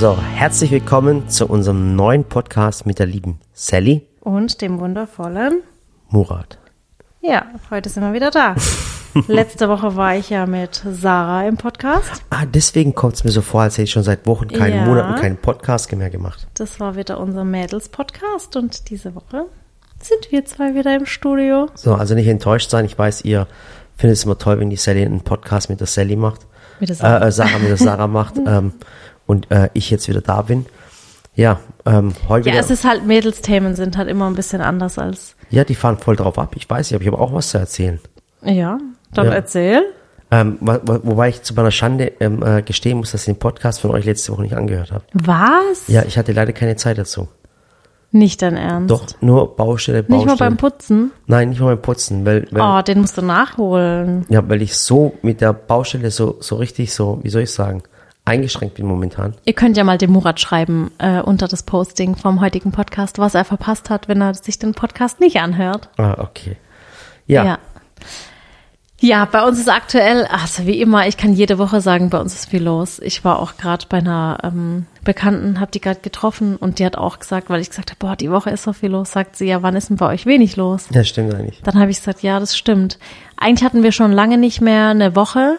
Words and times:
So, 0.00 0.16
herzlich 0.16 0.70
willkommen 0.70 1.28
zu 1.28 1.46
unserem 1.46 1.94
neuen 1.94 2.24
Podcast 2.24 2.86
mit 2.86 2.98
der 2.98 3.04
lieben 3.04 3.38
Sally 3.52 4.06
Und 4.20 4.62
dem 4.62 4.80
wundervollen. 4.80 5.60
Murat. 6.08 6.56
Ja, 7.20 7.44
heute 7.70 7.90
sind 7.90 8.04
wir 8.04 8.14
wieder 8.14 8.30
da. 8.30 8.54
Letzte 9.28 9.68
Woche 9.68 9.96
war 9.96 10.16
ich 10.16 10.30
ja 10.30 10.46
mit 10.46 10.82
Sarah 10.90 11.46
im 11.46 11.58
Podcast. 11.58 12.22
Ah, 12.30 12.46
deswegen 12.46 12.94
kommt 12.94 13.16
es 13.16 13.24
mir 13.24 13.30
so 13.30 13.42
vor, 13.42 13.60
als 13.60 13.74
hätte 13.74 13.82
ich 13.82 13.90
schon 13.90 14.02
seit 14.02 14.26
Wochen, 14.26 14.48
keinen 14.48 14.76
Ja. 14.76 14.86
Monaten 14.86 15.20
keinen 15.20 15.36
Podcast 15.36 15.92
mehr 15.92 16.08
gemacht. 16.08 16.46
Das 16.54 16.80
war 16.80 16.96
wieder 16.96 17.20
unser 17.20 17.44
Mädels-Podcast 17.44 18.56
und 18.56 18.88
diese 18.88 19.14
Woche 19.14 19.48
sind 20.00 20.32
wir 20.32 20.46
zwei 20.46 20.74
wieder 20.74 20.96
im 20.96 21.04
Studio. 21.04 21.66
So, 21.74 21.94
also 21.94 22.14
nicht 22.14 22.28
enttäuscht 22.28 22.70
sein. 22.70 22.86
Ich 22.86 22.98
weiß, 22.98 23.26
ihr 23.26 23.46
findet 23.98 24.16
es 24.16 24.24
immer 24.24 24.38
toll, 24.38 24.60
wenn 24.60 24.70
die 24.70 24.76
Sally 24.76 25.04
einen 25.04 25.20
Podcast 25.20 25.68
mit 25.68 25.80
der 25.80 25.86
Sally 25.86 26.16
macht. 26.16 26.46
Mit 26.80 26.88
der 26.88 26.96
Sarah. 26.96 27.22
Äh, 27.22 27.28
äh, 27.28 27.32
Sarah 27.32 27.58
mit 27.58 27.68
der 27.68 27.76
Sarah 27.86 28.06
macht. 28.06 28.38
Ähm, 28.38 28.72
und 29.30 29.50
äh, 29.50 29.70
ich 29.74 29.90
jetzt 29.90 30.08
wieder 30.08 30.20
da 30.20 30.42
bin. 30.42 30.66
Ja, 31.36 31.60
ähm, 31.86 32.12
heute 32.28 32.48
Ja, 32.48 32.54
wieder, 32.54 32.64
es 32.64 32.70
ist 32.70 32.84
halt, 32.84 33.06
Mädelsthemen 33.06 33.74
sind 33.76 33.96
halt 33.96 34.08
immer 34.08 34.26
ein 34.26 34.34
bisschen 34.34 34.60
anders 34.60 34.98
als, 34.98 35.36
ja, 35.48 35.64
die 35.64 35.74
fahren 35.76 35.96
voll 35.98 36.16
drauf 36.16 36.38
ab. 36.38 36.54
Ich 36.56 36.68
weiß, 36.68 36.90
ich 36.90 37.06
habe 37.06 37.18
auch 37.18 37.32
was 37.32 37.50
zu 37.50 37.58
erzählen. 37.58 38.00
ja, 38.42 38.78
dann 39.14 39.26
Ja. 39.26 39.32
erzähl. 39.32 39.82
Ähm, 40.32 40.58
wo, 40.60 40.74
wo- 40.84 41.00
wobei 41.02 41.28
ich 41.30 41.42
zu 41.42 41.54
meiner 41.54 41.70
Schande 41.72 42.12
ähm, 42.20 42.42
äh, 42.44 42.62
gestehen 42.62 42.98
muss, 42.98 43.10
dass 43.12 43.22
ich 43.22 43.26
den 43.34 43.38
Podcast 43.38 43.80
von 43.80 43.90
euch 43.90 44.04
letzte 44.04 44.32
Woche 44.32 44.42
nicht 44.42 44.54
angehört 44.56 44.92
habe. 44.92 45.04
Was? 45.12 45.88
Ja, 45.88 46.02
ich 46.04 46.16
hatte 46.18 46.30
leider 46.32 46.52
keine 46.52 46.76
Zeit 46.76 46.98
dazu. 46.98 47.26
Nicht 48.12 48.42
dein 48.42 48.56
Ernst. 48.56 48.90
Doch, 48.90 49.06
nur 49.20 49.56
Baustelle, 49.56 50.02
Baustelle. 50.02 50.18
Nicht 50.18 50.26
mal 50.26 50.36
beim 50.36 50.56
Putzen. 50.56 51.10
Nein, 51.26 51.50
nicht 51.50 51.60
mal 51.60 51.74
beim 51.76 51.82
Putzen, 51.82 52.24
weil, 52.26 52.46
weil, 52.50 52.60
Oh, 52.62 52.82
den 52.82 53.00
musst 53.00 53.16
du 53.18 53.22
nachholen. 53.22 54.24
ja, 54.28 54.48
weil 54.48 54.62
ich 54.62 54.76
so 54.76 55.14
mit 55.22 55.40
der 55.40 55.52
Baustelle 55.52 56.10
so, 56.10 56.36
so 56.40 56.56
richtig 56.56 56.92
so, 56.92 57.18
wie 57.22 57.28
soll 57.30 57.42
ich 57.42 57.52
sagen, 57.52 57.82
eingeschränkt 58.30 58.76
bin 58.76 58.86
momentan. 58.86 59.34
Ihr 59.44 59.52
könnt 59.52 59.76
ja 59.76 59.84
mal 59.84 59.98
dem 59.98 60.12
Murat 60.12 60.40
schreiben 60.40 60.90
äh, 60.98 61.20
unter 61.20 61.48
das 61.48 61.62
Posting 61.64 62.16
vom 62.16 62.40
heutigen 62.40 62.72
Podcast, 62.72 63.18
was 63.18 63.34
er 63.34 63.44
verpasst 63.44 63.90
hat, 63.90 64.08
wenn 64.08 64.20
er 64.22 64.34
sich 64.34 64.58
den 64.58 64.72
Podcast 64.72 65.20
nicht 65.20 65.36
anhört. 65.40 65.88
Ah, 65.98 66.16
okay. 66.18 66.56
Ja, 67.26 67.44
Ja. 67.44 67.58
Ja, 69.02 69.24
bei 69.24 69.42
uns 69.42 69.58
ist 69.58 69.70
aktuell, 69.70 70.26
also 70.26 70.66
wie 70.66 70.78
immer, 70.78 71.08
ich 71.08 71.16
kann 71.16 71.32
jede 71.32 71.56
Woche 71.56 71.80
sagen, 71.80 72.10
bei 72.10 72.20
uns 72.20 72.34
ist 72.34 72.50
viel 72.50 72.62
los. 72.62 72.98
Ich 72.98 73.24
war 73.24 73.38
auch 73.38 73.56
gerade 73.56 73.86
bei 73.88 73.96
einer 73.96 74.36
ähm, 74.42 74.84
Bekannten, 75.04 75.58
habe 75.58 75.70
die 75.70 75.80
gerade 75.80 76.00
getroffen 76.00 76.56
und 76.56 76.78
die 76.78 76.84
hat 76.84 76.98
auch 76.98 77.18
gesagt, 77.18 77.48
weil 77.48 77.62
ich 77.62 77.70
gesagt 77.70 77.90
habe, 77.90 77.98
boah, 77.98 78.14
die 78.14 78.30
Woche 78.30 78.50
ist 78.50 78.62
so 78.62 78.74
viel 78.74 78.90
los, 78.90 79.12
sagt 79.12 79.36
sie, 79.36 79.46
ja, 79.46 79.62
wann 79.62 79.74
ist 79.74 79.88
denn 79.88 79.96
bei 79.96 80.06
euch 80.06 80.26
wenig 80.26 80.56
los? 80.56 80.86
ja, 80.90 81.02
stimmt 81.02 81.34
eigentlich. 81.34 81.62
Dann 81.62 81.78
habe 81.80 81.90
ich 81.90 81.96
gesagt, 81.96 82.22
ja, 82.22 82.38
das 82.38 82.58
stimmt. 82.58 82.98
Eigentlich 83.38 83.64
hatten 83.64 83.82
wir 83.82 83.92
schon 83.92 84.12
lange 84.12 84.36
nicht 84.36 84.60
mehr 84.60 84.88
eine 84.88 85.16
Woche, 85.16 85.56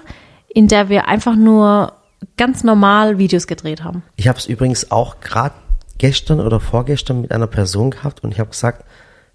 in 0.48 0.68
der 0.68 0.90
wir 0.90 1.08
einfach 1.08 1.36
nur 1.36 1.94
ganz 2.38 2.64
normal 2.64 3.18
Videos 3.18 3.48
gedreht 3.48 3.84
haben. 3.84 4.04
Ich 4.16 4.28
habe 4.28 4.38
es 4.38 4.46
übrigens 4.46 4.92
auch 4.92 5.20
gerade 5.22 5.56
gestern 5.98 6.40
oder 6.40 6.60
vorgestern 6.60 7.22
mit 7.22 7.32
einer 7.32 7.48
Person 7.48 7.92
gehabt 7.92 8.24
und 8.24 8.32
ich 8.32 8.40
habe 8.40 8.50
gesagt, 8.50 8.86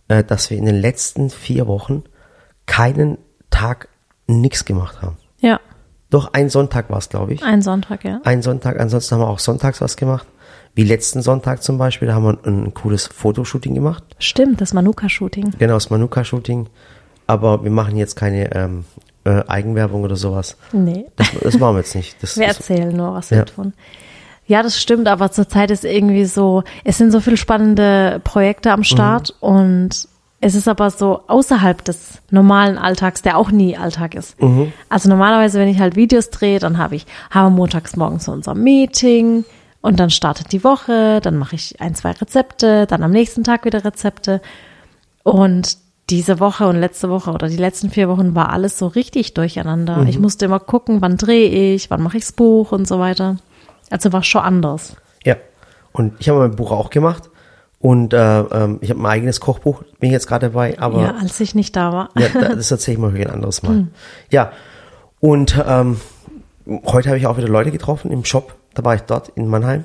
äh, 0.09 0.25
dass 0.25 0.51
wir 0.51 0.57
in 0.59 0.67
den 0.67 0.77
letzten 0.81 1.31
vier 1.31 1.67
Wochen 1.67 2.05
keinen 2.67 3.19
Tag 3.51 3.89
nichts 4.27 4.65
gemacht 4.65 5.03
haben. 5.03 5.17
Ja, 5.39 5.61
Doch 6.11 6.33
ein 6.33 6.49
Sonntag 6.51 6.91
war 6.91 6.99
es, 6.99 7.09
glaube 7.09 7.35
ich. 7.35 7.43
ein 7.43 7.63
Sonntag, 7.63 8.05
ja. 8.05 8.21
Ein 8.25 8.43
Sonntag, 8.43 8.81
ansonsten 8.81 9.15
haben 9.15 9.23
wir 9.23 9.29
auch 9.29 9.39
sonntags 9.39 9.81
was 9.81 9.97
gemacht. 9.97 10.27
Wie 10.75 10.83
letzten 10.85 11.23
Sonntag 11.23 11.63
zum 11.63 11.79
Beispiel, 11.79 12.09
da 12.09 12.15
haben 12.15 12.25
wir 12.25 12.39
ein, 12.45 12.65
ein 12.67 12.75
cooles 12.75 13.07
Fotoshooting 13.07 13.75
gemacht. 13.75 14.05
Stimmt, 14.19 14.61
das 14.61 14.75
Manuka-Shooting. 14.75 15.55
Genau, 15.59 15.75
das 15.75 15.91
Manuka-Shooting. 15.91 16.69
Aber 17.27 17.65
wir 17.65 17.71
machen 17.71 17.97
jetzt 17.97 18.15
keine 18.15 18.55
ähm, 18.55 18.85
äh, 19.27 19.43
Eigenwerbung 19.49 20.03
oder 20.05 20.17
sowas. 20.17 20.57
Nee. 20.73 21.07
Das, 21.17 21.29
das 21.43 21.59
machen 21.59 21.75
wir 21.75 21.81
jetzt 21.81 21.95
nicht. 21.95 22.23
Das, 22.23 22.37
Wir 22.39 22.47
erzählen 22.47 22.97
nur 22.97 23.13
was 23.15 23.31
Ja. 23.31 23.45
davon. 23.45 23.73
Ja, 24.47 24.63
das 24.63 24.81
stimmt, 24.81 25.09
aber 25.09 25.33
zurzeit 25.33 25.71
ist 25.73 25.85
irgendwie 25.85 26.25
so, 26.25 26.63
es 26.85 26.99
sind 26.99 27.11
so 27.11 27.19
viele 27.21 27.37
spannende 27.37 28.21
Projekte 28.23 28.71
am 28.73 28.85
Start 28.85 29.35
Mhm. 29.43 29.49
und 29.49 30.09
es 30.41 30.55
ist 30.55 30.69
aber 30.69 30.91
so 30.91 31.23
außerhalb 31.27 31.83
des 31.85 32.21
normalen 32.31 32.79
Alltags, 32.79 33.23
der 33.23 33.39
auch 33.39 33.51
nie 33.51 33.77
Alltag 33.77 34.15
ist. 34.15 34.41
Mhm. 34.41 34.73
Also 34.89 35.09
normalerweise, 35.09 35.59
wenn 35.59 35.67
ich 35.69 35.81
halt 35.81 35.97
Videos 35.97 36.31
drehe, 36.31 36.61
dann 36.61 36.79
habe 36.79 36.95
ich, 36.95 37.07
haben 37.31 37.47
wir 37.55 37.57
montags 37.57 37.97
morgens 37.97 38.27
so 38.27 38.33
unser 38.33 38.55
Meeting 38.55 39.45
und 39.81 39.99
dann 39.99 40.11
startet 40.11 40.53
die 40.53 40.63
Woche, 40.63 41.21
dann 41.23 41.37
mache 41.39 41.57
ich 41.57 41.81
ein, 41.81 41.95
zwei 41.97 42.13
Rezepte, 42.13 42.87
dann 42.87 43.03
am 43.03 43.11
nächsten 43.11 43.43
Tag 43.45 43.65
wieder 43.65 43.85
Rezepte 43.85 44.41
und 45.25 45.79
diese 46.11 46.39
Woche 46.41 46.67
und 46.67 46.77
letzte 46.77 47.09
Woche 47.11 47.33
oder 47.33 47.49
die 47.49 47.57
letzten 47.57 47.91
vier 47.91 48.09
Wochen 48.09 48.35
war 48.35 48.51
alles 48.51 48.79
so 48.79 48.87
richtig 48.87 49.35
durcheinander. 49.35 49.99
Mhm. 49.99 50.07
Ich 50.07 50.19
musste 50.19 50.45
immer 50.45 50.61
gucken, 50.61 51.01
wann 51.03 51.17
drehe 51.17 51.75
ich, 51.75 51.91
wann 51.91 52.03
mache 52.03 52.17
ich 52.19 52.25
das 52.25 52.33
Buch 52.33 52.71
und 52.73 52.87
so 52.87 52.99
weiter. 53.01 53.37
Also 53.91 54.13
war 54.13 54.23
schon 54.23 54.43
anders. 54.43 54.97
ja. 55.25 55.37
Und 55.93 56.13
ich 56.19 56.29
habe 56.29 56.41
mein 56.41 56.55
Buch 56.55 56.73
auch 56.73 56.91
gemacht. 56.91 57.31
Und 57.79 58.13
äh, 58.13 58.41
ähm, 58.41 58.79
ich 58.83 58.91
habe 58.91 59.01
mein 59.01 59.13
eigenes 59.13 59.41
Kochbuch, 59.41 59.83
bin 59.99 60.09
ich 60.09 60.13
jetzt 60.13 60.27
gerade 60.27 60.49
dabei. 60.49 60.79
Aber 60.79 61.01
ja, 61.03 61.15
als 61.21 61.41
ich 61.41 61.55
nicht 61.55 61.75
da 61.75 61.93
war. 61.93 62.11
Ja, 62.19 62.29
da- 62.29 62.55
das 62.55 62.71
erzähle 62.71 62.95
ich 62.97 63.01
mal 63.01 63.15
ein 63.15 63.31
anderes 63.31 63.63
Mal. 63.63 63.71
Hm. 63.77 63.89
Ja, 64.31 64.53
und 65.21 65.63
ähm, 65.67 66.01
heute 66.87 67.09
habe 67.09 67.19
ich 67.19 67.27
auch 67.27 67.37
wieder 67.39 67.49
Leute 67.49 67.71
getroffen 67.71 68.11
im 68.13 68.25
Shop. 68.25 68.55
Da 68.75 68.85
war 68.85 68.95
ich 68.95 69.03
dort 69.03 69.31
in 69.31 69.47
Mannheim. 69.49 69.85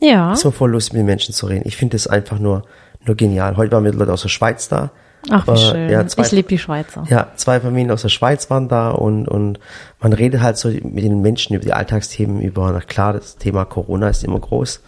Ja. 0.00 0.32
Es 0.32 0.44
war 0.44 0.52
voll 0.52 0.70
lustig, 0.70 0.94
mit 0.94 1.00
den 1.00 1.06
Menschen 1.06 1.34
zu 1.34 1.46
reden. 1.46 1.62
Ich 1.66 1.76
finde 1.76 1.94
das 1.96 2.06
einfach 2.06 2.38
nur, 2.38 2.62
nur 3.04 3.16
genial. 3.16 3.56
Heute 3.56 3.72
waren 3.72 3.84
wir 3.84 3.92
Leute 3.92 4.12
aus 4.12 4.22
der 4.22 4.28
Schweiz 4.30 4.68
da. 4.68 4.90
Ach, 5.28 5.46
wie 5.46 5.52
Äh, 5.52 5.56
schön. 5.56 5.90
Ja, 5.90 6.06
zwei, 6.06 6.22
ich 6.22 6.32
liebe 6.32 6.48
die 6.48 6.58
Schweizer. 6.58 7.04
ja, 7.08 7.28
zwei 7.36 7.60
Familien 7.60 7.90
aus 7.90 8.02
der 8.02 8.08
Schweiz 8.08 8.48
waren 8.48 8.68
da 8.68 8.90
und, 8.90 9.28
und 9.28 9.58
man 10.00 10.12
redet 10.12 10.40
halt 10.40 10.56
so 10.56 10.68
mit 10.68 11.04
den 11.04 11.20
Menschen 11.20 11.54
über 11.54 11.64
die 11.64 11.72
Alltagsthemen, 11.72 12.40
über, 12.40 12.70
na 12.72 12.80
klar, 12.80 13.12
das 13.12 13.36
Thema 13.36 13.64
Corona 13.64 14.08
ist 14.08 14.24
immer 14.24 14.40
groß 14.40 14.80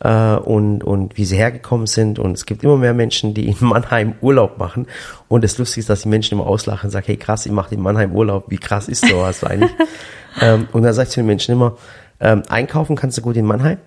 äh, 0.00 0.36
und, 0.36 0.84
und 0.84 1.16
wie 1.16 1.24
sie 1.24 1.36
hergekommen 1.36 1.86
sind 1.86 2.18
und 2.18 2.32
es 2.32 2.46
gibt 2.46 2.62
immer 2.62 2.76
mehr 2.76 2.94
Menschen, 2.94 3.34
die 3.34 3.48
in 3.48 3.56
Mannheim 3.60 4.14
Urlaub 4.20 4.58
machen 4.58 4.86
und 5.28 5.42
das 5.42 5.58
Lustige 5.58 5.80
ist, 5.80 5.90
dass 5.90 6.02
die 6.02 6.08
Menschen 6.08 6.38
immer 6.38 6.46
auslachen 6.46 6.86
und 6.86 6.90
sagen, 6.90 7.06
hey 7.06 7.16
krass, 7.16 7.46
ihr 7.46 7.52
macht 7.52 7.72
in 7.72 7.80
Mannheim 7.80 8.12
Urlaub, 8.12 8.50
wie 8.50 8.58
krass 8.58 8.88
ist 8.88 9.06
sowas 9.06 9.42
eigentlich? 9.42 9.72
ähm, 10.40 10.68
und 10.72 10.82
dann 10.82 10.92
sage 10.92 11.08
ich 11.08 11.12
zu 11.12 11.20
den 11.20 11.26
Menschen 11.26 11.52
immer, 11.52 11.76
ähm, 12.20 12.42
einkaufen 12.48 12.94
kannst 12.94 13.18
du 13.18 13.22
gut 13.22 13.36
in 13.36 13.46
Mannheim, 13.46 13.78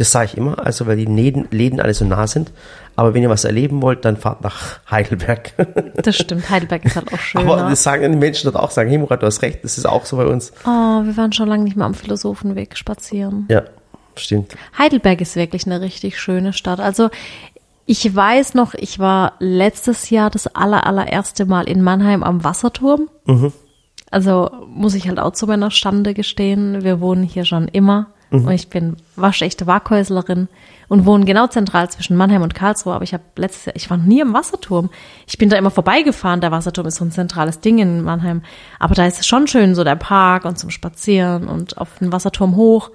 das 0.00 0.12
sage 0.12 0.30
ich 0.32 0.38
immer, 0.38 0.58
also 0.64 0.86
weil 0.86 0.96
die 0.96 1.04
Läden, 1.04 1.46
Läden 1.50 1.78
alle 1.78 1.92
so 1.92 2.06
nah 2.06 2.26
sind. 2.26 2.52
Aber 2.96 3.12
wenn 3.12 3.22
ihr 3.22 3.28
was 3.28 3.44
erleben 3.44 3.82
wollt, 3.82 4.06
dann 4.06 4.16
fahrt 4.16 4.40
nach 4.40 4.80
Heidelberg. 4.90 5.52
Das 5.96 6.16
stimmt. 6.16 6.48
Heidelberg 6.48 6.86
ist 6.86 6.96
halt 6.96 7.12
auch 7.12 7.18
schön. 7.18 7.42
Aber 7.46 7.68
das 7.68 7.82
sagen 7.82 8.10
die 8.10 8.16
Menschen 8.16 8.50
dort 8.50 8.62
auch, 8.62 8.70
sagen, 8.70 8.88
hey 8.88 8.96
Murat, 8.96 9.22
du 9.22 9.26
hast 9.26 9.42
recht, 9.42 9.62
das 9.62 9.76
ist 9.76 9.84
auch 9.84 10.06
so 10.06 10.16
bei 10.16 10.24
uns. 10.24 10.52
Oh, 10.64 10.68
wir 11.04 11.14
waren 11.18 11.34
schon 11.34 11.48
lange 11.48 11.64
nicht 11.64 11.76
mehr 11.76 11.84
am 11.84 11.92
Philosophenweg 11.92 12.78
spazieren. 12.78 13.44
Ja, 13.50 13.64
stimmt. 14.16 14.56
Heidelberg 14.78 15.20
ist 15.20 15.36
wirklich 15.36 15.66
eine 15.66 15.82
richtig 15.82 16.18
schöne 16.18 16.54
Stadt. 16.54 16.80
Also 16.80 17.10
ich 17.84 18.16
weiß 18.16 18.54
noch, 18.54 18.72
ich 18.72 18.98
war 18.98 19.34
letztes 19.38 20.08
Jahr 20.08 20.30
das 20.30 20.46
aller, 20.54 20.86
allererste 20.86 21.44
Mal 21.44 21.68
in 21.68 21.82
Mannheim 21.82 22.22
am 22.22 22.42
Wasserturm. 22.42 23.10
Also 24.10 24.50
muss 24.66 24.94
ich 24.94 25.08
halt 25.08 25.18
auch 25.18 25.32
zu 25.32 25.46
meiner 25.46 25.70
Stande 25.70 26.14
gestehen. 26.14 26.84
Wir 26.84 27.00
wohnen 27.02 27.22
hier 27.22 27.44
schon 27.44 27.68
immer 27.68 28.06
und 28.30 28.48
ich 28.50 28.68
bin 28.68 28.96
waschechte 29.16 29.66
Waghäuslerin 29.66 30.48
und 30.88 31.04
wohne 31.06 31.24
genau 31.24 31.46
zentral 31.46 31.88
zwischen 31.90 32.16
Mannheim 32.16 32.42
und 32.42 32.54
Karlsruhe. 32.54 32.94
Aber 32.94 33.04
ich 33.04 33.12
habe 33.12 33.22
letztes 33.36 33.66
Jahr, 33.66 33.76
ich 33.76 33.90
war 33.90 33.96
noch 33.96 34.04
nie 34.04 34.22
am 34.22 34.32
Wasserturm. 34.32 34.90
Ich 35.26 35.38
bin 35.38 35.48
da 35.50 35.56
immer 35.56 35.70
vorbeigefahren. 35.70 36.40
Der 36.40 36.50
Wasserturm 36.52 36.86
ist 36.86 36.96
so 36.96 37.04
ein 37.04 37.12
zentrales 37.12 37.60
Ding 37.60 37.78
in 37.78 38.02
Mannheim. 38.02 38.42
Aber 38.78 38.94
da 38.94 39.06
ist 39.06 39.20
es 39.20 39.26
schon 39.26 39.46
schön, 39.46 39.74
so 39.74 39.84
der 39.84 39.96
Park 39.96 40.44
und 40.44 40.58
zum 40.58 40.70
Spazieren 40.70 41.48
und 41.48 41.78
auf 41.78 41.88
den 42.00 42.12
Wasserturm 42.12 42.56
hoch. 42.56 42.90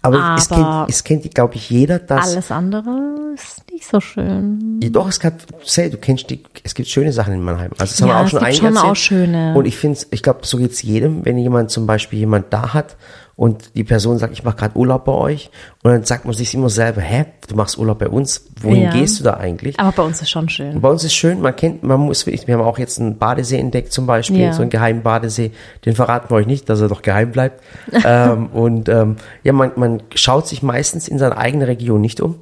Aber, 0.00 0.36
es 0.38 0.50
Aber- 0.52 0.84
kennt, 0.86 0.90
es 0.90 1.04
kennt, 1.04 1.34
glaube 1.34 1.56
ich, 1.56 1.70
jeder, 1.70 1.98
dass. 1.98 2.28
Alles 2.32 2.50
andere 2.52 3.32
ist 3.34 3.64
nicht 3.72 3.84
so 3.84 4.00
schön. 4.00 4.78
Doch, 4.92 5.08
es 5.08 5.18
gab, 5.18 5.34
say, 5.64 5.90
du 5.90 5.96
kennst 5.98 6.30
die, 6.30 6.44
es 6.62 6.74
gibt 6.74 6.88
schöne 6.88 7.12
Sachen 7.12 7.34
in 7.34 7.42
Mannheim. 7.42 7.72
Also 7.78 7.92
das 7.92 8.02
haben 8.02 8.08
Ja, 8.08 8.14
wir 8.14 8.20
auch 8.20 8.24
es 8.24 8.30
schon 8.30 8.40
gibt 8.44 8.54
schon 8.56 8.76
auch 8.90 8.96
schöne. 8.96 9.54
Und 9.56 9.64
ich 9.66 9.76
finde, 9.76 9.98
ich 10.12 10.22
glaube, 10.22 10.40
so 10.46 10.56
geht's 10.56 10.82
jedem, 10.82 11.24
wenn 11.24 11.36
jemand 11.36 11.70
zum 11.72 11.86
Beispiel 11.86 12.20
jemand 12.20 12.52
da 12.52 12.74
hat 12.74 12.96
und 13.38 13.76
die 13.76 13.84
Person 13.84 14.18
sagt, 14.18 14.32
ich 14.32 14.42
mache 14.42 14.56
gerade 14.56 14.76
Urlaub 14.76 15.04
bei 15.04 15.12
euch 15.12 15.50
und 15.84 15.92
dann 15.92 16.02
sagt 16.02 16.24
man 16.24 16.34
sich 16.34 16.52
immer 16.54 16.68
selber, 16.70 17.00
hä, 17.00 17.24
du 17.46 17.54
machst 17.54 17.78
Urlaub 17.78 18.00
bei 18.00 18.08
uns, 18.08 18.44
wohin 18.60 18.82
Ja. 18.82 18.90
gehst 18.90 19.20
du 19.20 19.24
da 19.24 19.34
eigentlich? 19.34 19.78
Aber 19.78 19.92
bei 19.92 20.02
uns 20.02 20.20
ist 20.20 20.28
schon 20.28 20.48
schön. 20.48 20.80
Bei 20.80 20.88
uns 20.90 21.04
ist 21.04 21.14
schön, 21.14 21.40
man 21.40 21.54
kennt, 21.54 21.84
man 21.84 22.00
muss, 22.00 22.26
wir 22.26 22.36
haben 22.52 22.62
auch 22.62 22.80
jetzt 22.80 22.98
einen 22.98 23.16
Badesee 23.16 23.58
entdeckt 23.58 23.92
zum 23.92 24.06
Beispiel, 24.06 24.40
Ja. 24.40 24.52
so 24.52 24.62
einen 24.62 24.70
geheimen 24.72 25.04
Badesee, 25.04 25.52
den 25.86 25.94
verraten 25.94 26.28
wir 26.30 26.34
euch 26.34 26.48
nicht, 26.48 26.68
dass 26.68 26.80
er 26.80 26.88
doch 26.88 27.00
geheim 27.00 27.30
bleibt. 27.30 27.62
ähm, 28.04 28.46
und 28.48 28.88
ähm, 28.88 29.14
ja, 29.44 29.52
man, 29.52 29.70
man 29.76 30.02
schaut 30.16 30.48
sich 30.48 30.64
meistens 30.64 31.06
in 31.06 31.20
seiner 31.20 31.38
eigenen 31.38 31.66
Region 31.68 32.00
nicht 32.00 32.20
um 32.20 32.40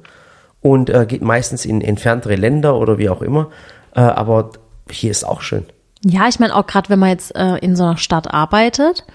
und 0.61 0.89
äh, 0.89 1.05
geht 1.07 1.21
meistens 1.21 1.63
in 1.65 1.81
entferntere 1.81 2.35
Länder 2.37 2.75
oder 2.75 2.97
wie 2.97 3.09
auch 3.09 3.21
immer. 3.21 3.49
Äh, 3.95 3.99
aber 3.99 4.49
hier 4.89 5.11
ist 5.11 5.25
auch 5.25 5.41
schön. 5.41 5.63
Ja, 6.03 6.27
ich 6.27 6.39
meine 6.39 6.55
auch 6.55 6.65
gerade, 6.65 6.89
wenn 6.89 6.97
man 6.97 7.09
jetzt 7.09 7.35
äh, 7.35 7.57
in 7.57 7.75
so 7.75 7.83
einer 7.83 7.97
Stadt 7.97 8.33
arbeitet, 8.33 9.05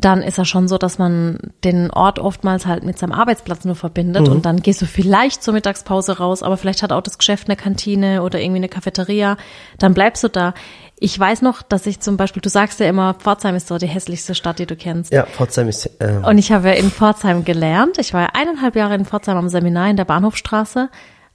dann 0.00 0.22
ist 0.22 0.38
ja 0.38 0.44
schon 0.44 0.68
so, 0.68 0.78
dass 0.78 0.98
man 0.98 1.38
den 1.64 1.90
Ort 1.90 2.18
oftmals 2.18 2.66
halt 2.66 2.84
mit 2.84 2.98
seinem 2.98 3.12
Arbeitsplatz 3.12 3.64
nur 3.64 3.74
verbindet 3.74 4.28
und 4.28 4.46
dann 4.46 4.62
gehst 4.62 4.80
du 4.82 4.86
vielleicht 4.86 5.42
zur 5.42 5.54
Mittagspause 5.54 6.18
raus, 6.18 6.42
aber 6.42 6.56
vielleicht 6.56 6.82
hat 6.82 6.92
auch 6.92 7.02
das 7.02 7.18
Geschäft 7.18 7.48
eine 7.48 7.56
Kantine 7.56 8.22
oder 8.22 8.40
irgendwie 8.40 8.58
eine 8.58 8.68
Cafeteria, 8.68 9.36
dann 9.78 9.94
bleibst 9.94 10.24
du 10.24 10.28
da. 10.28 10.54
Ich 10.98 11.18
weiß 11.18 11.42
noch, 11.42 11.62
dass 11.62 11.86
ich 11.86 12.00
zum 12.00 12.16
Beispiel, 12.16 12.42
du 12.42 12.50
sagst 12.50 12.78
ja 12.78 12.86
immer, 12.86 13.14
Pforzheim 13.14 13.54
ist 13.54 13.68
so 13.68 13.78
die 13.78 13.86
hässlichste 13.86 14.34
Stadt, 14.34 14.58
die 14.58 14.66
du 14.66 14.76
kennst. 14.76 15.12
Ja, 15.12 15.24
Pforzheim 15.24 15.68
ist, 15.68 15.86
äh, 15.98 16.20
Und 16.26 16.36
ich 16.36 16.52
habe 16.52 16.68
ja 16.68 16.74
in 16.74 16.90
Pforzheim 16.90 17.44
gelernt. 17.44 17.96
Ich 17.98 18.12
war 18.12 18.20
ja 18.20 18.28
eineinhalb 18.34 18.76
Jahre 18.76 18.94
in 18.94 19.06
Pforzheim 19.06 19.38
am 19.38 19.48
Seminar 19.48 19.88
in 19.88 19.96
der 19.96 20.04
Bahnhofstraße, 20.04 20.90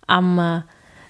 am 0.05 0.37
äh, 0.37 0.61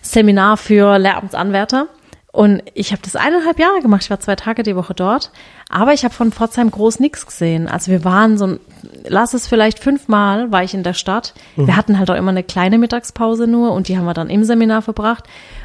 Seminar 0.01 0.55
für 0.55 0.97
Lehramtsanwärter. 0.97 1.87
Und 2.35 2.63
ich 2.73 2.91
habe 2.91 3.01
das 3.01 3.15
eineinhalb 3.15 3.59
Jahre 3.59 3.79
gemacht. 3.81 4.01
Ich 4.03 4.09
war 4.09 4.19
zwei 4.19 4.35
Tage 4.35 4.63
die 4.63 4.75
Woche 4.75 4.93
dort. 4.93 5.31
Aber 5.69 5.93
ich 5.93 6.03
habe 6.03 6.13
von 6.13 6.33
Pforzheim 6.33 6.69
groß 6.69 6.99
nichts 6.99 7.25
gesehen. 7.25 7.69
Also 7.69 7.91
wir 7.91 8.03
waren 8.03 8.37
so, 8.37 8.59
lass 9.07 9.33
es 9.33 9.47
vielleicht 9.47 9.79
fünfmal, 9.79 10.51
war 10.51 10.61
ich 10.61 10.73
in 10.73 10.83
der 10.83 10.93
Stadt. 10.93 11.33
Wir 11.55 11.77
hatten 11.77 11.97
halt 11.97 12.11
auch 12.11 12.15
immer 12.15 12.31
eine 12.31 12.43
kleine 12.43 12.77
Mittagspause 12.77 13.47
nur 13.47 13.71
und 13.71 13.87
die 13.87 13.97
haben 13.97 14.03
wir 14.03 14.13
dann 14.13 14.29
im 14.29 14.43
Seminar 14.43 14.81
verbracht. 14.81 15.23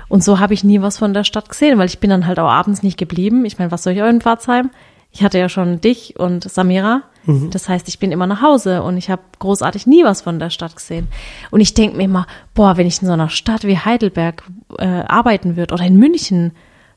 Und 0.08 0.22
so 0.22 0.38
habe 0.38 0.54
ich 0.54 0.62
nie 0.62 0.80
was 0.80 0.96
von 0.96 1.12
der 1.12 1.24
Stadt 1.24 1.48
gesehen, 1.48 1.76
weil 1.76 1.88
ich 1.88 1.98
bin 1.98 2.08
dann 2.08 2.26
halt 2.26 2.38
auch 2.38 2.48
abends 2.48 2.84
nicht 2.84 2.98
geblieben. 2.98 3.44
Ich 3.44 3.58
meine, 3.58 3.72
was 3.72 3.82
soll 3.82 3.94
ich 3.94 4.02
auch 4.02 4.08
in 4.08 4.20
Pforzheim? 4.20 4.70
Ich 5.12 5.22
hatte 5.22 5.38
ja 5.38 5.48
schon 5.48 5.80
dich 5.80 6.18
und 6.18 6.44
Samira. 6.50 7.02
Das 7.50 7.68
heißt, 7.68 7.86
ich 7.88 7.98
bin 7.98 8.12
immer 8.12 8.26
nach 8.26 8.40
Hause 8.42 8.82
und 8.82 8.96
ich 8.96 9.10
habe 9.10 9.20
großartig 9.40 9.86
nie 9.86 10.04
was 10.04 10.22
von 10.22 10.38
der 10.38 10.48
Stadt 10.50 10.74
gesehen. 10.74 11.06
Und 11.50 11.60
ich 11.60 11.74
denke 11.74 11.96
mir 11.98 12.04
immer, 12.04 12.26
boah, 12.54 12.76
wenn 12.78 12.86
ich 12.86 13.00
in 13.02 13.06
so 13.06 13.12
einer 13.12 13.28
Stadt 13.28 13.64
wie 13.64 13.76
Heidelberg 13.76 14.42
äh, 14.78 14.86
arbeiten 14.86 15.54
würde 15.56 15.74
oder 15.74 15.84
in 15.84 15.96
München, 15.96 16.52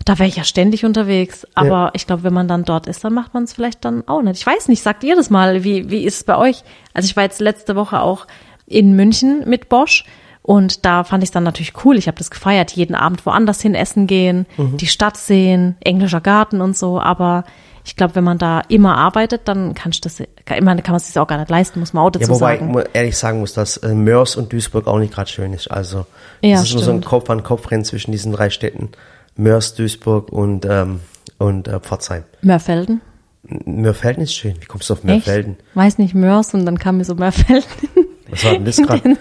da 0.06 0.18
wäre 0.20 0.30
ich 0.30 0.38
ja 0.38 0.44
ständig 0.46 0.86
unterwegs. 0.86 1.46
Aber 1.56 1.68
Ja. 1.68 1.92
ich 1.94 2.08
glaube, 2.08 2.24
wenn 2.24 2.34
man 2.34 2.48
dann 2.48 2.64
dort 2.64 2.88
ist, 2.88 3.04
dann 3.04 3.14
macht 3.14 3.34
man 3.34 3.44
es 3.44 3.54
vielleicht 3.54 3.84
dann 3.84 4.08
auch 4.08 4.22
nicht. 4.22 4.40
Ich 4.40 4.48
weiß 4.48 4.70
nicht, 4.70 4.82
sagt 4.82 5.04
ihr 5.04 5.16
das 5.18 5.30
mal, 5.30 5.64
wie, 5.66 5.90
wie 5.92 6.04
ist 6.06 6.16
es 6.18 6.24
bei 6.24 6.38
euch? 6.38 6.64
Also 6.94 7.06
ich 7.08 7.16
war 7.18 7.24
jetzt 7.24 7.42
letzte 7.42 7.76
Woche 7.76 8.02
auch 8.02 8.26
in 8.66 8.96
München 8.96 9.44
mit 9.48 9.68
Bosch 9.70 10.06
und 10.42 10.86
da 10.86 11.04
fand 11.04 11.22
ich 11.24 11.28
es 11.28 11.32
dann 11.34 11.44
natürlich 11.44 11.74
cool. 11.84 11.98
Ich 11.98 12.08
habe 12.08 12.18
das 12.18 12.32
gefeiert, 12.32 12.72
jeden 12.72 12.96
Abend 12.96 13.26
woanders 13.26 13.62
hin 13.62 13.76
essen 13.76 14.08
gehen, 14.08 14.46
die 14.58 14.88
Stadt 14.88 15.18
sehen, 15.18 15.76
englischer 15.84 16.22
Garten 16.22 16.62
und 16.62 16.78
so. 16.78 17.00
Aber 17.00 17.44
ich 17.86 17.96
glaube, 17.96 18.16
wenn 18.16 18.24
man 18.24 18.38
da 18.38 18.62
immer 18.70 18.98
arbeitet, 18.98 19.42
dann 19.48 19.74
kannst 19.74 20.00
du 20.06 20.10
das, 20.10 20.20
ich 20.20 20.62
meine, 20.62 20.82
kann 20.82 20.94
man 20.94 21.00
sich 21.00 21.18
auch 21.20 21.28
gar 21.28 21.38
nicht 21.38 21.50
leisten, 21.50 21.80
muss 21.80 21.94
man 21.94 22.06
auch 22.06 22.10
dazu 22.12 22.26
ja, 22.32 22.36
wobei 22.36 22.58
sagen. 22.58 22.72
man 22.72 22.86
ehrlich 22.94 23.18
sagen 23.18 23.40
muss, 23.40 23.54
dass 23.54 23.78
äh, 23.78 23.94
Mörs 23.94 24.36
und 24.36 24.52
Duisburg 24.54 24.88
auch 24.88 25.00
nicht 25.00 25.14
gerade 25.14 25.30
schön 25.30 25.54
ist. 25.54 25.70
Also 25.70 26.06
Ja, 26.42 26.58
das 26.58 26.66
ist 26.68 26.74
nur 26.74 26.84
so 26.84 26.92
ein 26.92 26.98
stimmt. 26.98 27.06
Kopf 27.06 27.30
an 27.30 27.44
Kopf 27.44 27.72
Rennen 27.72 27.84
zwischen 27.86 28.12
diesen 28.12 28.32
drei 28.32 28.50
Städten. 28.50 28.90
Mörs, 29.36 29.76
Duisburg 29.76 30.32
und 30.32 30.66
ähm, 30.66 31.00
und 31.40 31.68
äh, 31.68 31.80
Pforzheim. 31.80 32.24
Mörfelden. 32.42 33.02
Mörfelden 33.44 34.24
ist 34.24 34.34
schön. 34.34 34.56
Wie 34.62 34.66
kommst 34.66 34.90
du 34.90 34.94
auf 34.94 35.00
Echt? 35.00 35.06
Mörfelden? 35.08 35.58
Weiß 35.74 35.98
nicht, 35.98 36.14
Mörs 36.16 36.54
und 36.54 36.66
dann 36.66 36.80
kam 36.80 36.98
mir 36.98 37.04
so 37.06 37.16
Mörfelden 37.16 37.64
Was 38.30 38.46
war 38.46 38.54
denn 38.54 38.66
das 38.66 38.78
gerade? 38.78 39.04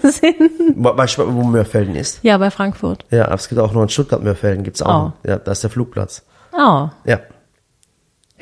Weißt 0.77 1.19
du, 1.19 1.35
wo 1.35 1.43
Mörfelden 1.43 1.97
ist? 1.97 2.21
Ja, 2.23 2.39
bei 2.39 2.51
Frankfurt. 2.51 3.05
Ja, 3.11 3.27
aber 3.27 3.35
es 3.35 3.49
gibt 3.49 3.61
auch 3.61 3.73
noch 3.73 3.83
in 3.83 3.89
Stuttgart 3.89 4.23
Mörfelden, 4.23 4.63
gibt's 4.65 4.81
auch. 4.81 5.13
Oh. 5.25 5.29
Ja, 5.29 5.37
da 5.39 5.53
ist 5.53 5.63
der 5.63 5.71
Flugplatz. 5.71 6.23
Oh, 6.53 6.89
Ja. 7.05 7.21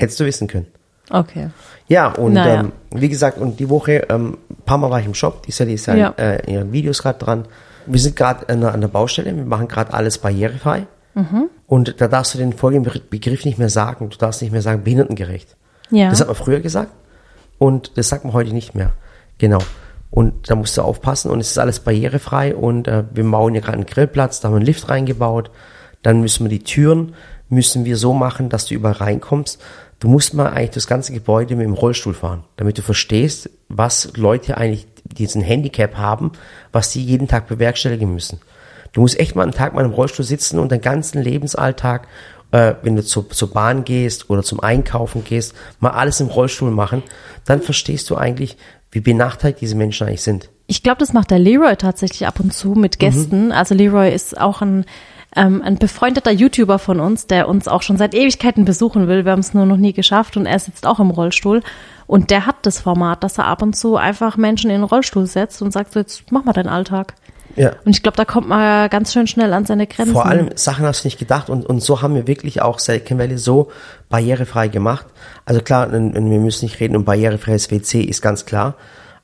Hättest 0.01 0.19
du 0.21 0.25
wissen 0.25 0.49
können. 0.49 0.67
okay. 1.11 1.51
Ja, 1.89 2.09
und 2.13 2.35
Naja. 2.35 2.61
ähm, 2.61 2.73
wie 2.93 3.09
gesagt, 3.09 3.39
und 3.39 3.59
die 3.59 3.69
Woche, 3.69 4.07
ähm, 4.11 4.39
ein 4.49 4.57
paar 4.65 4.79
Mal 4.79 4.91
war 4.91 5.01
ich 5.01 5.07
im 5.07 5.15
Shop, 5.15 5.43
die 5.45 5.51
Sally 5.51 5.75
ist 5.75 5.87
ja, 5.87 5.95
Ja. 5.97 6.15
Äh, 6.17 6.47
in 6.47 6.55
ihren 6.55 6.73
Videos 6.73 7.03
gerade 7.03 7.19
dran. 7.19 7.47
Wir 7.87 7.99
sind 8.01 8.15
gerade 8.15 8.49
an, 8.49 8.61
der- 8.61 8.73
an 8.73 8.81
der 8.81 8.87
Baustelle, 8.89 9.35
wir 9.35 9.45
machen 9.45 9.67
gerade 9.67 9.93
alles 9.93 10.19
barrierefrei. 10.19 10.87
Mhm. 11.15 11.49
Und 11.67 12.01
da 12.01 12.07
darfst 12.07 12.35
du 12.35 12.39
den 12.39 12.53
folgenden 12.53 12.93
Be- 12.93 13.01
Begriff 13.01 13.45
nicht 13.45 13.59
mehr 13.59 13.71
sagen. 13.71 14.09
Du 14.11 14.17
darfst 14.17 14.41
nicht 14.43 14.53
mehr 14.53 14.63
sagen, 14.63 14.85
behindertengerecht. 14.85 15.57
Ja. 15.91 16.11
Das 16.11 16.21
hat 16.21 16.29
man 16.29 16.37
früher 16.37 16.61
gesagt 16.61 16.93
und 17.59 17.99
das 17.99 18.09
sagt 18.09 18.25
man 18.25 18.33
heute 18.33 18.53
nicht 18.53 18.77
mehr. 18.77 18.93
Genau. 19.39 19.59
Und 20.11 20.49
da 20.49 20.55
musst 20.55 20.77
du 20.77 20.83
aufpassen 20.83 21.31
und 21.33 21.41
es 21.41 21.51
ist 21.51 21.59
alles 21.59 21.81
barrierefrei 21.81 22.55
und 22.55 22.87
äh, 22.87 23.03
wir 23.13 23.25
bauen 23.29 23.55
ja 23.57 23.61
gerade 23.61 23.79
einen 23.79 23.87
Grillplatz, 23.87 24.39
da 24.41 24.47
haben 24.49 24.55
wir 24.55 24.59
einen 24.59 24.67
Lift 24.67 24.89
reingebaut. 24.89 25.51
Dann 26.03 26.21
müssen 26.21 26.45
wir 26.45 26.51
die 26.51 26.63
Türen, 26.65 27.15
müssen 27.49 27.85
wir 27.85 27.97
so 27.97 28.13
machen, 28.13 28.49
dass 28.49 28.67
du 28.67 28.75
überall 28.75 28.95
reinkommst. 28.95 29.61
Du 30.01 30.09
musst 30.09 30.33
mal 30.33 30.49
eigentlich 30.49 30.71
das 30.71 30.87
ganze 30.87 31.13
Gebäude 31.13 31.57
mit 31.57 31.67
dem 31.67 31.75
Rollstuhl 31.75 32.15
fahren, 32.15 32.45
damit 32.57 32.79
du 32.79 32.83
verstehst, 32.83 33.51
was 33.69 34.13
Leute 34.17 34.57
eigentlich 34.57 34.87
diesen 35.05 35.43
Handicap 35.43 35.97
haben, 35.97 36.33
was 36.73 36.91
die 36.91 37.05
jeden 37.05 37.29
Tag 37.29 37.49
bewerkstelligen 37.49 38.13
müssen. 38.13 38.41
Du 38.93 39.03
musst 39.03 39.21
echt 39.21 39.37
mal 39.37 39.43
einen 39.43 39.53
Tag 39.53 39.75
mal 39.75 39.85
im 39.85 39.93
Rollstuhl 39.93 40.25
sitzen 40.25 40.59
und 40.59 40.73
deinen 40.73 40.81
ganzen 40.81 41.23
Lebensalltag, 41.23 42.09
äh, 42.51 42.75
wenn 42.83 42.97
du 42.97 43.05
zu, 43.05 43.23
zur 43.25 43.53
Bahn 43.53 43.85
gehst 43.85 44.31
oder 44.31 44.43
zum 44.43 44.61
Einkaufen 44.61 45.23
gehst, 45.23 45.55
mal 45.81 45.91
alles 45.91 46.21
im 46.21 46.29
Rollstuhl 46.29 46.71
machen, 46.71 47.03
dann 47.45 47.61
verstehst 47.61 48.09
du 48.09 48.17
eigentlich, 48.17 48.57
wie 48.91 49.01
benachteiligt 49.01 49.61
diese 49.61 49.77
Menschen 49.77 50.07
eigentlich 50.07 50.23
sind. 50.23 50.49
Ich 50.67 50.83
glaube, 50.83 50.99
das 50.99 51.13
macht 51.13 51.31
der 51.31 51.39
Leroy 51.39 51.77
tatsächlich 51.77 52.27
ab 52.27 52.41
und 52.41 52.55
zu 52.55 52.71
mit 52.71 52.99
Gästen. 52.99 53.53
Also 53.53 53.75
Leroy 53.75 54.13
ist 54.13 54.41
auch 54.41 54.63
ein, 54.63 54.85
ähm, 55.37 55.63
ein 55.63 55.79
befreundeter 55.79 56.31
YouTuber 56.31 56.79
von 56.79 57.01
uns, 57.01 57.27
der 57.27 57.49
uns 57.49 57.69
auch 57.69 57.83
schon 57.83 57.97
seit 57.97 58.15
Ewigkeiten 58.15 58.65
besuchen 58.65 59.07
will. 59.07 59.25
Wir 59.25 59.33
haben 59.33 59.41
es 59.41 59.55
nur 59.55 59.67
noch 59.67 59.77
nie 59.77 59.93
geschafft 59.93 60.37
und 60.37 60.47
er 60.47 60.59
sitzt 60.59 60.87
auch 60.87 60.99
im 60.99 61.11
Rollstuhl. 61.11 61.63
Und 62.07 62.31
der 62.31 62.47
hat 62.47 62.57
das 62.63 62.81
Format, 62.81 63.23
dass 63.23 63.39
er 63.39 63.47
ab 63.47 63.63
und 63.63 63.77
zu 63.77 63.97
einfach 63.97 64.37
Menschen 64.37 64.71
in 64.71 64.81
den 64.81 64.85
Rollstuhl 64.85 65.27
setzt 65.27 65.63
und 65.63 65.73
sagt 65.73 65.93
so, 65.93 66.01
jetzt 66.01 66.33
mach 66.33 66.45
mal 66.45 66.53
deinen 66.53 66.69
Alltag. 66.69 67.15
Ja. 67.57 67.73
Und 67.85 67.91
ich 67.91 68.03
glaube, 68.03 68.17
da 68.17 68.25
kommt 68.25 68.49
man 68.49 68.89
ganz 68.91 69.13
schön 69.13 69.27
schnell 69.27 69.53
an 69.53 69.67
seine 69.67 69.87
Grenzen. 69.87 70.13
Vor 70.13 70.27
allem 70.27 70.51
Sachen 70.55 70.85
hast 70.87 71.05
du 71.05 71.09
nicht 71.09 71.19
gedacht 71.19 71.51
und, 71.51 71.67
und 71.67 71.81
so 71.81 72.03
haben 72.03 72.15
wir 72.15 72.27
wirklich 72.27 72.63
auch 72.63 72.79
Silicon 72.79 73.19
Valley 73.19 73.39
so 73.39 73.71
barrierefrei 74.09 74.69
gemacht. 74.69 75.07
Also 75.45 75.61
klar, 75.61 75.91
wir 75.93 76.01
müssen 76.01 76.65
nicht 76.65 76.81
reden 76.81 76.97
um 76.97 77.05
barrierefreies 77.05 77.71
WC, 77.71 78.03
ist 78.03 78.23
ganz 78.23 78.47
klar. 78.47 78.75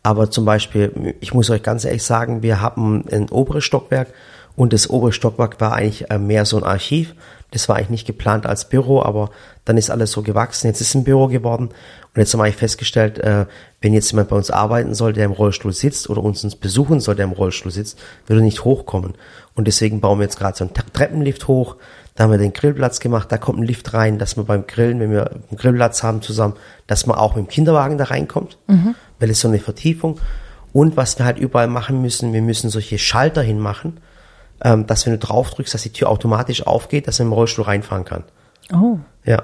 Aber 0.03 0.31
zum 0.31 0.45
Beispiel, 0.45 1.15
ich 1.21 1.35
muss 1.35 1.51
euch 1.51 1.63
ganz 1.63 1.85
ehrlich 1.85 2.05
sagen, 2.05 2.43
wir 2.43 2.61
haben 2.61 3.05
ein 3.11 3.29
oberes 3.29 3.65
Stockwerk 3.65 4.09
und 4.57 4.73
das 4.73 4.91
obere 4.91 5.13
Stockwerk 5.13 5.61
war 5.61 5.75
eigentlich 5.75 6.11
äh, 6.11 6.19
mehr 6.19 6.45
so 6.45 6.57
ein 6.57 6.65
Archiv. 6.65 7.15
Das 7.53 7.69
war 7.69 7.77
eigentlich 7.77 7.91
nicht 7.91 8.07
geplant 8.07 8.45
als 8.45 8.69
Büro, 8.69 9.03
aber 9.03 9.31
dann 9.65 9.77
ist 9.77 9.91
alles 9.91 10.11
so 10.11 10.23
gewachsen. 10.23 10.67
Jetzt 10.67 10.81
ist 10.81 10.89
es 10.89 10.95
ein 10.95 11.05
Büro 11.05 11.29
geworden 11.29 11.69
und 11.69 12.17
jetzt 12.17 12.33
haben 12.33 12.41
wir 12.41 12.45
eigentlich 12.45 12.57
festgestellt, 12.57 13.19
äh, 13.19 13.47
wenn 13.81 13.95
jetzt 13.95 14.11
jemand 14.11 14.31
bei 14.31 14.37
uns 14.37 14.51
arbeiten 14.51 14.95
soll, 14.95 15.13
der 15.13 15.27
im 15.27 15.33
Rollstuhl 15.33 15.73
sitzt 15.73 16.11
oder 16.11 16.23
uns 16.23 16.57
besuchen 16.57 16.99
soll, 17.01 17.15
der 17.15 17.25
im 17.25 17.33
Rollstuhl 17.33 17.71
sitzt, 17.71 17.99
würde 18.27 18.41
er 18.41 18.45
nicht 18.45 18.65
hochkommen. 18.65 19.15
Und 19.55 19.67
deswegen 19.69 20.01
bauen 20.01 20.19
wir 20.19 20.25
jetzt 20.25 20.39
gerade 20.39 20.57
so 20.57 20.65
einen 20.65 20.75
Tre- 20.75 20.93
Treppenlift 20.93 21.47
hoch. 21.47 21.77
Da 22.15 22.25
haben 22.25 22.31
wir 22.31 22.39
den 22.39 22.55
Grillplatz 22.55 22.99
gemacht, 22.99 23.31
da 23.31 23.37
kommt 23.37 23.61
ein 23.61 23.67
Lift 23.67 23.93
rein, 23.93 24.19
dass 24.19 24.37
wir 24.39 24.45
beim 24.45 24.67
Grillen, 24.67 25.01
wenn 25.01 25.11
wir 25.13 25.31
einen 25.31 25.59
Grillplatz 25.59 26.03
haben 26.03 26.23
zusammen, 26.23 26.55
dass 26.87 27.07
man 27.07 27.19
auch 27.19 27.37
mit 27.37 27.47
dem 27.47 27.49
Kinderwagen 27.49 27.99
da 27.99 28.05
reinkommt, 28.05 28.57
weil 29.21 29.31
es 29.31 29.41
so 29.41 29.49
eine 29.49 29.59
Vertiefung. 29.59 30.19
Und 30.73 30.97
was 30.97 31.19
wir 31.19 31.27
halt 31.27 31.39
überall 31.39 31.69
machen 31.69 32.01
müssen, 32.01 32.33
wir 32.33 32.43
müssen 32.43 32.71
solche 32.71 32.99
Schalter 32.99 33.43
hinmachen, 33.43 33.99
ähm, 34.63 34.87
dass 34.87 35.07
wenn 35.07 35.13
du 35.13 35.19
drauf 35.19 35.51
drückst, 35.51 35.75
dass 35.75 35.83
die 35.83 35.93
Tür 35.93 36.09
automatisch 36.09 36.67
aufgeht, 36.67 37.09
dass 37.09 37.19
man 37.19 37.29
im 37.29 37.33
Rollstuhl 37.33 37.65
reinfahren 37.65 38.05
kann. 38.05 38.25
oh, 38.73 38.99
Ja, 39.25 39.43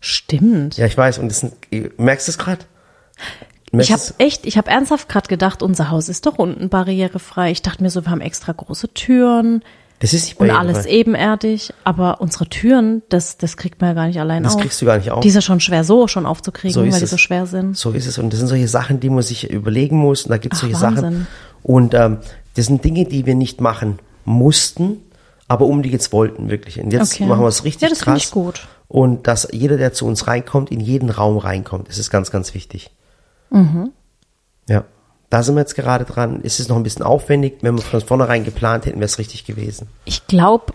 stimmt. 0.00 0.76
ja, 0.76 0.86
ich 0.86 0.96
weiß. 0.96 1.18
Und 1.18 1.28
das 1.28 1.40
sind, 1.40 1.54
merkst 1.98 2.28
du 2.28 2.32
es 2.32 2.38
gerade? 2.38 2.64
Ich 3.72 3.90
habe 3.92 4.02
echt, 4.18 4.46
ich 4.46 4.56
habe 4.56 4.70
ernsthaft 4.70 5.08
gerade 5.08 5.26
gedacht, 5.28 5.62
unser 5.62 5.90
Haus 5.90 6.08
ist 6.08 6.26
doch 6.26 6.38
unten 6.38 6.68
barrierefrei. 6.68 7.50
Ich 7.50 7.62
dachte 7.62 7.82
mir 7.82 7.90
so, 7.90 8.04
wir 8.04 8.10
haben 8.10 8.20
extra 8.20 8.52
große 8.52 8.94
Türen 8.94 9.64
das 10.00 10.12
ist 10.12 10.24
nicht 10.26 10.40
und 10.40 10.50
alles 10.50 10.86
ebenerdig, 10.86 11.72
aber 11.84 12.20
unsere 12.20 12.46
Türen, 12.46 13.02
das, 13.08 13.38
das 13.38 13.56
kriegt 13.56 13.80
man 13.80 13.90
ja 13.90 13.94
gar 13.94 14.06
nicht 14.06 14.20
allein 14.20 14.42
Das 14.42 14.56
auf. 14.56 14.60
kriegst 14.60 14.82
du 14.82 14.86
gar 14.86 14.98
nicht 14.98 15.10
auf. 15.10 15.20
Die 15.20 15.28
ist 15.28 15.34
ja 15.34 15.40
schon 15.40 15.60
schwer 15.60 15.82
so 15.84 16.08
schon 16.08 16.26
aufzukriegen, 16.26 16.74
So 16.74 16.82
weil 16.82 16.90
die 16.90 17.04
es. 17.04 17.08
so 17.10 17.16
schwer 17.16 17.46
sind. 17.46 17.76
So 17.76 17.92
ist 17.92 18.06
es. 18.06 18.18
Und 18.18 18.30
das 18.30 18.40
sind 18.40 18.48
solche 18.48 18.68
Sachen, 18.68 19.00
die 19.00 19.08
man 19.08 19.22
sich 19.22 19.50
überlegen 19.50 19.96
muss. 19.96 20.24
Und 20.24 20.30
da 20.30 20.36
gibt 20.36 20.54
es 20.54 20.60
solche 20.60 20.78
Wahnsinn. 20.80 21.02
Sachen. 21.02 21.26
Und 21.62 21.94
ähm, 21.94 22.18
das 22.54 22.66
sind 22.66 22.84
Dinge, 22.84 23.06
die 23.06 23.24
wir 23.24 23.34
nicht 23.34 23.60
machen 23.60 23.98
mussten, 24.24 25.02
aber 25.48 25.66
um 25.66 25.82
die 25.82 25.90
jetzt 25.90 26.12
wollten, 26.12 26.50
wirklich. 26.50 26.80
Und 26.80 26.92
jetzt 26.92 27.14
Okay. 27.14 27.26
machen 27.26 27.42
wir 27.42 27.48
es 27.48 27.64
richtig 27.64 27.82
Ja, 27.82 27.88
das 27.88 27.98
finde 28.00 28.18
krass. 28.18 28.24
ich 28.26 28.30
gut. 28.32 28.66
Und 28.88 29.26
dass 29.26 29.48
jeder, 29.52 29.76
der 29.76 29.92
zu 29.92 30.06
uns 30.06 30.26
reinkommt, 30.26 30.70
in 30.70 30.80
jeden 30.80 31.10
Raum 31.10 31.38
reinkommt. 31.38 31.88
Das 31.88 31.98
ist 31.98 32.10
ganz, 32.10 32.30
ganz 32.30 32.54
wichtig. 32.54 32.90
Mhm. 33.50 33.90
Ja. 34.68 34.84
Da 35.30 35.42
sind 35.42 35.54
wir 35.56 35.60
jetzt 35.60 35.74
gerade 35.74 36.04
dran. 36.04 36.40
Es 36.44 36.60
ist 36.60 36.68
noch 36.68 36.76
ein 36.76 36.82
bisschen 36.84 37.02
aufwendig. 37.04 37.58
Wenn 37.62 37.74
wir 37.76 37.82
von 37.82 38.00
vornherein 38.00 38.44
geplant 38.44 38.86
hätten, 38.86 38.96
wäre 39.00 39.06
es 39.06 39.18
richtig 39.18 39.44
gewesen. 39.44 39.88
Ich 40.04 40.26
glaube, 40.28 40.72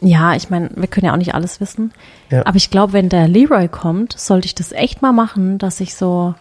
ja, 0.00 0.34
ich 0.34 0.50
meine, 0.50 0.70
wir 0.76 0.86
können 0.86 1.06
ja 1.06 1.12
auch 1.12 1.16
nicht 1.18 1.34
alles 1.34 1.60
wissen. 1.60 1.92
Ja. 2.30 2.46
Aber 2.46 2.56
ich 2.56 2.70
glaube, 2.70 2.92
wenn 2.92 3.08
der 3.08 3.26
Leroy 3.26 3.66
kommt, 3.66 4.16
sollte 4.16 4.46
ich 4.46 4.54
das 4.54 4.70
echt 4.72 5.02
mal 5.02 5.12
machen, 5.12 5.58
dass 5.58 5.80
ich 5.80 5.96
so, 5.96 6.34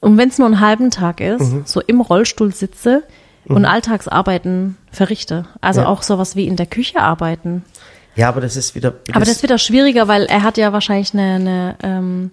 und 0.00 0.18
wenn 0.18 0.28
es 0.28 0.38
nur 0.38 0.46
einen 0.46 0.60
halben 0.60 0.90
Tag 0.90 1.20
ist, 1.20 1.40
Mhm. 1.52 1.62
so 1.64 1.80
im 1.80 2.00
Rollstuhl 2.00 2.54
sitze 2.54 3.02
und 3.48 3.64
Alltagsarbeiten 3.64 4.76
verrichte. 4.90 5.46
Also 5.60 5.82
Ja. 5.82 5.88
auch 5.88 6.02
sowas 6.02 6.36
wie 6.36 6.46
in 6.46 6.56
der 6.56 6.66
Küche 6.66 7.00
arbeiten. 7.00 7.64
Ja, 8.14 8.28
aber 8.28 8.40
das 8.40 8.56
ist 8.56 8.74
wieder. 8.74 8.94
Aber 9.10 9.20
das 9.20 9.28
ist 9.28 9.42
wieder 9.42 9.58
schwieriger, 9.58 10.08
weil 10.08 10.24
er 10.24 10.42
hat 10.42 10.56
ja 10.56 10.72
wahrscheinlich 10.72 11.12
eine, 11.14 11.34
eine 11.34 11.76
ähm, 11.82 12.30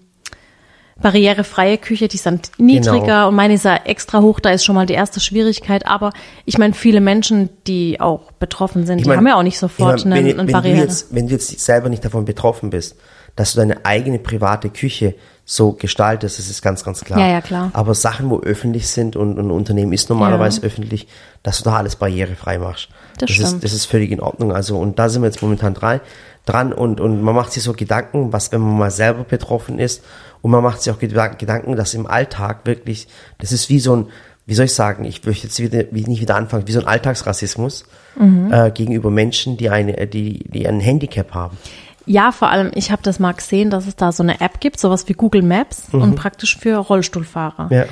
barrierefreie 1.02 1.78
Küche, 1.78 2.08
die 2.08 2.16
ist 2.18 2.26
dann 2.26 2.40
niedriger 2.58 3.00
Genau. 3.02 3.28
und 3.30 3.36
meine 3.36 3.56
ist 3.56 3.66
ja 3.66 3.76
extra 3.78 4.22
hoch, 4.22 4.40
da 4.40 4.52
ist 4.52 4.64
schon 4.64 4.76
mal 4.76 4.86
die 4.86 4.94
erste 4.94 5.20
Schwierigkeit. 5.20 5.86
Aber 5.88 6.12
ich 6.46 6.58
meine, 6.58 6.74
viele 6.74 7.02
Menschen, 7.02 7.50
die 7.68 8.00
auch 8.00 8.32
betroffen 8.34 8.86
sind, 8.86 9.00
Ich 9.00 9.04
die 9.04 9.10
mein- 9.10 9.18
haben 9.18 9.28
ja 9.28 9.36
auch 9.36 9.44
nicht 9.44 9.58
sofort 9.60 10.00
ich 10.00 10.06
mein, 10.06 10.14
eine, 10.14 10.24
wenn, 10.30 10.40
eine 10.40 10.48
wenn 10.48 10.54
Barriere. 10.54 10.76
Du 10.78 10.82
jetzt, 10.84 11.14
wenn 11.14 11.28
du 11.28 11.34
jetzt 11.34 11.60
selber 11.60 11.90
nicht 11.90 12.06
davon 12.06 12.26
betroffen 12.26 12.70
bist, 12.70 12.96
dass 13.36 13.54
du 13.54 13.60
deine 13.60 13.84
eigene 13.86 14.20
private 14.20 14.70
Küche 14.70 15.16
so 15.46 15.74
gestaltest, 15.74 16.40
das 16.40 16.50
ist 16.50 16.62
ganz, 16.62 16.84
ganz 16.86 17.04
klar. 17.04 17.20
Ja, 17.20 17.28
ja, 17.28 17.42
klar. 17.42 17.70
Aber 17.74 17.94
Sachen, 17.96 18.30
wo 18.30 18.40
öffentlich 18.40 18.88
sind 18.88 19.16
und 19.18 19.38
ein 19.38 19.52
Unternehmen 19.52 19.92
ist 19.92 20.10
normalerweise 20.10 20.62
ja. 20.62 20.68
öffentlich, 20.68 21.08
dass 21.44 21.58
du 21.58 21.66
da 21.66 21.78
alles 21.78 21.98
barrierefrei 21.98 22.58
machst. 22.60 22.90
Das, 23.20 23.30
das 23.30 23.40
ist, 23.40 23.64
das 23.64 23.74
ist 23.74 23.86
völlig 23.86 24.12
in 24.12 24.22
Ordnung. 24.22 24.54
Also, 24.54 24.78
und 24.78 25.00
da 25.00 25.10
sind 25.10 25.22
wir 25.22 25.28
jetzt 25.28 25.42
momentan 25.42 25.74
dran, 25.74 26.00
dran 26.46 26.72
und, 26.72 27.02
und 27.02 27.22
man 27.22 27.36
macht 27.36 27.52
sich 27.52 27.64
so 27.64 27.74
Gedanken, 27.74 28.32
was, 28.32 28.52
wenn 28.54 28.62
man 28.62 28.78
mal 28.78 28.92
selber 28.92 29.26
betroffen 29.26 29.80
ist 29.80 30.04
und 30.42 30.52
man 30.52 30.64
macht 30.64 30.82
sich 30.82 30.94
auch 30.94 31.00
Gedanken, 31.00 31.76
dass 31.76 31.94
im 31.94 32.08
Alltag 32.08 32.66
wirklich, 32.66 33.08
das 33.40 33.52
ist 33.52 33.70
wie 33.70 33.80
so 33.80 33.96
ein, 33.98 34.08
wie 34.46 34.56
soll 34.56 34.66
ich 34.66 34.74
sagen, 34.74 35.06
ich 35.06 35.26
möchte 35.26 35.48
jetzt 35.48 35.60
wieder, 35.60 35.86
wie 35.92 36.04
nicht 36.04 36.22
wieder 36.22 36.36
anfangen, 36.36 36.68
wie 36.68 36.74
so 36.74 36.82
ein 36.82 36.88
Alltagsrassismus 36.88 37.86
mhm. 38.18 38.52
äh, 38.52 38.72
gegenüber 38.72 39.10
Menschen, 39.10 39.56
die 39.56 39.70
eine, 39.70 40.08
die, 40.08 40.40
die 40.50 40.68
ein 40.68 40.80
Handicap 40.80 41.34
haben. 41.34 41.58
Ja, 42.06 42.32
vor 42.32 42.50
allem, 42.50 42.72
ich 42.76 42.92
habe 42.92 43.02
das 43.02 43.20
mal 43.20 43.32
gesehen, 43.34 43.70
dass 43.70 43.88
es 43.88 43.96
da 43.96 44.12
so 44.12 44.24
eine 44.24 44.42
App 44.42 44.60
gibt, 44.60 44.80
sowas 44.80 45.08
wie 45.08 45.14
Google 45.14 45.42
Maps 45.42 45.92
mhm. 45.92 46.02
und 46.02 46.16
praktisch 46.16 46.58
für 46.58 46.78
Rollstuhlfahrer. 46.78 47.68
Ja. 47.72 47.86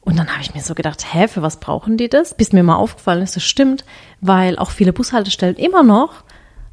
Und 0.00 0.18
dann 0.18 0.28
habe 0.28 0.42
ich 0.42 0.52
mir 0.52 0.62
so 0.62 0.74
gedacht, 0.74 1.14
hä, 1.14 1.28
für 1.28 1.42
was 1.42 1.60
brauchen 1.60 1.96
die 1.96 2.08
das? 2.08 2.34
Bis 2.34 2.52
mir 2.52 2.64
mal 2.64 2.74
aufgefallen 2.74 3.22
ist, 3.22 3.36
das 3.36 3.44
stimmt, 3.44 3.84
weil 4.20 4.58
auch 4.58 4.70
viele 4.70 4.92
Bushaltestellen 4.92 5.56
immer 5.56 5.84
noch 5.84 6.24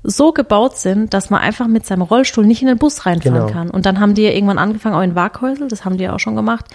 so 0.01 0.31
gebaut 0.31 0.77
sind, 0.77 1.13
dass 1.13 1.29
man 1.29 1.41
einfach 1.41 1.67
mit 1.67 1.85
seinem 1.85 2.03
Rollstuhl 2.03 2.45
nicht 2.45 2.61
in 2.61 2.69
den 2.69 2.77
Bus 2.77 3.05
reinfahren 3.05 3.47
genau. 3.47 3.51
kann. 3.51 3.69
Und 3.69 3.85
dann 3.85 3.99
haben 3.99 4.13
die 4.13 4.21
ja 4.21 4.31
irgendwann 4.31 4.57
angefangen, 4.57 4.95
auch 4.95 5.01
in 5.01 5.13
Waghäusel, 5.13 5.67
das 5.67 5.83
haben 5.83 5.97
die 5.97 6.05
ja 6.05 6.15
auch 6.15 6.19
schon 6.19 6.37
gemacht, 6.37 6.65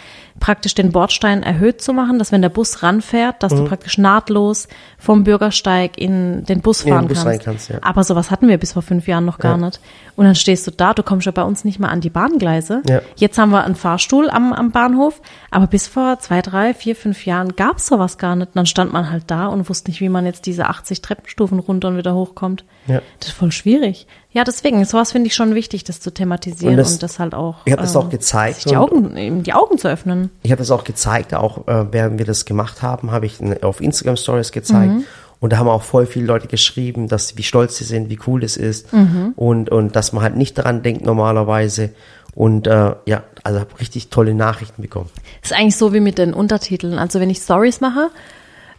praktisch 0.40 0.74
den 0.74 0.92
Bordstein 0.92 1.42
erhöht 1.42 1.80
zu 1.80 1.94
machen, 1.94 2.18
dass 2.18 2.32
wenn 2.32 2.42
der 2.42 2.50
Bus 2.50 2.82
ranfährt, 2.82 3.42
dass 3.42 3.52
mhm. 3.52 3.58
du 3.58 3.64
praktisch 3.64 3.96
nahtlos 3.96 4.68
vom 4.98 5.24
Bürgersteig 5.24 5.96
in 5.96 6.44
den 6.44 6.60
Bus 6.60 6.82
fahren 6.82 7.08
den 7.08 7.14
Bus 7.14 7.24
kannst. 7.24 7.44
kannst 7.44 7.68
ja. 7.70 7.78
Aber 7.80 8.04
sowas 8.04 8.30
hatten 8.30 8.48
wir 8.48 8.58
bis 8.58 8.74
vor 8.74 8.82
fünf 8.82 9.08
Jahren 9.08 9.24
noch 9.24 9.38
gar 9.38 9.58
ja. 9.58 9.66
nicht. 9.66 9.80
Und 10.16 10.26
dann 10.26 10.34
stehst 10.34 10.66
du 10.66 10.70
da, 10.70 10.92
du 10.92 11.02
kommst 11.02 11.24
ja 11.24 11.32
bei 11.32 11.42
uns 11.42 11.64
nicht 11.64 11.78
mal 11.78 11.88
an 11.88 12.00
die 12.00 12.10
Bahngleise. 12.10 12.82
Ja. 12.88 13.00
Jetzt 13.16 13.38
haben 13.38 13.50
wir 13.50 13.64
einen 13.64 13.74
Fahrstuhl 13.74 14.28
am, 14.28 14.52
am 14.52 14.70
Bahnhof, 14.70 15.22
aber 15.50 15.66
bis 15.66 15.88
vor 15.88 16.18
zwei, 16.20 16.42
drei, 16.42 16.74
vier, 16.74 16.94
fünf 16.94 17.24
Jahren 17.24 17.56
gab's 17.56 17.86
sowas 17.86 18.18
gar 18.18 18.36
nicht. 18.36 18.48
Und 18.48 18.56
dann 18.56 18.66
stand 18.66 18.92
man 18.92 19.10
halt 19.10 19.24
da 19.28 19.46
und 19.46 19.68
wusste 19.68 19.90
nicht, 19.90 20.00
wie 20.00 20.08
man 20.08 20.26
jetzt 20.26 20.46
diese 20.46 20.68
80 20.68 21.00
Treppenstufen 21.00 21.58
runter 21.58 21.88
und 21.88 21.96
wieder 21.96 22.14
hochkommt. 22.14 22.64
Ja. 22.86 23.00
Das 23.20 23.30
ist 23.30 23.36
voll 23.36 23.52
schwierig. 23.52 24.06
Ja, 24.30 24.44
deswegen, 24.44 24.84
sowas 24.84 25.12
finde 25.12 25.28
ich 25.28 25.34
schon 25.34 25.54
wichtig, 25.54 25.84
das 25.84 26.00
zu 26.00 26.12
thematisieren 26.12 26.74
und 26.74 26.78
das, 26.78 26.92
und 26.92 27.02
das 27.02 27.18
halt 27.18 27.34
auch. 27.34 27.56
Ich 27.64 27.72
habe 27.72 27.82
das 27.82 27.94
auch 27.96 28.04
ähm, 28.04 28.10
gezeigt. 28.10 28.56
Sich 28.56 28.64
die 28.64 28.76
Augen, 28.76 29.16
eben 29.16 29.42
die 29.42 29.52
Augen 29.52 29.78
zu 29.78 29.88
öffnen. 29.88 30.30
Ich 30.42 30.50
habe 30.50 30.58
das 30.58 30.70
auch 30.70 30.84
gezeigt, 30.84 31.34
auch 31.34 31.68
äh, 31.68 31.92
während 31.92 32.18
wir 32.18 32.26
das 32.26 32.44
gemacht 32.44 32.82
haben, 32.82 33.12
habe 33.12 33.26
ich 33.26 33.38
auf 33.62 33.80
Instagram 33.80 34.16
Stories 34.16 34.52
gezeigt. 34.52 34.92
Mhm. 34.92 35.04
Und 35.40 35.52
da 35.52 35.58
haben 35.58 35.68
auch 35.68 35.82
voll 35.82 36.06
viele 36.06 36.26
Leute 36.26 36.48
geschrieben, 36.48 37.06
dass 37.06 37.36
wie 37.36 37.42
stolz 37.42 37.76
sie 37.76 37.84
sind, 37.84 38.08
wie 38.08 38.18
cool 38.26 38.42
es 38.44 38.56
ist 38.56 38.92
mhm. 38.92 39.34
und 39.36 39.68
und 39.68 39.94
dass 39.94 40.12
man 40.12 40.22
halt 40.22 40.36
nicht 40.36 40.56
daran 40.56 40.82
denkt 40.82 41.04
normalerweise. 41.04 41.90
Und 42.34 42.66
äh, 42.66 42.94
ja, 43.04 43.22
also 43.42 43.60
habe 43.60 43.78
richtig 43.78 44.08
tolle 44.08 44.34
Nachrichten 44.34 44.82
bekommen. 44.82 45.10
ist 45.42 45.52
eigentlich 45.52 45.76
so 45.76 45.92
wie 45.92 46.00
mit 46.00 46.18
den 46.18 46.34
Untertiteln. 46.34 46.98
Also 46.98 47.20
wenn 47.20 47.30
ich 47.30 47.38
Stories 47.38 47.80
mache, 47.80 48.10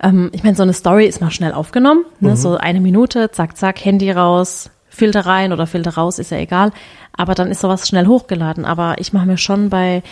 ähm, 0.01 0.29
ich 0.33 0.43
meine, 0.43 0.55
so 0.55 0.63
eine 0.63 0.73
Story 0.73 1.05
ist 1.05 1.21
mal 1.21 1.31
schnell 1.31 1.53
aufgenommen, 1.53 2.05
ne? 2.19 2.31
Mhm. 2.31 2.35
so 2.35 2.57
eine 2.57 2.81
Minute, 2.81 3.31
zack, 3.31 3.57
zack, 3.57 3.83
Handy 3.83 4.11
raus, 4.11 4.69
Filter 4.89 5.25
rein 5.25 5.53
oder 5.53 5.67
Filter 5.67 5.95
raus, 5.95 6.19
ist 6.19 6.31
ja 6.31 6.37
egal. 6.37 6.71
Aber 7.13 7.35
dann 7.35 7.51
ist 7.51 7.61
sowas 7.61 7.87
schnell 7.87 8.07
hochgeladen. 8.07 8.65
Aber 8.65 8.95
ich 8.99 9.13
mache 9.13 9.25
mir 9.25 9.37
schon 9.37 9.69
bei, 9.69 10.03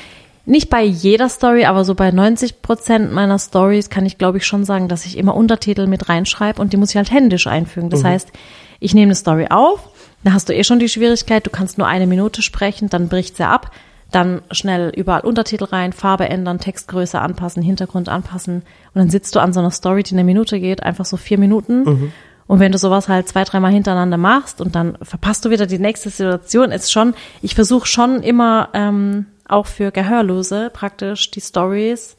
nicht 0.46 0.70
bei 0.70 0.84
jeder 0.84 1.30
Story, 1.30 1.66
aber 1.66 1.86
so 1.86 1.96
bei 1.96 2.12
90 2.12 2.62
Prozent 2.62 3.14
meiner 3.14 3.40
Stories 3.40 3.90
kann 3.90 4.06
ich, 4.06 4.18
glaube 4.18 4.38
ich, 4.38 4.46
schon 4.46 4.66
sagen, 4.66 4.88
dass 4.88 5.06
ich 5.06 5.18
immer 5.18 5.36
Untertitel 5.36 5.88
mit 5.88 6.10
reinschreibe 6.10 6.62
und 6.62 6.74
die 6.74 6.78
muss 6.78 6.92
ich 6.92 6.98
halt 6.98 7.12
händisch 7.12 7.48
einfügen. 7.48 7.90
Das 7.90 8.04
mhm. 8.04 8.08
heißt, 8.08 8.32
ich 8.80 8.94
nehme 8.94 9.08
eine 9.08 9.16
Story 9.16 9.48
auf, 9.50 9.90
da 10.24 10.34
hast 10.34 10.50
du 10.50 10.56
eh 10.56 10.64
schon 10.64 10.80
die 10.80 10.90
Schwierigkeit, 10.90 11.46
du 11.46 11.50
kannst 11.50 11.78
nur 11.78 11.88
eine 11.88 12.08
Minute 12.08 12.42
sprechen, 12.42 12.90
dann 12.90 13.08
bricht 13.08 13.38
sie 13.38 13.48
ab, 13.48 13.72
dann 14.16 14.42
schnell 14.52 14.92
überall 14.96 15.22
Untertitel 15.22 15.66
rein, 15.66 15.94
Farbe 15.94 16.30
ändern, 16.30 16.60
Textgröße 16.60 17.20
anpassen, 17.20 17.64
Hintergrund 17.64 18.10
anpassen 18.10 18.58
und 18.58 18.96
dann 18.96 19.10
sitzt 19.10 19.36
du 19.36 19.40
an 19.40 19.54
so 19.54 19.60
einer 19.60 19.72
Story, 19.72 20.04
die 20.04 20.14
eine 20.16 20.24
Minute 20.24 20.60
geht, 20.60 20.84
einfach 20.84 21.06
so 21.06 21.18
vier 21.18 21.38
Minuten. 21.38 21.84
Mhm 21.84 22.12
und 22.48 22.60
wenn 22.60 22.72
du 22.72 22.78
sowas 22.78 23.08
halt 23.08 23.28
zwei, 23.28 23.44
dreimal 23.44 23.72
hintereinander 23.72 24.18
machst 24.18 24.62
und 24.62 24.76
dann 24.76 24.98
verpasst 25.02 25.46
du 25.46 25.50
wieder 25.50 25.66
die 25.66 25.80
nächste 25.80 26.10
Situation, 26.10 26.72
ist 26.72 26.92
schon, 26.92 27.14
ich 27.42 27.56
versuche 27.56 27.88
schon 27.88 28.22
immer 28.22 28.70
ähm, 28.74 29.28
auch 29.48 29.66
für 29.66 29.92
Gehörlose 29.92 30.70
praktisch 30.74 31.32
die 31.32 31.42
Stories 31.42 32.16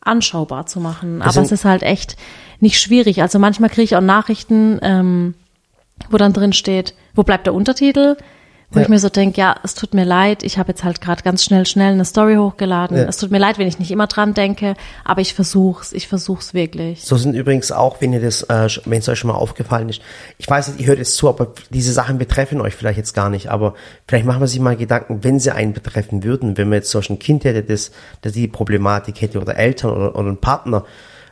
anschaubar 0.00 0.66
zu 0.66 0.80
machen. 0.80 1.22
Aber 1.22 1.28
also, 1.28 1.40
es 1.40 1.52
ist 1.52 1.64
halt 1.64 1.82
echt 1.82 2.16
nicht 2.60 2.78
schwierig. 2.78 3.22
Also 3.22 3.38
manchmal 3.38 3.70
kriege 3.70 3.84
ich 3.84 3.96
auch 3.96 4.02
Nachrichten, 4.02 4.78
ähm, 4.82 5.34
wo 6.10 6.18
dann 6.18 6.32
drin 6.32 6.52
steht, 6.52 6.94
wo 7.14 7.22
bleibt 7.22 7.46
der 7.46 7.54
Untertitel? 7.54 8.16
Wo 8.74 8.80
ja. 8.80 8.84
ich 8.84 8.88
mir 8.88 8.98
so 8.98 9.08
denke, 9.08 9.40
ja, 9.40 9.54
es 9.62 9.74
tut 9.74 9.94
mir 9.94 10.04
leid, 10.04 10.42
ich 10.42 10.58
habe 10.58 10.70
jetzt 10.70 10.82
halt 10.82 11.00
gerade 11.00 11.22
ganz 11.22 11.44
schnell, 11.44 11.64
schnell 11.64 11.92
eine 11.92 12.04
Story 12.04 12.34
hochgeladen. 12.34 12.96
Ja. 12.96 13.04
Es 13.04 13.18
tut 13.18 13.30
mir 13.30 13.38
leid, 13.38 13.58
wenn 13.58 13.68
ich 13.68 13.78
nicht 13.78 13.92
immer 13.92 14.08
dran 14.08 14.34
denke, 14.34 14.74
aber 15.04 15.20
ich 15.20 15.32
versuch's, 15.32 15.92
ich 15.92 16.08
versuch's 16.08 16.54
wirklich. 16.54 17.04
So 17.04 17.16
sind 17.16 17.34
übrigens 17.34 17.70
auch, 17.70 18.00
wenn 18.00 18.12
ihr 18.12 18.20
das, 18.20 18.42
äh, 18.42 18.68
wenn 18.84 18.98
es 18.98 19.08
euch 19.08 19.20
schon 19.20 19.30
mal 19.30 19.36
aufgefallen 19.36 19.88
ist, 19.88 20.02
ich 20.38 20.50
weiß 20.50 20.68
nicht, 20.68 20.80
ihr 20.80 20.88
hört 20.88 20.98
jetzt 20.98 21.16
zu, 21.16 21.28
aber 21.28 21.52
diese 21.70 21.92
Sachen 21.92 22.18
betreffen 22.18 22.60
euch 22.60 22.74
vielleicht 22.74 22.98
jetzt 22.98 23.14
gar 23.14 23.30
nicht, 23.30 23.48
aber 23.48 23.74
vielleicht 24.08 24.26
machen 24.26 24.40
wir 24.40 24.48
sich 24.48 24.58
mal 24.58 24.76
Gedanken, 24.76 25.22
wenn 25.22 25.38
sie 25.38 25.52
einen 25.52 25.72
betreffen 25.72 26.24
würden, 26.24 26.58
wenn 26.58 26.68
man 26.68 26.78
jetzt 26.78 26.90
solch 26.90 27.10
ein 27.10 27.20
Kind 27.20 27.44
hätte, 27.44 27.62
das, 27.62 27.92
das 28.22 28.32
die 28.32 28.48
Problematik 28.48 29.20
hätte 29.20 29.40
oder 29.40 29.56
Eltern 29.56 29.92
oder, 29.92 30.16
oder 30.16 30.28
ein 30.28 30.38
Partner, 30.38 30.84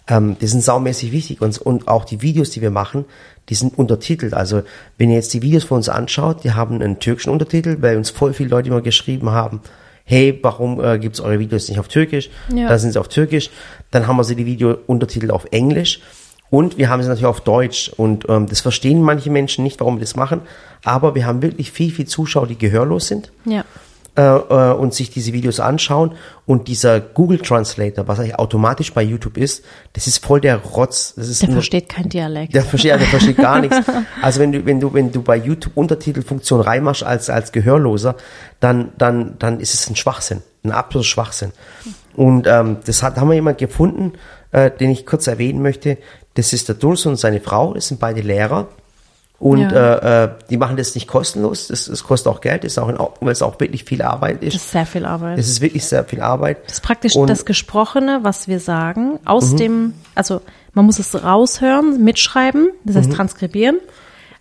ähm, 0.09 0.37
die 0.41 0.47
sind 0.47 0.63
saumäßig 0.63 1.13
wichtig 1.13 1.41
und, 1.41 1.59
und 1.59 1.89
auch 1.89 2.05
die 2.05 2.23
Videos, 2.23 2.51
die 2.51 2.61
wir 2.61 2.71
machen, 2.71 3.05
die 3.49 3.55
sind 3.55 3.77
untertitelt. 3.79 4.35
Also 4.35 4.63
wenn 4.99 5.11
ihr 5.11 5.17
jetzt 5.17 5.35
die 5.35 5.43
Videos 5.43 5.65
von 5.65 5.79
uns 5.79 5.89
anschaut, 5.89 6.45
die 6.45 6.53
haben 6.53 6.81
einen 6.81 6.99
türkischen 6.99 7.31
Untertitel, 7.31 7.79
weil 7.81 7.97
uns 7.97 8.11
voll 8.11 8.33
viele 8.33 8.51
Leute 8.51 8.69
immer 8.69 8.81
geschrieben 8.81 9.31
haben, 9.31 9.61
hey, 10.05 10.39
warum 10.43 10.83
äh, 10.83 10.99
gibt 10.99 11.17
es 11.17 11.21
eure 11.21 11.39
Videos 11.39 11.69
nicht 11.69 11.79
auf 11.79 11.89
Türkisch? 11.89 12.31
Ja. 12.55 12.69
Da 12.69 12.79
sind 12.79 12.93
sie 12.93 13.01
auf 13.01 13.09
Türkisch. 13.09 13.51
Dann 13.91 14.07
haben 14.07 14.17
wir 14.17 14.25
sie 14.25 14.37
die 14.37 14.47
Video-Untertitel 14.47 15.31
auf 15.31 15.47
Englisch. 15.51 16.01
Und 16.51 16.77
wir 16.77 16.91
haben 16.91 17.03
sie 17.03 17.09
natürlich 17.09 17.27
auf 17.27 17.41
Deutsch. 17.41 17.91
Und 17.97 18.29
ähm, 18.29 18.47
das 18.47 18.61
verstehen 18.61 19.01
manche 19.01 19.31
Menschen 19.31 19.65
nicht, 19.65 19.81
warum 19.81 19.97
wir 19.97 20.01
das 20.01 20.17
machen. 20.17 20.43
Aber 20.85 21.15
wir 21.15 21.27
haben 21.27 21.41
wirklich 21.41 21.73
viel, 21.73 21.91
viel 21.91 22.07
Zuschauer, 22.07 22.47
die 22.47 22.59
gehörlos 22.59 23.07
sind. 23.09 23.33
Ja 23.45 23.65
äh, 24.15 24.23
äh, 24.23 24.73
und 24.75 24.93
sich 24.93 25.09
diese 25.09 25.33
Videos 25.33 25.59
anschauen 25.59 26.13
und 26.45 26.69
dieser 26.69 27.01
Google 27.01 27.39
Translator, 27.39 28.09
was 28.09 28.19
eigentlich 28.19 28.39
automatisch 28.39 28.93
bei 28.93 29.03
YouTube 29.03 29.39
ist, 29.39 29.65
das 29.95 30.07
ist 30.07 30.23
voll 30.23 30.43
der 30.43 30.59
Rotz. 30.59 31.15
Das 31.17 31.29
ist 31.29 31.41
der 31.41 31.49
nur, 31.49 31.57
versteht 31.57 31.89
kein 31.89 32.11
Dialekt. 32.11 32.55
Der 32.55 32.63
versteht, 32.63 32.93
der 32.93 33.07
versteht 33.07 33.39
gar 33.39 33.61
nichts. 33.61 33.77
Also 34.21 34.41
wenn 34.41 34.53
du, 34.53 34.67
wenn 34.67 34.81
du, 34.81 34.93
wenn 34.93 35.11
du 35.13 35.23
bei 35.23 35.37
YouTube 35.37 35.77
Untertitelfunktion 35.77 36.61
reinmachst 36.61 37.03
als, 37.03 37.31
als 37.31 37.53
Gehörloser, 37.53 38.17
dann, 38.61 38.93
dann, 38.99 39.37
dann 39.39 39.61
ist 39.61 39.73
es 39.73 39.89
ein 39.89 39.97
Schwachsinn, 39.97 40.43
ein 40.63 40.73
absoluter 40.73 41.09
Schwachsinn. 41.09 41.53
Und 42.15 42.47
ähm, 42.47 42.79
das 42.85 43.03
hat, 43.03 43.17
haben 43.17 43.29
wir 43.29 43.35
jemand 43.35 43.57
gefunden, 43.57 44.13
äh, 44.51 44.71
den 44.71 44.91
ich 44.91 45.07
kurz 45.07 45.27
erwähnen 45.27 45.63
möchte. 45.63 45.97
Das 46.35 46.53
ist 46.53 46.69
der 46.69 46.75
Dulce 46.75 47.09
und 47.09 47.17
seine 47.17 47.41
Frau, 47.41 47.73
das 47.73 47.89
sind 47.89 47.99
beide 47.99 48.21
Lehrer. 48.21 48.69
Und 49.43 49.59
ja. 49.59 49.95
äh, 49.97 50.25
äh, 50.25 50.29
die 50.51 50.57
machen 50.57 50.77
das 50.77 50.95
nicht 50.95 51.09
kostenlos, 51.09 51.67
das, 51.67 51.87
das 51.87 52.05
kostet 52.05 52.33
auch 52.33 52.41
Geld, 52.41 52.63
ist 52.63 52.79
auch 52.79 52.89
in 52.89 52.97
Ordnung, 52.97 53.27
weil 53.27 53.33
es 53.33 53.43
auch 53.43 53.59
wirklich 53.59 53.83
viel 53.83 54.01
Arbeit 54.01 54.41
ist. 54.41 54.55
Das 54.55 54.63
ist 54.63 54.71
sehr 54.71 54.87
viel 54.87 55.05
Arbeit. 55.05 55.37
Das 55.37 55.49
ist 55.49 55.61
wirklich 55.61 55.85
sehr 55.85 56.05
viel 56.05 56.21
Arbeit. 56.21 56.59
Das 56.67 56.75
ist 56.75 56.83
praktisch 56.83 57.17
und, 57.17 57.29
das 57.29 57.45
Gesprochene, 57.45 58.21
was 58.23 58.47
wir 58.47 58.61
sagen, 58.61 59.19
aus 59.25 59.51
mhm. 59.51 59.57
dem, 59.57 59.95
also 60.15 60.43
man 60.75 60.87
muss 60.87 61.01
es 61.01 61.25
raushören, 61.25 62.05
mitschreiben, 62.05 62.71
das 62.85 62.95
heißt 62.95 63.09
mhm. 63.09 63.15
transkribieren 63.15 63.79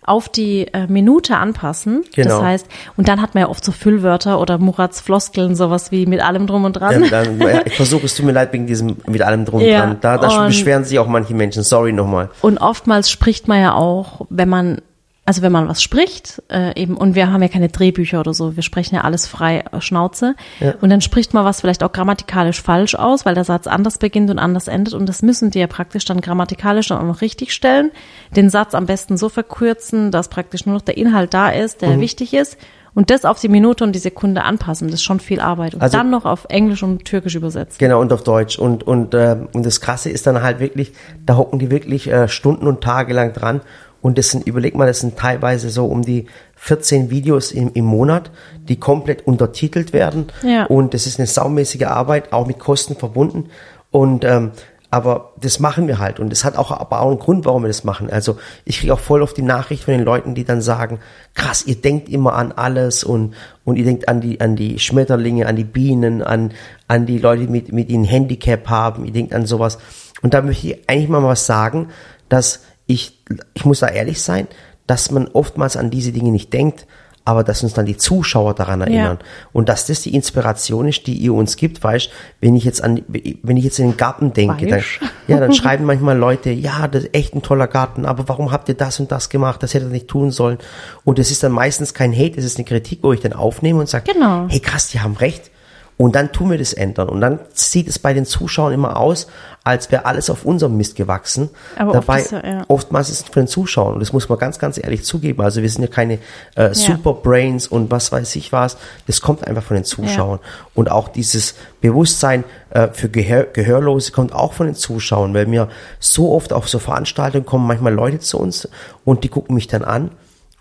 auf 0.04 0.28
die 0.28 0.66
äh, 0.72 0.88
Minute 0.88 1.36
anpassen. 1.36 2.04
Genau. 2.14 2.36
Das 2.36 2.42
heißt, 2.42 2.66
und 2.96 3.06
dann 3.06 3.22
hat 3.22 3.34
man 3.34 3.42
ja 3.42 3.48
oft 3.48 3.64
so 3.64 3.70
Füllwörter 3.70 4.40
oder 4.40 4.58
Murats 4.58 5.00
Floskeln, 5.00 5.54
sowas 5.54 5.92
wie 5.92 6.06
mit 6.06 6.20
allem 6.20 6.48
drum 6.48 6.64
und 6.64 6.72
dran. 6.72 7.04
Ja, 7.04 7.08
dann, 7.08 7.40
ja, 7.40 7.60
ich 7.64 7.76
versuche 7.76 8.06
es 8.06 8.16
tut 8.16 8.26
mir 8.26 8.32
leid 8.32 8.52
wegen 8.52 8.66
diesem 8.66 8.96
mit 9.06 9.22
allem 9.22 9.44
drum 9.44 9.60
und 9.60 9.66
ja, 9.68 9.86
dran. 9.86 9.98
Da, 10.00 10.18
da 10.18 10.46
beschweren 10.46 10.84
sich 10.84 10.98
auch 10.98 11.06
manche 11.06 11.34
Menschen. 11.34 11.62
Sorry 11.62 11.92
nochmal. 11.92 12.30
Und 12.40 12.58
oftmals 12.58 13.10
spricht 13.10 13.46
man 13.46 13.60
ja 13.60 13.74
auch, 13.74 14.26
wenn 14.28 14.48
man 14.48 14.80
also 15.24 15.40
wenn 15.42 15.52
man 15.52 15.68
was 15.68 15.80
spricht, 15.80 16.42
äh, 16.50 16.80
eben, 16.80 16.96
und 16.96 17.14
wir 17.14 17.32
haben 17.32 17.42
ja 17.42 17.48
keine 17.48 17.68
Drehbücher 17.68 18.18
oder 18.18 18.34
so, 18.34 18.56
wir 18.56 18.64
sprechen 18.64 18.96
ja 18.96 19.02
alles 19.02 19.28
frei 19.28 19.64
äh, 19.70 19.80
Schnauze. 19.80 20.34
Ja. 20.58 20.74
Und 20.80 20.90
dann 20.90 21.00
spricht 21.00 21.32
man 21.32 21.44
was 21.44 21.60
vielleicht 21.60 21.84
auch 21.84 21.92
grammatikalisch 21.92 22.60
falsch 22.60 22.96
aus, 22.96 23.24
weil 23.24 23.36
der 23.36 23.44
Satz 23.44 23.68
anders 23.68 23.98
beginnt 23.98 24.30
und 24.30 24.40
anders 24.40 24.66
endet. 24.66 24.94
Und 24.94 25.08
das 25.08 25.22
müssen 25.22 25.52
die 25.52 25.60
ja 25.60 25.68
praktisch 25.68 26.04
dann 26.06 26.20
grammatikalisch 26.20 26.88
dann 26.88 26.98
auch 26.98 27.06
noch 27.06 27.20
richtig 27.20 27.52
stellen. 27.52 27.92
Den 28.34 28.50
Satz 28.50 28.74
am 28.74 28.86
besten 28.86 29.16
so 29.16 29.28
verkürzen, 29.28 30.10
dass 30.10 30.26
praktisch 30.26 30.66
nur 30.66 30.74
noch 30.74 30.82
der 30.82 30.96
Inhalt 30.96 31.32
da 31.34 31.50
ist, 31.50 31.82
der 31.82 31.90
mhm. 31.90 32.00
wichtig 32.00 32.34
ist. 32.34 32.58
Und 32.94 33.10
das 33.10 33.24
auf 33.24 33.40
die 33.40 33.48
Minute 33.48 33.84
und 33.84 33.92
die 33.92 34.00
Sekunde 34.00 34.42
anpassen, 34.42 34.88
das 34.88 34.96
ist 34.96 35.04
schon 35.04 35.20
viel 35.20 35.40
Arbeit. 35.40 35.74
Und 35.74 35.82
also, 35.82 35.96
dann 35.96 36.10
noch 36.10 36.24
auf 36.24 36.46
Englisch 36.48 36.82
und 36.82 37.04
Türkisch 37.04 37.36
übersetzen. 37.36 37.78
Genau, 37.78 38.00
und 38.00 38.12
auf 38.12 38.24
Deutsch. 38.24 38.58
Und, 38.58 38.86
und, 38.86 39.14
äh, 39.14 39.36
und 39.52 39.64
das 39.64 39.80
Krasse 39.80 40.10
ist 40.10 40.26
dann 40.26 40.42
halt 40.42 40.58
wirklich, 40.58 40.92
da 41.24 41.36
hocken 41.36 41.60
die 41.60 41.70
wirklich 41.70 42.10
äh, 42.10 42.28
Stunden 42.28 42.66
und 42.66 42.82
Tage 42.82 43.14
lang 43.14 43.32
dran 43.32 43.60
und 44.02 44.18
das 44.18 44.30
sind, 44.30 44.46
überleg 44.46 44.74
mal, 44.74 44.86
das 44.86 45.00
sind 45.00 45.16
teilweise 45.16 45.70
so 45.70 45.86
um 45.86 46.02
die 46.02 46.26
14 46.56 47.08
Videos 47.08 47.52
im, 47.52 47.70
im 47.72 47.84
Monat, 47.84 48.30
die 48.68 48.78
komplett 48.78 49.26
untertitelt 49.26 49.92
werden. 49.92 50.26
Ja. 50.42 50.66
Und 50.66 50.92
das 50.92 51.06
ist 51.06 51.18
eine 51.18 51.26
saumäßige 51.26 51.84
Arbeit, 51.84 52.32
auch 52.32 52.46
mit 52.46 52.58
Kosten 52.58 52.96
verbunden. 52.96 53.48
Und 53.90 54.24
ähm, 54.24 54.50
aber 54.90 55.32
das 55.40 55.58
machen 55.58 55.88
wir 55.88 56.00
halt 56.00 56.20
und 56.20 56.28
das 56.28 56.44
hat 56.44 56.58
auch 56.58 56.70
aber 56.70 57.00
auch 57.00 57.08
einen 57.08 57.18
Grund, 57.18 57.46
warum 57.46 57.62
wir 57.62 57.68
das 57.68 57.82
machen. 57.82 58.10
Also 58.10 58.36
ich 58.66 58.80
kriege 58.80 58.92
auch 58.92 59.00
voll 59.00 59.22
auf 59.22 59.32
die 59.32 59.40
Nachricht 59.40 59.84
von 59.84 59.94
den 59.94 60.04
Leuten, 60.04 60.34
die 60.34 60.44
dann 60.44 60.60
sagen, 60.60 60.98
krass, 61.32 61.64
ihr 61.66 61.76
denkt 61.76 62.10
immer 62.10 62.34
an 62.34 62.52
alles 62.52 63.02
und 63.02 63.32
und 63.64 63.76
ihr 63.76 63.84
denkt 63.86 64.10
an 64.10 64.20
die 64.20 64.42
an 64.42 64.54
die 64.54 64.78
Schmetterlinge, 64.78 65.46
an 65.46 65.56
die 65.56 65.64
Bienen, 65.64 66.20
an 66.20 66.52
an 66.88 67.06
die 67.06 67.16
Leute, 67.16 67.46
die 67.46 67.48
mit 67.48 67.72
mit 67.72 67.88
ihnen 67.88 68.04
Handicap 68.04 68.68
haben, 68.68 69.06
ihr 69.06 69.12
denkt 69.12 69.32
an 69.32 69.46
sowas. 69.46 69.78
Und 70.20 70.34
da 70.34 70.42
möchte 70.42 70.66
ich 70.66 70.90
eigentlich 70.90 71.08
mal 71.08 71.22
was 71.22 71.46
sagen, 71.46 71.88
dass 72.28 72.60
ich 72.92 73.18
ich 73.54 73.64
muss 73.64 73.80
da 73.80 73.88
ehrlich 73.88 74.22
sein, 74.22 74.46
dass 74.86 75.10
man 75.10 75.28
oftmals 75.28 75.76
an 75.76 75.90
diese 75.90 76.12
Dinge 76.12 76.30
nicht 76.30 76.52
denkt 76.52 76.86
aber 77.24 77.44
dass 77.44 77.62
uns 77.62 77.74
dann 77.74 77.86
die 77.86 77.96
Zuschauer 77.96 78.54
daran 78.54 78.80
erinnern. 78.80 79.18
Ja. 79.20 79.26
Und 79.52 79.68
dass 79.68 79.86
das 79.86 80.02
die 80.02 80.14
Inspiration 80.14 80.88
ist, 80.88 81.06
die 81.06 81.14
ihr 81.14 81.32
uns 81.32 81.56
gibt, 81.56 81.82
weißt, 81.82 82.10
wenn 82.40 82.56
ich 82.56 82.64
jetzt 82.64 82.82
an, 82.82 83.02
wenn 83.06 83.56
ich 83.56 83.64
jetzt 83.64 83.78
in 83.78 83.90
den 83.90 83.96
Garten 83.96 84.32
denke, 84.32 84.66
dann, 84.66 84.82
ja, 85.28 85.38
dann 85.38 85.52
schreiben 85.52 85.84
manchmal 85.84 86.18
Leute, 86.18 86.50
ja, 86.50 86.88
das 86.88 87.04
ist 87.04 87.14
echt 87.14 87.34
ein 87.34 87.42
toller 87.42 87.68
Garten, 87.68 88.06
aber 88.06 88.28
warum 88.28 88.50
habt 88.50 88.68
ihr 88.68 88.74
das 88.74 88.98
und 88.98 89.12
das 89.12 89.28
gemacht? 89.28 89.62
Das 89.62 89.74
hättet 89.74 89.88
ihr 89.88 89.92
nicht 89.92 90.08
tun 90.08 90.30
sollen. 90.30 90.58
Und 91.04 91.18
es 91.18 91.30
ist 91.30 91.42
dann 91.42 91.52
meistens 91.52 91.94
kein 91.94 92.12
Hate, 92.12 92.38
es 92.38 92.44
ist 92.44 92.58
eine 92.58 92.64
Kritik, 92.64 93.00
wo 93.02 93.12
ich 93.12 93.20
dann 93.20 93.32
aufnehme 93.32 93.80
und 93.80 93.88
sage, 93.88 94.12
genau. 94.12 94.46
hey 94.48 94.60
krass, 94.60 94.88
die 94.88 95.00
haben 95.00 95.16
recht. 95.16 95.51
Und 95.96 96.16
dann 96.16 96.32
tun 96.32 96.50
wir 96.50 96.58
das 96.58 96.72
ändern. 96.72 97.08
Und 97.08 97.20
dann 97.20 97.38
sieht 97.52 97.86
es 97.86 97.98
bei 97.98 98.12
den 98.12 98.24
Zuschauern 98.24 98.72
immer 98.72 98.96
aus, 98.96 99.28
als 99.62 99.92
wäre 99.92 100.06
alles 100.06 100.30
auf 100.30 100.44
unserem 100.44 100.76
Mist 100.76 100.96
gewachsen. 100.96 101.50
Aber 101.76 101.92
Dabei, 101.92 102.16
oft 102.16 102.24
ist 102.24 102.32
ja, 102.32 102.44
ja. 102.44 102.64
oftmals 102.66 103.10
ist 103.10 103.20
es 103.20 103.28
von 103.28 103.42
den 103.42 103.46
Zuschauern. 103.46 103.94
Und 103.94 104.00
das 104.00 104.12
muss 104.12 104.28
man 104.28 104.38
ganz, 104.38 104.58
ganz 104.58 104.78
ehrlich 104.78 105.04
zugeben. 105.04 105.42
Also 105.42 105.62
wir 105.62 105.68
sind 105.68 105.82
ja 105.82 105.88
keine 105.88 106.18
äh, 106.56 106.74
Superbrains 106.74 107.68
und 107.68 107.90
was 107.90 108.10
weiß 108.10 108.34
ich 108.36 108.52
was. 108.52 108.78
Das 109.06 109.20
kommt 109.20 109.46
einfach 109.46 109.62
von 109.62 109.76
den 109.76 109.84
Zuschauern. 109.84 110.40
Ja. 110.42 110.66
Und 110.74 110.90
auch 110.90 111.08
dieses 111.08 111.54
Bewusstsein 111.80 112.44
äh, 112.70 112.88
für 112.88 113.08
Gehör 113.08 113.44
Gehörlose 113.44 114.10
kommt 114.12 114.34
auch 114.34 114.54
von 114.54 114.66
den 114.66 114.74
Zuschauern, 114.74 115.34
weil 115.34 115.46
mir 115.46 115.68
so 116.00 116.32
oft 116.32 116.52
auf 116.52 116.68
so 116.68 116.78
Veranstaltungen 116.78 117.46
kommen 117.46 117.66
manchmal 117.66 117.94
Leute 117.94 118.18
zu 118.18 118.38
uns 118.38 118.68
und 119.04 119.22
die 119.22 119.28
gucken 119.28 119.54
mich 119.54 119.68
dann 119.68 119.84
an 119.84 120.10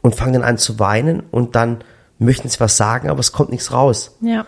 und 0.02 0.16
fangen 0.16 0.34
dann 0.34 0.44
an 0.44 0.58
zu 0.58 0.78
weinen 0.78 1.24
und 1.32 1.56
dann 1.56 1.84
möchten 2.20 2.50
sie 2.50 2.60
was 2.60 2.78
sagen, 2.78 3.10
aber 3.10 3.20
es 3.20 3.32
kommt 3.32 3.50
nichts 3.50 3.74
raus. 3.74 4.16
Ja. 4.22 4.46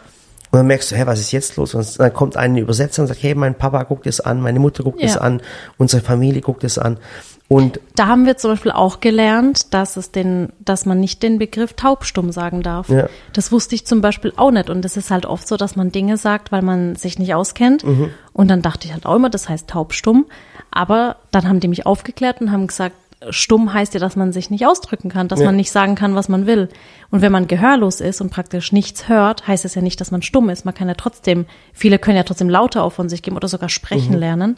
Und 0.53 0.59
dann 0.59 0.67
merkst 0.67 0.91
du, 0.91 0.95
hä, 0.95 1.07
was 1.07 1.19
ist 1.19 1.31
jetzt 1.31 1.55
los? 1.55 1.73
Und 1.73 1.99
dann 1.99 2.13
kommt 2.13 2.37
ein 2.37 2.55
Übersetzer 2.55 3.01
und 3.01 3.07
sagt, 3.07 3.23
hey, 3.23 3.33
mein 3.33 3.55
Papa 3.55 3.81
guckt 3.81 4.05
es 4.05 4.21
an, 4.21 4.39
meine 4.39 4.59
Mutter 4.59 4.83
guckt 4.83 5.01
es 5.01 5.17
an, 5.17 5.41
unsere 5.79 6.03
Familie 6.03 6.41
guckt 6.41 6.63
es 6.63 6.77
an. 6.77 6.99
Und 7.47 7.79
da 7.95 8.05
haben 8.05 8.27
wir 8.27 8.37
zum 8.37 8.51
Beispiel 8.51 8.71
auch 8.71 8.99
gelernt, 8.99 9.73
dass 9.73 9.97
es 9.97 10.11
den, 10.11 10.49
dass 10.59 10.85
man 10.85 10.99
nicht 10.99 11.23
den 11.23 11.39
Begriff 11.39 11.73
taubstumm 11.73 12.31
sagen 12.31 12.61
darf. 12.61 12.87
Ja. 12.89 13.09
Das 13.33 13.51
wusste 13.51 13.73
ich 13.73 13.87
zum 13.87 14.01
Beispiel 14.01 14.31
auch 14.35 14.51
nicht. 14.51 14.69
Und 14.69 14.85
es 14.85 14.95
ist 14.95 15.09
halt 15.09 15.25
oft 15.25 15.47
so, 15.47 15.57
dass 15.57 15.75
man 15.75 15.91
Dinge 15.91 16.17
sagt, 16.17 16.51
weil 16.51 16.61
man 16.61 16.97
sich 16.97 17.17
nicht 17.17 17.33
auskennt. 17.33 17.83
Mhm. 17.83 18.11
Und 18.31 18.47
dann 18.49 18.61
dachte 18.61 18.85
ich 18.85 18.93
halt 18.93 19.07
auch 19.07 19.15
immer, 19.15 19.31
das 19.31 19.49
heißt 19.49 19.67
taubstumm. 19.67 20.27
Aber 20.69 21.15
dann 21.31 21.49
haben 21.49 21.61
die 21.61 21.67
mich 21.67 21.87
aufgeklärt 21.87 22.41
und 22.41 22.51
haben 22.51 22.67
gesagt, 22.67 22.95
stumm 23.29 23.73
heißt 23.73 23.93
ja, 23.93 23.99
dass 23.99 24.15
man 24.15 24.31
sich 24.31 24.49
nicht 24.49 24.65
ausdrücken 24.65 25.09
kann, 25.09 25.27
dass 25.27 25.39
ja. 25.39 25.45
man 25.45 25.55
nicht 25.55 25.71
sagen 25.71 25.95
kann, 25.95 26.15
was 26.15 26.29
man 26.29 26.45
will. 26.45 26.69
Und 27.09 27.21
wenn 27.21 27.31
man 27.31 27.47
gehörlos 27.47 28.01
ist 28.01 28.21
und 28.21 28.29
praktisch 28.29 28.71
nichts 28.71 29.07
hört, 29.09 29.47
heißt 29.47 29.65
es 29.65 29.75
ja 29.75 29.81
nicht, 29.81 29.99
dass 30.01 30.11
man 30.11 30.21
stumm 30.21 30.49
ist. 30.49 30.65
Man 30.65 30.73
kann 30.73 30.87
ja 30.87 30.95
trotzdem, 30.95 31.45
viele 31.73 31.99
können 31.99 32.17
ja 32.17 32.23
trotzdem 32.23 32.49
lauter 32.49 32.83
auch 32.83 32.93
von 32.93 33.09
sich 33.09 33.21
geben 33.21 33.35
oder 33.35 33.47
sogar 33.47 33.69
sprechen 33.69 34.13
mhm. 34.13 34.19
lernen. 34.19 34.57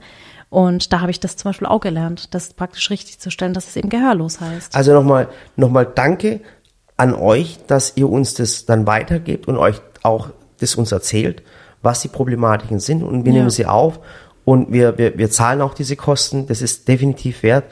Und 0.50 0.94
da 0.94 1.02
habe 1.02 1.12
ich 1.12 1.20
das 1.20 1.36
zum 1.36 1.50
Beispiel 1.50 1.68
auch 1.68 1.82
gelernt, 1.82 2.34
das 2.34 2.54
praktisch 2.54 2.90
richtig 2.90 3.20
zu 3.20 3.30
stellen, 3.30 3.54
dass 3.54 3.68
es 3.68 3.76
eben 3.76 3.90
gehörlos 3.90 4.40
heißt. 4.40 4.76
Also 4.76 4.94
nochmal, 4.94 5.28
nochmal 5.56 5.86
danke 5.94 6.42
an 6.98 7.14
euch, 7.14 7.60
dass 7.68 7.98
ihr 7.98 8.10
uns 8.10 8.36
das 8.36 8.66
dann 8.66 8.88
weitergebt 8.88 9.48
und 9.48 9.58
euch 9.58 9.82
auch 10.04 10.30
das 10.60 10.76
uns 10.76 10.92
erzählt, 10.92 11.44
was 11.82 12.02
die 12.02 12.08
Problematiken 12.08 12.80
sind 12.80 13.04
und 13.04 13.26
wir 13.26 13.34
ja. 13.34 13.40
nehmen 13.40 13.50
sie 13.50 13.66
auf 13.66 14.00
und 14.46 14.72
wir, 14.72 14.98
wir, 14.98 15.18
wir 15.18 15.30
zahlen 15.30 15.62
auch 15.62 15.74
diese 15.74 15.96
Kosten, 15.96 16.48
das 16.48 16.62
ist 16.62 16.88
definitiv 16.88 17.44
wert 17.44 17.66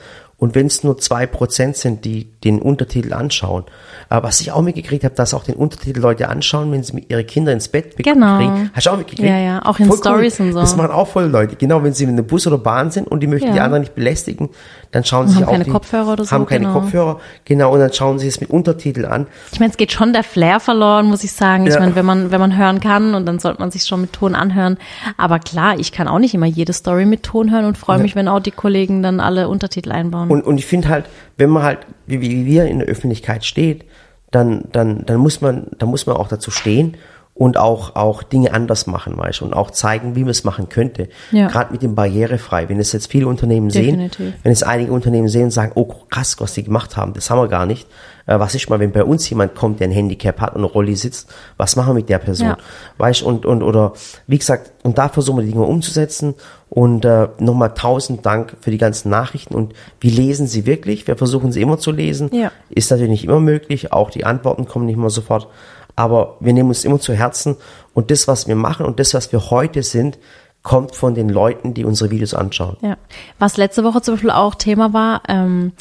und 0.44 0.56
wenn 0.56 0.68
es 0.68 0.84
nur 0.84 0.98
zwei 0.98 1.26
Prozent 1.26 1.78
sind, 1.78 2.04
die 2.04 2.26
den 2.44 2.62
Untertitel 2.62 3.14
anschauen, 3.14 3.64
aber 4.10 4.28
was 4.28 4.42
ich 4.42 4.52
auch 4.52 4.62
mitgekriegt 4.62 5.06
habe, 5.06 5.16
dass 5.16 5.34
auch 5.34 5.46
den 5.46 5.56
Untertitel 5.56 6.02
Leute 6.02 6.28
anschauen, 6.28 6.70
wenn 6.74 6.84
sie 6.84 7.06
ihre 7.08 7.24
Kinder 7.24 7.54
ins 7.54 7.70
Bett 7.70 7.96
genau. 7.96 8.40
kriegen. 8.40 8.70
Hast 8.74 8.88
du 8.88 8.90
auch 8.90 8.98
mitgekriegt? 8.98 9.30
Ja, 9.30 9.38
ja, 9.38 9.66
auch 9.66 9.80
in 9.80 9.86
voll 9.86 9.98
Stories 10.00 10.42
cool. 10.42 10.48
und 10.48 10.52
so. 10.52 10.60
Das 10.60 10.76
machen 10.76 10.92
auch 10.92 11.08
voll 11.08 11.28
Leute. 11.28 11.56
Genau, 11.56 11.82
wenn 11.82 11.94
sie 11.94 12.04
in 12.04 12.10
einem 12.10 12.28
Bus 12.28 12.46
oder 12.46 12.58
Bahn 12.58 12.92
sind 12.92 13.08
und 13.08 13.22
die 13.22 13.28
möchten 13.28 13.48
ja. 13.48 13.54
die 13.54 13.60
anderen 13.62 13.84
nicht 13.84 13.96
belästigen, 13.96 14.50
dann 14.92 15.06
schauen 15.06 15.30
sie 15.30 15.38
haben 15.38 15.46
auch 15.46 15.52
keine 15.52 15.64
die, 15.64 15.72
Kopfhörer 15.72 16.12
oder 16.12 16.26
so. 16.26 16.32
Haben 16.32 16.46
keine 16.46 16.66
genau. 16.66 16.82
Kopfhörer, 16.82 17.20
genau, 17.46 17.74
und 17.74 17.80
dann 17.80 17.94
schauen 17.94 18.20
sie 18.20 18.28
es 18.28 18.42
mit 18.42 18.50
Untertitel 18.50 19.06
an. 19.06 19.28
Ich 19.54 19.62
meine, 19.62 19.72
es 19.72 19.78
geht 19.78 19.94
schon 19.94 20.12
der 20.12 20.24
Flair 20.24 20.60
verloren, 20.60 21.08
muss 21.08 21.24
ich 21.24 21.32
sagen. 21.32 21.66
Ich 21.68 21.74
ja. 21.74 21.80
meine, 21.80 21.96
wenn 21.96 22.06
man, 22.06 22.32
wenn 22.32 22.42
man 22.42 22.58
hören 22.58 22.82
kann 22.82 23.16
und 23.16 23.26
dann 23.26 23.40
sollte 23.40 23.62
man 23.62 23.72
sich 23.72 23.86
schon 23.86 24.02
mit 24.02 24.12
Ton 24.12 24.36
anhören. 24.36 24.78
Aber 25.16 25.40
klar, 25.40 25.80
ich 25.80 25.94
kann 25.94 26.10
auch 26.10 26.20
nicht 26.20 26.34
immer 26.34 26.48
jede 26.48 26.74
Story 26.74 27.06
mit 27.06 27.24
Ton 27.24 27.50
hören 27.50 27.64
und 27.64 27.78
freue 27.78 27.98
ja. 27.98 28.04
mich, 28.04 28.16
wenn 28.16 28.28
auch 28.28 28.42
die 28.42 28.52
Kollegen 28.52 29.02
dann 29.02 29.22
alle 29.22 29.48
Untertitel 29.48 29.94
einbauen. 29.94 30.33
Und, 30.34 30.44
und 30.46 30.58
ich 30.58 30.66
finde 30.66 30.90
halt, 30.90 31.06
wenn 31.38 31.52
man 31.52 31.62
halt, 31.62 31.86
wie, 32.08 32.20
wie 32.20 32.48
wir 32.48 32.66
in 32.66 32.80
der 32.80 32.88
Öffentlichkeit 32.88 33.46
steht, 33.46 33.86
dann, 34.32 34.64
dann, 34.72 35.06
dann 35.06 35.18
muss 35.18 35.42
man, 35.42 35.68
dann 35.78 35.90
muss 35.90 36.08
man 36.08 36.18
auch 36.18 36.28
dazu 36.28 36.50
stehen 36.50 36.98
und 37.36 37.56
auch, 37.56 37.96
auch 37.96 38.24
Dinge 38.24 38.52
anders 38.52 38.88
machen, 38.88 39.16
weißt 39.16 39.42
du, 39.42 39.46
und 39.46 39.54
auch 39.54 39.70
zeigen, 39.70 40.16
wie 40.16 40.22
man 40.22 40.32
es 40.32 40.44
machen 40.44 40.70
könnte. 40.70 41.08
Ja. 41.30 41.50
Gerade 41.50 41.72
mit 41.72 41.84
dem 41.84 41.94
Barrierefrei. 41.94 42.68
Wenn 42.68 42.80
es 42.80 42.94
jetzt 42.94 43.12
viele 43.12 43.28
Unternehmen 43.28 43.70
Definitiv. 43.70 44.18
sehen, 44.18 44.34
wenn 44.42 44.52
es 44.52 44.64
einige 44.64 44.92
Unternehmen 44.92 45.30
sehen 45.30 45.44
und 45.44 45.52
sagen, 45.52 45.74
oh 45.76 45.86
krass, 46.10 46.36
was 46.40 46.56
die 46.56 46.64
gemacht 46.64 46.98
haben, 46.98 47.14
das 47.14 47.30
haben 47.30 47.38
wir 47.38 47.48
gar 47.48 47.68
nicht. 47.68 47.88
Äh, 48.26 48.40
was 48.40 48.56
ist 48.56 48.70
mal, 48.70 48.80
wenn 48.80 48.92
bei 48.92 49.04
uns 49.04 49.30
jemand 49.30 49.56
kommt, 49.56 49.80
der 49.80 49.88
ein 49.88 49.92
Handicap 49.92 50.40
hat 50.42 50.56
und 50.56 50.58
eine 50.58 50.68
Rolli 50.68 50.96
sitzt, 50.96 51.34
was 51.58 51.76
machen 51.76 51.90
wir 51.90 51.96
mit 51.96 52.10
der 52.10 52.20
Person? 52.20 52.48
Ja. 52.48 52.58
Weißt 52.98 53.24
und, 53.24 53.46
und, 53.46 53.64
oder, 53.64 53.94
wie 54.28 54.38
gesagt, 54.38 54.72
und 54.84 54.98
da 54.98 55.10
versuchen 55.10 55.38
wir 55.38 55.44
die 55.44 55.52
Dinge 55.52 55.66
umzusetzen 55.66 56.36
und 56.70 57.06
äh, 57.06 57.28
nochmal 57.40 57.74
tausend 57.74 58.26
Dank 58.26 58.56
für 58.62 58.72
die 58.72 58.78
ganzen 58.78 59.10
Nachrichten 59.10 59.56
und 59.56 59.74
wir 60.00 60.12
lesen 60.12 60.48
sie 60.48 60.66
wirklich, 60.66 61.08
wir 61.08 61.18
versuchen 61.18 61.52
sie 61.52 61.62
immer 61.62 61.78
zu 61.78 61.92
lesen. 61.92 62.30
Ja. 62.34 62.52
Ist 62.70 62.92
natürlich 62.92 63.12
nicht 63.12 63.26
immer 63.26 63.40
möglich, 63.40 63.92
auch 63.92 64.10
die 64.10 64.26
Antworten 64.26 64.66
kommen 64.66 64.86
nicht 64.86 64.96
immer 64.96 65.10
sofort 65.10 65.48
aber 65.96 66.38
wir 66.40 66.54
nehmen 66.54 66.70
uns 66.70 66.86
immer 66.86 67.00
zu 67.00 67.14
Herzen 67.14 67.58
und 67.94 68.12
das, 68.12 68.28
was 68.28 68.48
wir 68.48 68.56
machen 68.56 68.86
und 68.86 69.00
das, 69.00 69.14
was 69.14 69.32
wir 69.32 69.50
heute 69.50 69.84
sind, 69.84 70.18
kommt 70.64 70.96
von 70.96 71.14
den 71.14 71.30
Leuten, 71.30 71.74
die 71.74 71.84
unsere 71.84 72.10
Videos 72.10 72.34
anschauen. 72.34 72.78
Ja. 72.82 72.98
Was 73.38 73.58
letzte 73.58 73.84
Woche 73.84 74.02
zum 74.02 74.16
Beispiel 74.16 74.32
auch 74.32 74.56
Thema 74.56 74.94
war, 74.94 75.22
ähm, 75.28 75.74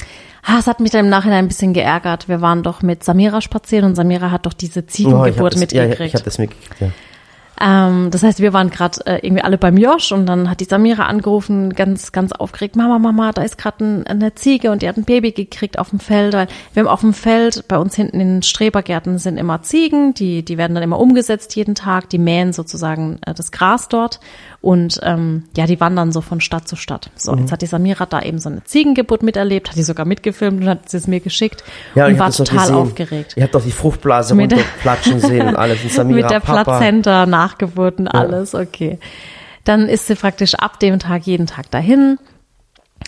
ah, 0.42 0.58
es 0.58 0.66
hat 0.66 0.80
mich 0.80 0.90
dann 0.90 1.06
im 1.06 1.10
Nachhinein 1.10 1.44
ein 1.44 1.48
bisschen 1.48 1.72
geärgert. 1.72 2.28
Wir 2.28 2.40
waren 2.40 2.62
doch 2.62 2.82
mit 2.82 3.04
Samira 3.04 3.40
spazieren 3.40 3.86
und 3.86 3.94
Samira 3.94 4.30
hat 4.30 4.46
doch 4.46 4.52
diese 4.52 4.86
Ziegengeburt 4.86 5.56
oh, 5.56 5.58
mitgekriegt. 5.58 5.98
Ja, 5.98 6.04
ich 6.04 6.14
habe 6.14 6.24
das 6.24 6.38
mitgekriegt, 6.38 6.80
ja. 6.80 6.88
Ähm, 7.60 8.10
das 8.10 8.24
heißt, 8.24 8.40
wir 8.40 8.52
waren 8.52 8.70
gerade 8.70 9.06
äh, 9.06 9.24
irgendwie 9.24 9.44
alle 9.44 9.56
beim 9.56 9.76
Josh 9.76 10.10
und 10.10 10.26
dann 10.26 10.50
hat 10.50 10.58
die 10.58 10.64
Samira 10.64 11.06
angerufen, 11.06 11.74
ganz, 11.74 12.10
ganz 12.10 12.32
aufgeregt, 12.32 12.74
Mama, 12.74 12.98
Mama, 12.98 13.30
da 13.30 13.42
ist 13.42 13.56
gerade 13.56 13.84
ein, 13.84 14.06
eine 14.06 14.34
Ziege 14.34 14.72
und 14.72 14.82
die 14.82 14.88
hat 14.88 14.96
ein 14.96 15.04
Baby 15.04 15.30
gekriegt 15.30 15.78
auf 15.78 15.90
dem 15.90 16.00
Feld. 16.00 16.34
Weil 16.34 16.48
wir 16.72 16.82
haben 16.82 16.90
auf 16.90 17.02
dem 17.02 17.14
Feld, 17.14 17.68
bei 17.68 17.78
uns 17.78 17.94
hinten 17.94 18.20
in 18.20 18.28
den 18.28 18.42
Strebergärten 18.42 19.18
sind 19.18 19.36
immer 19.36 19.62
Ziegen, 19.62 20.12
die, 20.12 20.44
die 20.44 20.58
werden 20.58 20.74
dann 20.74 20.82
immer 20.82 20.98
umgesetzt 20.98 21.54
jeden 21.54 21.76
Tag, 21.76 22.08
die 22.08 22.18
mähen 22.18 22.52
sozusagen 22.52 23.18
äh, 23.26 23.32
das 23.34 23.52
Gras 23.52 23.88
dort 23.88 24.18
und 24.62 25.00
ähm, 25.02 25.42
ja, 25.56 25.66
die 25.66 25.80
wandern 25.80 26.12
so 26.12 26.20
von 26.20 26.40
Stadt 26.40 26.68
zu 26.68 26.76
Stadt. 26.76 27.10
So, 27.16 27.32
mhm. 27.32 27.40
jetzt 27.40 27.52
hat 27.52 27.62
die 27.62 27.66
Samira 27.66 28.06
da 28.06 28.22
eben 28.22 28.38
so 28.38 28.48
eine 28.48 28.62
Ziegengeburt 28.62 29.24
miterlebt, 29.24 29.68
hat 29.68 29.76
die 29.76 29.82
sogar 29.82 30.06
mitgefilmt 30.06 30.62
und 30.62 30.68
hat 30.68 30.88
sie 30.88 30.98
es 30.98 31.08
mir 31.08 31.18
geschickt 31.18 31.64
ja, 31.96 32.06
und 32.06 32.16
war 32.16 32.30
total 32.30 32.72
aufgeregt. 32.72 33.34
Ihr 33.36 33.42
habt 33.42 33.56
doch 33.56 33.64
die 33.64 33.72
Fruchtblase 33.72 34.34
runterplatschen 34.34 35.18
sehen 35.18 35.48
und 35.48 35.56
alles. 35.56 35.82
Und 35.82 35.90
Samira, 35.92 36.22
mit 36.22 36.30
der 36.30 36.40
Papa. 36.40 36.62
Plazenta, 36.62 37.26
Nachgeburten, 37.26 38.06
alles, 38.06 38.52
ja. 38.52 38.60
okay. 38.60 39.00
Dann 39.64 39.88
ist 39.88 40.06
sie 40.06 40.14
praktisch 40.14 40.54
ab 40.54 40.78
dem 40.78 41.00
Tag 41.00 41.26
jeden 41.26 41.48
Tag 41.48 41.68
dahin 41.72 42.18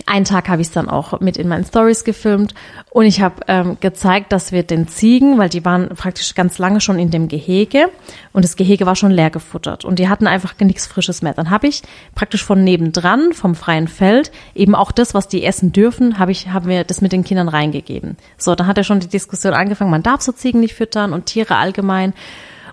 einen 0.06 0.24
Tag 0.24 0.48
habe 0.48 0.62
ich 0.62 0.68
es 0.68 0.74
dann 0.74 0.88
auch 0.88 1.20
mit 1.20 1.36
in 1.36 1.48
meinen 1.48 1.64
Stories 1.64 2.04
gefilmt 2.04 2.54
und 2.90 3.04
ich 3.04 3.20
habe 3.20 3.36
ähm, 3.48 3.76
gezeigt, 3.80 4.32
dass 4.32 4.52
wir 4.52 4.62
den 4.62 4.88
Ziegen, 4.88 5.38
weil 5.38 5.48
die 5.48 5.64
waren 5.64 5.88
praktisch 5.88 6.34
ganz 6.34 6.58
lange 6.58 6.80
schon 6.80 6.98
in 6.98 7.10
dem 7.10 7.28
Gehege 7.28 7.88
und 8.32 8.44
das 8.44 8.56
Gehege 8.56 8.86
war 8.86 8.96
schon 8.96 9.10
leer 9.10 9.30
gefuttert 9.30 9.84
und 9.84 9.98
die 9.98 10.08
hatten 10.08 10.26
einfach 10.26 10.54
nichts 10.60 10.86
Frisches 10.86 11.22
mehr. 11.22 11.34
Dann 11.34 11.50
habe 11.50 11.66
ich 11.66 11.82
praktisch 12.14 12.44
von 12.44 12.62
nebendran, 12.64 13.32
vom 13.32 13.54
freien 13.54 13.88
Feld, 13.88 14.32
eben 14.54 14.74
auch 14.74 14.92
das, 14.92 15.14
was 15.14 15.28
die 15.28 15.44
essen 15.44 15.72
dürfen, 15.72 16.18
habe 16.18 16.32
ich, 16.32 16.48
haben 16.48 16.68
wir 16.68 16.84
das 16.84 17.00
mit 17.00 17.12
den 17.12 17.24
Kindern 17.24 17.48
reingegeben. 17.48 18.16
So, 18.36 18.54
dann 18.54 18.66
hat 18.66 18.78
er 18.78 18.84
schon 18.84 19.00
die 19.00 19.08
Diskussion 19.08 19.54
angefangen, 19.54 19.90
man 19.90 20.02
darf 20.02 20.20
so 20.20 20.32
Ziegen 20.32 20.60
nicht 20.60 20.74
füttern 20.74 21.12
und 21.12 21.26
Tiere 21.26 21.56
allgemein. 21.56 22.14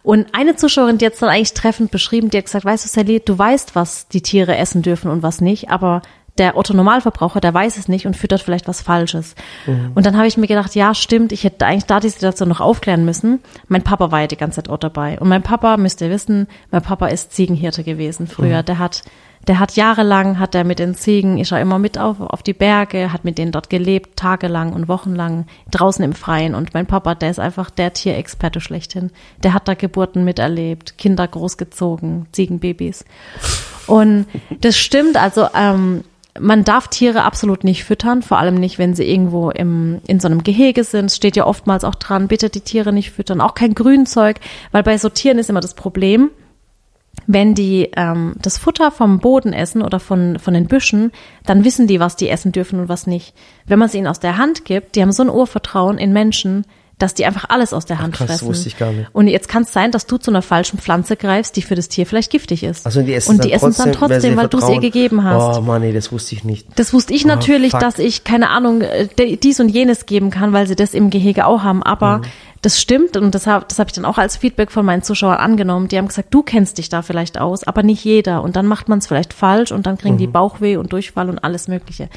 Und 0.03 0.33
eine 0.33 0.55
Zuschauerin, 0.55 0.97
die 0.97 1.05
hat 1.05 1.21
dann 1.21 1.29
eigentlich 1.29 1.53
treffend 1.53 1.91
beschrieben, 1.91 2.29
die 2.29 2.37
hat 2.37 2.45
gesagt, 2.45 2.65
weißt 2.65 2.85
du, 2.85 2.89
Sally, 2.89 3.19
du 3.19 3.37
weißt, 3.37 3.75
was 3.75 4.07
die 4.07 4.21
Tiere 4.21 4.57
essen 4.57 4.81
dürfen 4.81 5.11
und 5.11 5.21
was 5.21 5.41
nicht, 5.41 5.69
aber 5.69 6.01
der 6.37 6.57
Otto 6.57 6.73
Normalverbraucher, 6.73 7.41
der 7.41 7.53
weiß 7.53 7.77
es 7.77 7.87
nicht 7.87 8.05
und 8.05 8.15
füttert 8.15 8.41
vielleicht 8.41 8.67
was 8.67 8.81
Falsches. 8.81 9.35
Mhm. 9.65 9.91
Und 9.95 10.05
dann 10.05 10.17
habe 10.17 10.27
ich 10.27 10.37
mir 10.37 10.47
gedacht, 10.47 10.75
ja, 10.75 10.93
stimmt, 10.93 11.31
ich 11.31 11.43
hätte 11.43 11.65
eigentlich 11.65 11.85
da 11.85 11.99
die 11.99 12.09
Situation 12.09 12.49
noch 12.49 12.61
aufklären 12.61 13.05
müssen. 13.05 13.39
Mein 13.67 13.83
Papa 13.83 14.11
war 14.11 14.21
ja 14.21 14.27
die 14.27 14.37
ganze 14.37 14.63
Zeit 14.63 14.69
auch 14.69 14.77
dabei. 14.77 15.19
Und 15.19 15.29
mein 15.29 15.43
Papa, 15.43 15.77
müsst 15.77 16.01
ihr 16.01 16.09
wissen, 16.09 16.47
mein 16.71 16.81
Papa 16.81 17.07
ist 17.07 17.33
Ziegenhirte 17.33 17.83
gewesen 17.83 18.27
früher. 18.27 18.61
Mhm. 18.61 18.65
Der 18.65 18.79
hat 18.79 19.03
Der 19.47 19.57
hat 19.57 19.75
jahrelang, 19.75 20.37
hat 20.37 20.53
er 20.53 20.63
mit 20.63 20.77
den 20.77 20.93
Ziegen, 20.93 21.39
ist 21.39 21.51
er 21.51 21.59
immer 21.59 21.79
mit 21.79 21.97
auf, 21.97 22.21
auf 22.21 22.43
die 22.43 22.53
Berge, 22.53 23.11
hat 23.11 23.25
mit 23.25 23.39
denen 23.39 23.51
dort 23.51 23.71
gelebt, 23.71 24.15
tagelang 24.15 24.71
und 24.71 24.87
wochenlang 24.87 25.47
draußen 25.71 26.05
im 26.05 26.13
Freien. 26.13 26.53
Und 26.53 26.75
mein 26.75 26.85
Papa, 26.85 27.15
der 27.15 27.31
ist 27.31 27.39
einfach 27.39 27.71
der 27.71 27.91
Tierexperte 27.91 28.61
schlechthin. 28.61 29.09
Der 29.41 29.55
hat 29.55 29.67
da 29.67 29.73
Geburten 29.73 30.23
miterlebt, 30.23 30.99
Kinder 30.99 31.27
großgezogen, 31.27 32.27
Ziegenbabys. 32.31 33.03
Und 33.87 34.27
das 34.61 34.77
stimmt, 34.77 35.17
also 35.17 35.47
ähm, 35.55 36.03
man 36.39 36.63
darf 36.63 36.87
Tiere 36.87 37.23
absolut 37.23 37.63
nicht 37.63 37.83
füttern, 37.83 38.21
vor 38.21 38.37
allem 38.37 38.55
nicht, 38.55 38.79
wenn 38.79 38.95
sie 38.95 39.03
irgendwo 39.03 39.49
im, 39.49 40.01
in 40.07 40.19
so 40.19 40.27
einem 40.27 40.43
Gehege 40.43 40.83
sind. 40.83 41.05
Es 41.05 41.15
steht 41.15 41.35
ja 41.35 41.45
oftmals 41.45 41.83
auch 41.83 41.95
dran, 41.95 42.27
bitte 42.27 42.49
die 42.49 42.61
Tiere 42.61 42.93
nicht 42.93 43.11
füttern, 43.11 43.41
auch 43.41 43.53
kein 43.53 43.75
Grünzeug, 43.75 44.39
weil 44.71 44.83
bei 44.83 44.97
so 44.97 45.09
Tieren 45.09 45.39
ist 45.39 45.49
immer 45.49 45.59
das 45.59 45.73
Problem, 45.73 46.31
wenn 47.27 47.53
die 47.53 47.91
ähm, 47.95 48.35
das 48.41 48.57
Futter 48.57 48.91
vom 48.91 49.19
Boden 49.19 49.53
essen 49.53 49.81
oder 49.81 49.99
von, 49.99 50.39
von 50.39 50.53
den 50.53 50.67
Büschen, 50.67 51.11
dann 51.45 51.65
wissen 51.65 51.87
die, 51.87 51.99
was 51.99 52.15
die 52.15 52.29
essen 52.29 52.51
dürfen 52.51 52.79
und 52.79 52.89
was 52.89 53.07
nicht. 53.07 53.33
Wenn 53.65 53.79
man 53.79 53.87
es 53.87 53.95
ihnen 53.95 54.07
aus 54.07 54.19
der 54.19 54.37
Hand 54.37 54.65
gibt, 54.65 54.95
die 54.95 55.01
haben 55.01 55.11
so 55.11 55.23
ein 55.23 55.29
Urvertrauen 55.29 55.97
in 55.97 56.13
Menschen, 56.13 56.65
dass 57.01 57.13
die 57.13 57.25
einfach 57.25 57.45
alles 57.49 57.73
aus 57.73 57.85
der 57.85 57.99
Hand 57.99 58.13
Ach, 58.15 58.19
krass, 58.19 58.27
fressen. 58.27 58.47
wusste 58.47 58.67
ich 58.67 58.77
gar 58.77 58.91
nicht. 58.91 59.09
Und 59.13 59.27
jetzt 59.27 59.47
kann 59.49 59.63
es 59.63 59.73
sein, 59.73 59.91
dass 59.91 60.05
du 60.05 60.17
zu 60.17 60.31
einer 60.31 60.41
falschen 60.41 60.77
Pflanze 60.79 61.15
greifst, 61.15 61.55
die 61.55 61.61
für 61.61 61.75
das 61.75 61.89
Tier 61.89 62.05
vielleicht 62.05 62.31
giftig 62.31 62.63
ist. 62.63 62.85
Also 62.85 63.01
die 63.01 63.13
essen 63.13 63.31
und 63.35 63.43
die 63.43 63.51
essen 63.51 63.69
es 63.69 63.77
dann 63.77 63.91
trotzdem, 63.93 64.37
weil 64.37 64.47
du 64.47 64.57
es 64.59 64.69
ihr 64.69 64.79
gegeben 64.79 65.23
hast. 65.23 65.57
Oh 65.57 65.61
Mann, 65.61 65.81
nee, 65.81 65.93
das 65.93 66.11
wusste 66.11 66.35
ich 66.35 66.43
nicht. 66.43 66.67
Das 66.75 66.93
wusste 66.93 67.13
ich 67.13 67.25
Oh, 67.25 67.27
natürlich, 67.27 67.71
fuck. 67.71 67.79
dass 67.81 67.99
ich, 67.99 68.23
keine 68.23 68.49
Ahnung, 68.49 68.81
äh, 68.81 69.07
dies 69.37 69.59
und 69.59 69.69
jenes 69.69 70.05
geben 70.05 70.29
kann, 70.29 70.53
weil 70.53 70.67
sie 70.67 70.75
das 70.75 70.93
im 70.93 71.09
Gehege 71.09 71.45
auch 71.45 71.63
haben. 71.63 71.83
Aber 71.83 72.19
Mhm. 72.19 72.23
Das 72.61 72.79
stimmt 72.79 73.17
und 73.17 73.33
das 73.33 73.47
habe 73.47 73.65
das 73.67 73.79
hab 73.79 73.87
ich 73.87 73.93
dann 73.93 74.05
auch 74.05 74.19
als 74.19 74.37
Feedback 74.37 74.71
von 74.71 74.85
meinen 74.85 75.01
Zuschauern 75.01 75.37
angenommen. 75.37 75.87
Die 75.87 75.97
haben 75.97 76.07
gesagt, 76.07 76.31
du 76.33 76.43
kennst 76.43 76.77
dich 76.77 76.89
da 76.89 77.01
vielleicht 77.01 77.39
aus, 77.39 77.63
aber 77.63 77.81
nicht 77.81 78.03
jeder. 78.03 78.43
Und 78.43 78.55
dann 78.55 78.67
macht 78.67 78.87
man 78.87 78.99
es 78.99 79.07
vielleicht 79.07 79.33
falsch 79.33 79.71
und 79.71 79.87
dann 79.87 79.97
kriegen 79.97 80.17
die 80.17 80.27
Mhm. 80.27 80.31
Bauchweh 80.31 80.77
und 80.77 80.93
Durchfall 80.93 81.29
und 81.29 81.43
alles 81.43 81.67
Mögliche. 81.67 82.07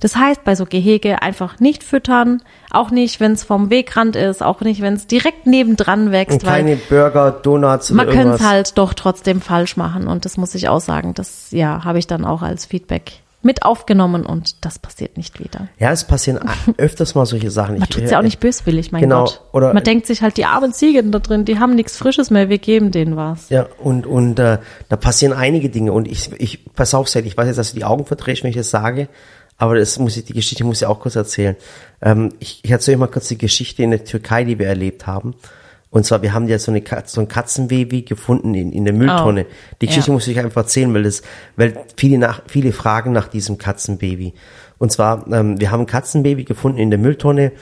Das 0.00 0.16
heißt, 0.16 0.44
bei 0.44 0.54
so 0.54 0.64
Gehege 0.64 1.20
einfach 1.20 1.60
nicht 1.60 1.84
füttern, 1.84 2.42
auch 2.70 2.90
nicht, 2.90 3.20
wenn 3.20 3.32
es 3.32 3.44
vom 3.44 3.68
Wegrand 3.68 4.16
ist, 4.16 4.42
auch 4.42 4.62
nicht, 4.62 4.80
wenn 4.80 4.94
es 4.94 5.06
direkt 5.06 5.46
nebendran 5.46 6.10
wächst, 6.10 6.42
Und 6.42 6.48
keine 6.48 6.70
weil 6.70 6.76
Burger, 6.88 7.30
Donuts 7.32 7.90
oder 7.90 8.04
man 8.04 8.14
könnte 8.14 8.34
es 8.36 8.40
halt 8.40 8.78
doch 8.78 8.94
trotzdem 8.94 9.42
falsch 9.42 9.76
machen. 9.76 10.08
Und 10.08 10.24
das 10.24 10.38
muss 10.38 10.54
ich 10.54 10.70
auch 10.70 10.80
sagen, 10.80 11.12
das 11.12 11.48
ja 11.50 11.84
habe 11.84 11.98
ich 11.98 12.06
dann 12.06 12.24
auch 12.24 12.40
als 12.40 12.64
Feedback 12.64 13.20
mit 13.42 13.62
aufgenommen 13.62 14.26
und 14.26 14.64
das 14.64 14.78
passiert 14.78 15.16
nicht 15.16 15.40
wieder. 15.40 15.68
Ja, 15.78 15.92
es 15.92 16.04
passieren 16.04 16.40
öfters 16.76 17.14
mal 17.14 17.24
solche 17.26 17.50
Sachen. 17.50 17.78
Man 17.78 17.88
tut's 17.88 18.10
ja 18.10 18.18
auch 18.18 18.22
nicht 18.22 18.38
böswillig, 18.40 18.92
mein 18.92 19.00
Genau, 19.02 19.24
Gott. 19.24 19.40
oder- 19.52 19.72
Man 19.74 19.82
denkt 19.84 20.06
sich 20.06 20.20
halt, 20.22 20.36
die 20.36 20.44
armen 20.44 20.72
Ziegen 20.72 21.10
da 21.10 21.18
drin, 21.20 21.44
die 21.44 21.58
haben 21.58 21.74
nichts 21.74 21.96
Frisches 21.96 22.30
mehr, 22.30 22.48
wir 22.50 22.58
geben 22.58 22.90
denen 22.90 23.16
was. 23.16 23.48
Ja, 23.48 23.66
und, 23.78 24.06
und 24.06 24.38
äh, 24.38 24.58
da 24.88 24.96
passieren 24.96 25.32
einige 25.32 25.70
Dinge. 25.70 25.92
Und 25.92 26.06
ich, 26.06 26.30
ich 26.38 26.64
pass 26.74 26.92
auf, 26.94 27.08
Seth, 27.08 27.24
ich 27.26 27.36
weiß 27.36 27.46
jetzt, 27.46 27.56
dass 27.56 27.70
du 27.72 27.76
die 27.76 27.84
Augen 27.84 28.04
verdrehst, 28.04 28.42
wenn 28.42 28.50
ich 28.50 28.56
das 28.56 28.70
sage, 28.70 29.08
aber 29.56 29.76
das 29.78 29.98
muss 29.98 30.16
ich, 30.16 30.24
die 30.24 30.32
Geschichte 30.34 30.64
muss 30.64 30.80
ich 30.82 30.86
auch 30.86 31.00
kurz 31.00 31.16
erzählen. 31.16 31.56
Ähm, 32.02 32.32
ich, 32.40 32.60
ich 32.62 32.70
erzähle 32.70 32.96
euch 32.96 33.00
mal 33.00 33.06
kurz 33.08 33.28
die 33.28 33.38
Geschichte 33.38 33.82
in 33.82 33.90
der 33.90 34.04
Türkei, 34.04 34.44
die 34.44 34.58
wir 34.58 34.66
erlebt 34.66 35.06
haben. 35.06 35.34
Und 35.90 36.06
zwar, 36.06 36.22
wir 36.22 36.32
haben 36.32 36.46
ja 36.46 36.58
so, 36.58 36.70
eine, 36.70 36.82
so 37.06 37.20
ein 37.20 37.26
Katzenbaby 37.26 38.02
gefunden 38.02 38.54
in, 38.54 38.72
in 38.72 38.84
der 38.84 38.94
Mülltonne. 38.94 39.46
Oh, 39.48 39.74
Die 39.80 39.86
Geschichte 39.86 40.10
ja. 40.10 40.14
muss 40.14 40.28
ich 40.28 40.38
einfach 40.38 40.62
erzählen, 40.62 40.94
weil 40.94 41.02
das, 41.02 41.22
weil 41.56 41.84
viele 41.96 42.18
nach, 42.18 42.42
viele 42.46 42.72
fragen 42.72 43.12
nach 43.12 43.26
diesem 43.26 43.58
Katzenbaby. 43.58 44.32
Und 44.78 44.92
zwar, 44.92 45.26
ähm, 45.32 45.60
wir 45.60 45.72
haben 45.72 45.80
ein 45.80 45.86
Katzenbaby 45.86 46.44
gefunden 46.44 46.78
in 46.78 46.90
der 46.90 46.98
Mülltonne. 46.98 47.52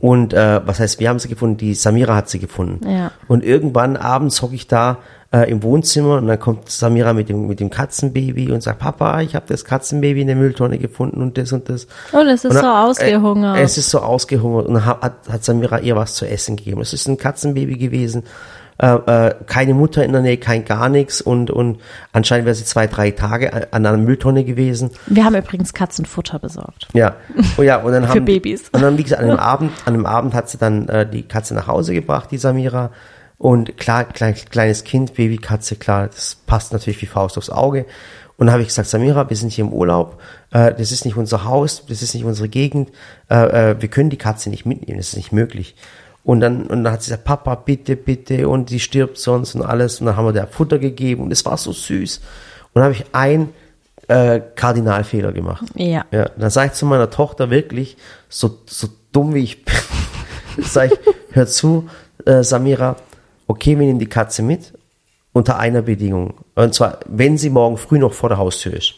Und 0.00 0.34
äh, 0.34 0.60
was 0.66 0.80
heißt, 0.80 1.00
wir 1.00 1.08
haben 1.08 1.18
sie 1.18 1.28
gefunden, 1.28 1.56
die 1.56 1.74
Samira 1.74 2.14
hat 2.14 2.28
sie 2.28 2.40
gefunden. 2.40 2.86
Ja. 2.86 3.12
Und 3.26 3.42
irgendwann 3.42 3.96
abends 3.96 4.42
hocke 4.42 4.54
ich 4.54 4.66
da 4.66 4.98
äh, 5.32 5.50
im 5.50 5.62
Wohnzimmer 5.62 6.18
und 6.18 6.26
dann 6.26 6.38
kommt 6.38 6.68
Samira 6.70 7.12
mit 7.14 7.28
dem, 7.28 7.46
mit 7.46 7.58
dem 7.60 7.70
Katzenbaby 7.70 8.52
und 8.52 8.62
sagt, 8.62 8.80
Papa, 8.80 9.20
ich 9.22 9.34
habe 9.34 9.46
das 9.48 9.64
Katzenbaby 9.64 10.20
in 10.20 10.26
der 10.26 10.36
Mülltonne 10.36 10.78
gefunden 10.78 11.22
und 11.22 11.38
das 11.38 11.52
und 11.52 11.68
das. 11.68 11.86
Und 12.12 12.26
es 12.28 12.44
ist 12.44 12.50
Und 12.50 12.56
so 12.56 12.62
dann- 12.62 12.86
ausgehungert. 12.86 13.56
Äh, 13.58 13.62
es 13.62 13.78
ist 13.78 13.90
so 13.90 14.00
ausgehungert 14.00 14.66
und 14.66 14.74
dann 14.74 14.84
hat, 14.86 15.00
hat, 15.02 15.44
Samira 15.44 15.78
ihr 15.80 15.96
was 15.96 16.14
zu 16.14 16.26
essen 16.28 16.56
gegeben. 16.56 16.80
Es 16.82 16.92
ist 16.92 17.08
ein 17.08 17.16
Katzenbaby 17.16 17.76
gewesen. 17.78 18.24
Äh, 18.78 18.94
äh, 19.28 19.34
keine 19.46 19.74
Mutter 19.74 20.04
in 20.04 20.12
der 20.12 20.22
Nähe, 20.22 20.38
kein 20.38 20.64
gar 20.64 20.88
nichts 20.88 21.20
und, 21.20 21.50
und 21.50 21.78
anscheinend 22.12 22.46
wäre 22.46 22.54
sie 22.54 22.64
zwei, 22.64 22.86
drei 22.86 23.12
Tage 23.12 23.52
an 23.72 23.86
einer 23.86 23.96
Mülltonne 23.96 24.44
gewesen. 24.44 24.90
Wir 25.06 25.24
haben 25.24 25.36
übrigens 25.36 25.72
Katzenfutter 25.72 26.38
besorgt. 26.40 26.88
Ja, 26.92 27.14
oh 27.58 27.62
ja, 27.62 27.76
und 27.76 27.92
dann 27.92 28.08
haben 28.08 28.24
Babys. 28.24 28.70
Und 28.72 28.82
dann 28.82 28.98
wie 28.98 29.04
gesagt, 29.04 29.22
an 29.22 29.28
dem 29.28 29.38
Abend, 29.38 29.72
an 29.84 29.92
dem 29.94 30.06
Abend 30.06 30.34
hat 30.34 30.48
sie 30.48 30.58
dann 30.58 30.88
äh, 30.88 31.08
die 31.08 31.22
Katze 31.22 31.54
nach 31.54 31.68
Hause 31.68 31.94
gebracht, 31.94 32.30
die 32.32 32.38
Samira. 32.38 32.90
Und 33.42 33.76
klar, 33.76 34.04
klein, 34.04 34.36
kleines 34.36 34.84
Kind, 34.84 35.14
Babykatze, 35.14 35.74
klar, 35.74 36.06
das 36.06 36.36
passt 36.46 36.72
natürlich 36.72 37.02
wie 37.02 37.06
Faust 37.06 37.36
aufs 37.36 37.50
Auge. 37.50 37.86
Und 38.36 38.46
dann 38.46 38.52
habe 38.52 38.62
ich 38.62 38.68
gesagt, 38.68 38.88
Samira, 38.88 39.28
wir 39.28 39.36
sind 39.36 39.50
hier 39.50 39.64
im 39.64 39.72
Urlaub, 39.72 40.20
äh, 40.52 40.72
das 40.72 40.92
ist 40.92 41.04
nicht 41.04 41.16
unser 41.16 41.42
Haus, 41.42 41.84
das 41.88 42.02
ist 42.02 42.14
nicht 42.14 42.24
unsere 42.24 42.48
Gegend, 42.48 42.90
äh, 43.28 43.70
äh, 43.70 43.82
wir 43.82 43.88
können 43.88 44.10
die 44.10 44.16
Katze 44.16 44.48
nicht 44.48 44.64
mitnehmen, 44.64 44.98
das 44.98 45.08
ist 45.08 45.16
nicht 45.16 45.32
möglich. 45.32 45.74
Und 46.22 46.38
dann, 46.38 46.68
und 46.68 46.84
dann 46.84 46.92
hat 46.92 47.02
sie 47.02 47.10
gesagt, 47.10 47.24
Papa, 47.24 47.56
bitte, 47.56 47.96
bitte, 47.96 48.48
und 48.48 48.70
die 48.70 48.78
stirbt 48.78 49.18
sonst 49.18 49.56
und 49.56 49.62
alles. 49.62 49.98
Und 49.98 50.06
dann 50.06 50.16
haben 50.16 50.26
wir 50.26 50.32
der 50.32 50.46
Futter 50.46 50.78
gegeben 50.78 51.24
und 51.24 51.32
es 51.32 51.44
war 51.44 51.56
so 51.56 51.72
süß. 51.72 52.18
Und 52.18 52.74
dann 52.74 52.84
habe 52.84 52.94
ich 52.94 53.04
einen 53.10 53.48
äh, 54.06 54.40
Kardinalfehler 54.54 55.32
gemacht. 55.32 55.64
Ja. 55.74 56.04
Ja, 56.12 56.28
dann 56.36 56.50
sage 56.50 56.68
ich 56.68 56.72
zu 56.74 56.86
meiner 56.86 57.10
Tochter 57.10 57.50
wirklich, 57.50 57.96
so, 58.28 58.60
so 58.66 58.86
dumm 59.10 59.34
wie 59.34 59.42
ich 59.42 59.64
bin, 59.64 59.74
sage 60.64 60.92
ich, 60.94 61.34
hör 61.34 61.48
zu, 61.48 61.88
äh, 62.24 62.44
Samira, 62.44 62.94
okay, 63.46 63.78
wir 63.78 63.86
nehmen 63.86 63.98
die 63.98 64.06
Katze 64.06 64.42
mit, 64.42 64.72
unter 65.32 65.58
einer 65.58 65.82
Bedingung. 65.82 66.34
Und 66.54 66.74
zwar, 66.74 67.00
wenn 67.06 67.38
sie 67.38 67.50
morgen 67.50 67.76
früh 67.76 67.98
noch 67.98 68.12
vor 68.12 68.28
der 68.28 68.38
Haustür 68.38 68.74
ist. 68.74 68.94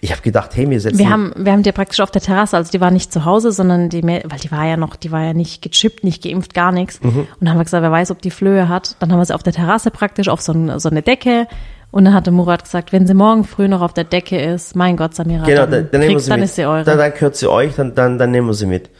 Ich 0.00 0.10
habe 0.10 0.20
gedacht, 0.20 0.50
hey, 0.54 0.68
wir 0.68 0.80
setzen... 0.80 0.98
Wir 0.98 1.08
haben, 1.08 1.32
wir 1.36 1.52
haben 1.52 1.62
die 1.62 1.72
praktisch 1.72 2.00
auf 2.00 2.10
der 2.10 2.20
Terrasse, 2.20 2.56
also 2.56 2.70
die 2.70 2.80
war 2.80 2.90
nicht 2.90 3.10
zu 3.10 3.24
Hause, 3.24 3.52
sondern 3.52 3.88
die, 3.88 4.02
weil 4.02 4.20
die 4.42 4.50
war 4.50 4.66
ja 4.66 4.76
noch, 4.76 4.96
die 4.96 5.10
war 5.10 5.22
ja 5.22 5.32
nicht 5.32 5.62
gechippt, 5.62 6.04
nicht 6.04 6.22
geimpft, 6.22 6.52
gar 6.52 6.72
nichts. 6.72 7.00
Mhm. 7.02 7.20
Und 7.20 7.28
dann 7.40 7.50
haben 7.50 7.58
wir 7.58 7.64
gesagt, 7.64 7.82
wer 7.82 7.90
weiß, 7.90 8.10
ob 8.10 8.20
die 8.20 8.30
Flöhe 8.30 8.68
hat. 8.68 8.96
Dann 8.98 9.10
haben 9.10 9.18
wir 9.18 9.24
sie 9.24 9.34
auf 9.34 9.42
der 9.42 9.54
Terrasse 9.54 9.90
praktisch 9.90 10.28
auf 10.28 10.42
so, 10.42 10.52
ein, 10.52 10.78
so 10.78 10.90
eine 10.90 11.00
Decke. 11.00 11.46
Und 11.90 12.04
dann 12.04 12.12
hatte 12.12 12.32
Murat 12.32 12.64
gesagt, 12.64 12.92
wenn 12.92 13.06
sie 13.06 13.14
morgen 13.14 13.44
früh 13.44 13.66
noch 13.68 13.80
auf 13.80 13.94
der 13.94 14.04
Decke 14.04 14.38
ist, 14.38 14.76
mein 14.76 14.96
Gott, 14.96 15.14
Samira, 15.14 15.46
Genau, 15.46 15.64
dann, 15.66 15.88
dann, 15.90 16.00
kriegst, 16.02 16.24
sie 16.24 16.30
dann 16.30 16.40
mit. 16.40 16.48
ist 16.48 16.56
sie 16.56 16.66
eure. 16.66 16.84
Dann, 16.84 16.98
dann 16.98 17.12
gehört 17.12 17.36
sie 17.36 17.50
euch, 17.50 17.74
dann, 17.76 17.94
dann, 17.94 18.18
dann 18.18 18.30
nehmen 18.30 18.48
wir 18.48 18.54
sie 18.54 18.66
mit. 18.66 18.90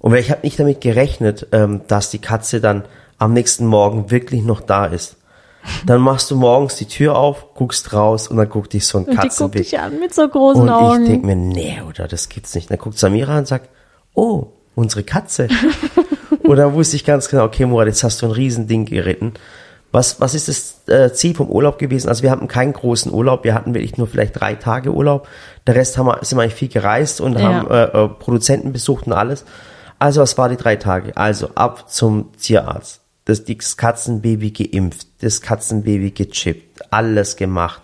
Und 0.00 0.14
ich 0.14 0.30
habe 0.30 0.40
nicht 0.42 0.58
damit 0.58 0.80
gerechnet, 0.80 1.46
ähm, 1.52 1.82
dass 1.86 2.10
die 2.10 2.18
Katze 2.18 2.60
dann 2.60 2.84
am 3.20 3.32
nächsten 3.32 3.66
Morgen 3.66 4.10
wirklich 4.10 4.42
noch 4.42 4.60
da 4.60 4.86
ist. 4.86 5.16
Dann 5.86 6.00
machst 6.00 6.30
du 6.30 6.36
morgens 6.36 6.76
die 6.76 6.86
Tür 6.86 7.16
auf, 7.16 7.54
guckst 7.54 7.92
raus 7.92 8.28
und 8.28 8.38
dann 8.38 8.48
guckt 8.48 8.72
dich 8.72 8.86
so 8.86 8.98
ein 8.98 9.04
und 9.04 9.22
die 9.22 9.28
guckt 9.28 9.54
dich 9.56 9.78
an 9.78 10.00
mit 10.00 10.14
so 10.14 10.26
großen 10.26 10.62
Und 10.62 10.70
Augen. 10.70 11.02
ich 11.02 11.08
denk 11.10 11.24
mir, 11.24 11.36
nee, 11.36 11.80
oder 11.86 12.08
das 12.08 12.30
gibt's 12.30 12.54
nicht. 12.54 12.70
Dann 12.70 12.78
guckt 12.78 12.98
Samira 12.98 13.36
und 13.38 13.46
sagt, 13.46 13.68
oh, 14.14 14.46
unsere 14.74 15.02
Katze. 15.02 15.48
und 16.44 16.56
dann 16.56 16.72
wusste 16.72 16.96
ich 16.96 17.04
ganz 17.04 17.28
genau, 17.28 17.44
okay, 17.44 17.66
Murat, 17.66 17.88
jetzt 17.88 18.02
hast 18.02 18.22
du 18.22 18.26
ein 18.26 18.32
Riesending 18.32 18.86
geritten. 18.86 19.34
Was, 19.92 20.18
was 20.20 20.34
ist 20.34 20.48
das 20.48 20.88
äh, 20.88 21.12
Ziel 21.12 21.34
vom 21.34 21.50
Urlaub 21.50 21.78
gewesen? 21.78 22.08
Also 22.08 22.22
wir 22.22 22.30
hatten 22.30 22.48
keinen 22.48 22.72
großen 22.72 23.12
Urlaub, 23.12 23.44
wir 23.44 23.52
hatten 23.54 23.74
wirklich 23.74 23.98
nur 23.98 24.06
vielleicht 24.06 24.40
drei 24.40 24.54
Tage 24.54 24.92
Urlaub. 24.94 25.28
Der 25.66 25.74
Rest 25.74 25.98
haben 25.98 26.06
wir, 26.06 26.20
sind 26.22 26.38
wir 26.38 26.42
eigentlich 26.44 26.54
viel 26.54 26.68
gereist 26.68 27.20
und 27.20 27.38
Ja. 27.38 27.42
haben 27.42 27.70
äh, 27.70 28.04
äh, 28.04 28.08
Produzenten 28.08 28.72
besucht 28.72 29.06
und 29.06 29.12
alles. 29.12 29.44
Also 29.98 30.22
was 30.22 30.38
war 30.38 30.48
die 30.48 30.56
drei 30.56 30.76
Tage? 30.76 31.16
Also 31.18 31.50
ab 31.54 31.90
zum 31.90 32.32
Tierarzt. 32.38 32.99
Das, 33.30 33.44
das 33.44 33.76
Katzenbaby 33.76 34.50
geimpft, 34.50 35.06
das 35.20 35.40
Katzenbaby 35.40 36.10
gechippt, 36.10 36.92
alles 36.92 37.36
gemacht. 37.36 37.80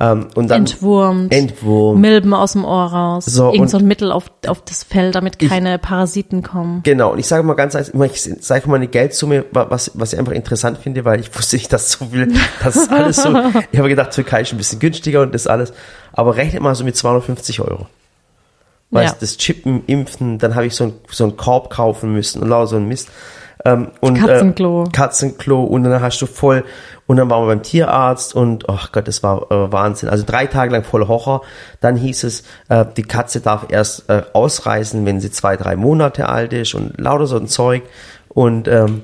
Ähm, 0.00 0.28
und 0.36 0.46
dann 0.48 0.60
Entwurmt. 0.60 1.32
Entwurmt. 1.34 2.00
Milben 2.00 2.32
aus 2.32 2.52
dem 2.52 2.64
Ohr 2.64 2.84
raus. 2.86 3.24
So, 3.24 3.46
Irgend 3.46 3.60
und- 3.62 3.68
so 3.68 3.78
ein 3.78 3.86
Mittel 3.88 4.12
auf, 4.12 4.30
auf 4.46 4.62
das 4.62 4.84
Fell, 4.84 5.10
damit 5.10 5.40
keine 5.40 5.76
Parasiten 5.80 6.44
kommen. 6.44 6.82
Genau, 6.84 7.12
und 7.12 7.18
ich 7.18 7.26
sage 7.26 7.42
mal 7.42 7.54
ganz 7.54 7.74
ehrlich, 7.74 7.92
ich 8.14 8.44
sage 8.44 8.68
mal 8.68 8.76
eine 8.76 8.86
Geldsumme, 8.86 9.44
wa- 9.50 9.66
was, 9.70 9.90
was 9.94 10.12
ich 10.12 10.18
einfach 10.20 10.32
interessant 10.34 10.78
finde, 10.78 11.04
weil 11.04 11.18
ich 11.18 11.34
wusste 11.36 11.56
nicht, 11.56 11.72
dass 11.72 11.90
so 11.90 12.04
viel, 12.06 12.32
das 12.62 12.76
ist 12.76 12.92
alles 12.92 13.16
so, 13.16 13.30
ich 13.72 13.78
habe 13.78 13.88
gedacht, 13.88 14.12
Türkei 14.12 14.42
ist 14.42 14.52
ein 14.52 14.58
bisschen 14.58 14.78
günstiger 14.78 15.20
und 15.22 15.34
das 15.34 15.48
alles, 15.48 15.72
aber 16.12 16.36
rechnet 16.36 16.62
mal 16.62 16.76
so 16.76 16.84
mit 16.84 16.96
250 16.96 17.60
Euro. 17.60 17.86
Weißt, 18.92 19.14
Ja. 19.14 19.20
das 19.20 19.36
Chippen, 19.36 19.82
Impfen, 19.86 20.38
dann 20.38 20.54
habe 20.54 20.66
ich 20.66 20.74
so 20.76 20.84
ein, 20.84 20.92
so 21.10 21.24
einen 21.24 21.36
Korb 21.36 21.70
kaufen 21.70 22.12
müssen 22.12 22.40
und 22.40 22.48
lauter 22.48 22.68
so 22.68 22.76
ein 22.76 22.86
Mist. 22.86 23.08
Ähm, 23.64 23.88
und, 24.00 24.14
Katzenklo. 24.14 24.84
Äh, 24.84 24.90
Katzenklo 24.90 25.64
und 25.64 25.84
dann 25.84 26.00
hast 26.00 26.20
du 26.20 26.26
voll, 26.26 26.64
und 27.06 27.16
dann 27.16 27.30
waren 27.30 27.44
wir 27.44 27.54
beim 27.54 27.62
Tierarzt 27.62 28.34
und, 28.34 28.68
oh 28.68 28.78
Gott, 28.92 29.08
das 29.08 29.22
war 29.22 29.50
äh, 29.50 29.72
Wahnsinn. 29.72 30.08
Also 30.08 30.24
drei 30.26 30.46
Tage 30.46 30.72
lang 30.72 30.84
voller 30.84 31.08
Horror. 31.08 31.42
Dann 31.80 31.96
hieß 31.96 32.24
es, 32.24 32.44
äh, 32.68 32.84
die 32.96 33.02
Katze 33.02 33.40
darf 33.40 33.66
erst 33.70 34.10
äh, 34.10 34.22
ausreisen, 34.34 35.06
wenn 35.06 35.18
sie 35.18 35.30
zwei, 35.30 35.56
drei 35.56 35.74
Monate 35.74 36.28
alt 36.28 36.52
ist 36.52 36.74
und 36.74 37.00
lauter 37.00 37.26
so 37.26 37.38
ein 37.38 37.48
Zeug. 37.48 37.82
Und 38.28 38.68
ähm, 38.68 39.02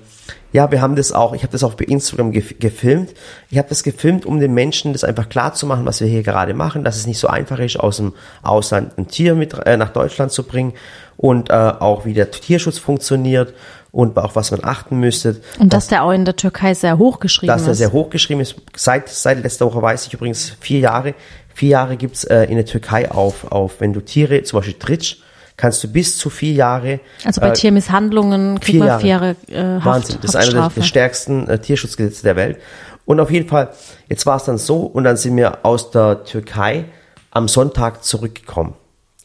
ja, 0.52 0.70
wir 0.70 0.80
haben 0.80 0.94
das 0.94 1.12
auch, 1.12 1.34
ich 1.34 1.42
habe 1.42 1.52
das 1.52 1.64
auch 1.64 1.74
bei 1.74 1.84
Instagram 1.86 2.30
gef 2.30 2.58
gefilmt. 2.60 3.14
Ich 3.50 3.58
habe 3.58 3.68
das 3.68 3.82
gefilmt, 3.82 4.24
um 4.24 4.38
den 4.38 4.54
Menschen 4.54 4.92
das 4.92 5.02
einfach 5.02 5.28
klar 5.28 5.54
zu 5.54 5.66
machen, 5.66 5.84
was 5.86 6.00
wir 6.00 6.06
hier 6.06 6.22
gerade 6.22 6.54
machen, 6.54 6.84
dass 6.84 6.96
es 6.96 7.06
nicht 7.06 7.18
so 7.18 7.26
einfach 7.26 7.58
ist, 7.58 7.80
aus 7.80 7.96
dem 7.96 8.12
Ausland 8.42 8.96
ein 8.96 9.08
Tier 9.08 9.34
mit 9.34 9.54
äh, 9.66 9.76
nach 9.76 9.90
Deutschland 9.90 10.30
zu 10.30 10.44
bringen 10.44 10.74
und 11.16 11.50
äh, 11.50 11.54
auch 11.54 12.04
wie 12.04 12.14
der 12.14 12.30
Tierschutz 12.30 12.78
funktioniert. 12.78 13.54
Und 13.94 14.18
auch 14.18 14.34
was 14.34 14.50
man 14.50 14.64
achten 14.64 14.98
müsste. 14.98 15.40
Und 15.58 15.72
dass, 15.72 15.84
dass 15.84 15.88
der 15.88 16.02
auch 16.02 16.10
in 16.10 16.24
der 16.24 16.34
Türkei 16.34 16.74
sehr 16.74 16.98
hoch 16.98 17.20
geschrieben 17.20 17.48
dass 17.48 17.62
ist. 17.62 17.68
Dass 17.68 17.78
der 17.78 17.86
sehr 17.88 17.92
hoch 17.92 18.10
geschrieben 18.10 18.40
ist. 18.40 18.56
Seit, 18.76 19.08
seit 19.08 19.42
letzter 19.42 19.66
Woche 19.66 19.80
weiß 19.80 20.06
ich 20.08 20.14
übrigens 20.14 20.52
vier 20.60 20.80
Jahre. 20.80 21.14
Vier 21.54 21.68
Jahre 21.70 21.96
gibt's 21.96 22.24
äh, 22.24 22.44
in 22.44 22.56
der 22.56 22.66
Türkei 22.66 23.10
auf, 23.10 23.50
auf, 23.52 23.80
wenn 23.80 23.92
du 23.92 24.00
Tiere, 24.00 24.42
zum 24.42 24.58
Beispiel 24.58 24.74
Tritsch, 24.74 25.18
kannst 25.56 25.84
du 25.84 25.88
bis 25.88 26.18
zu 26.18 26.28
vier 26.28 26.54
Jahre. 26.54 26.98
Also 27.24 27.40
bei 27.40 27.50
äh, 27.50 27.52
Tiermisshandlungen 27.52 28.58
kriegt 28.58 28.80
man 28.80 28.98
vier 28.98 29.10
Jahre 29.10 29.36
äh, 29.46 29.62
Haft, 29.62 29.86
Wahnsinn. 29.86 30.16
Das 30.20 30.30
ist 30.30 30.36
einer 30.36 30.52
der, 30.52 30.68
der 30.70 30.82
stärksten 30.82 31.48
äh, 31.48 31.60
Tierschutzgesetze 31.60 32.24
der 32.24 32.34
Welt. 32.34 32.58
Und 33.04 33.20
auf 33.20 33.30
jeden 33.30 33.48
Fall, 33.48 33.70
jetzt 34.08 34.26
war 34.26 34.36
es 34.36 34.44
dann 34.44 34.58
so, 34.58 34.78
und 34.78 35.04
dann 35.04 35.16
sind 35.16 35.36
wir 35.36 35.64
aus 35.64 35.92
der 35.92 36.24
Türkei 36.24 36.86
am 37.30 37.46
Sonntag 37.46 38.02
zurückgekommen. 38.02 38.74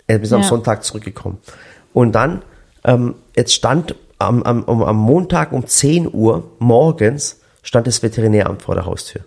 Äh, 0.05 0.19
wir 0.19 0.27
sind 0.27 0.37
ja. 0.37 0.43
am 0.43 0.49
Sonntag 0.49 0.83
zurückgekommen. 0.83 1.39
Und 1.93 2.13
dann, 2.13 2.43
ähm, 2.83 3.15
jetzt 3.35 3.53
stand 3.55 3.95
am, 4.19 4.43
am, 4.43 4.63
am 4.67 4.97
Montag 4.97 5.51
um 5.51 5.65
10 5.65 6.13
Uhr 6.13 6.51
morgens 6.59 7.39
stand 7.63 7.87
das 7.87 8.03
Veterinäramt 8.03 8.61
vor 8.61 8.75
der 8.75 8.85
Haustür. 8.85 9.21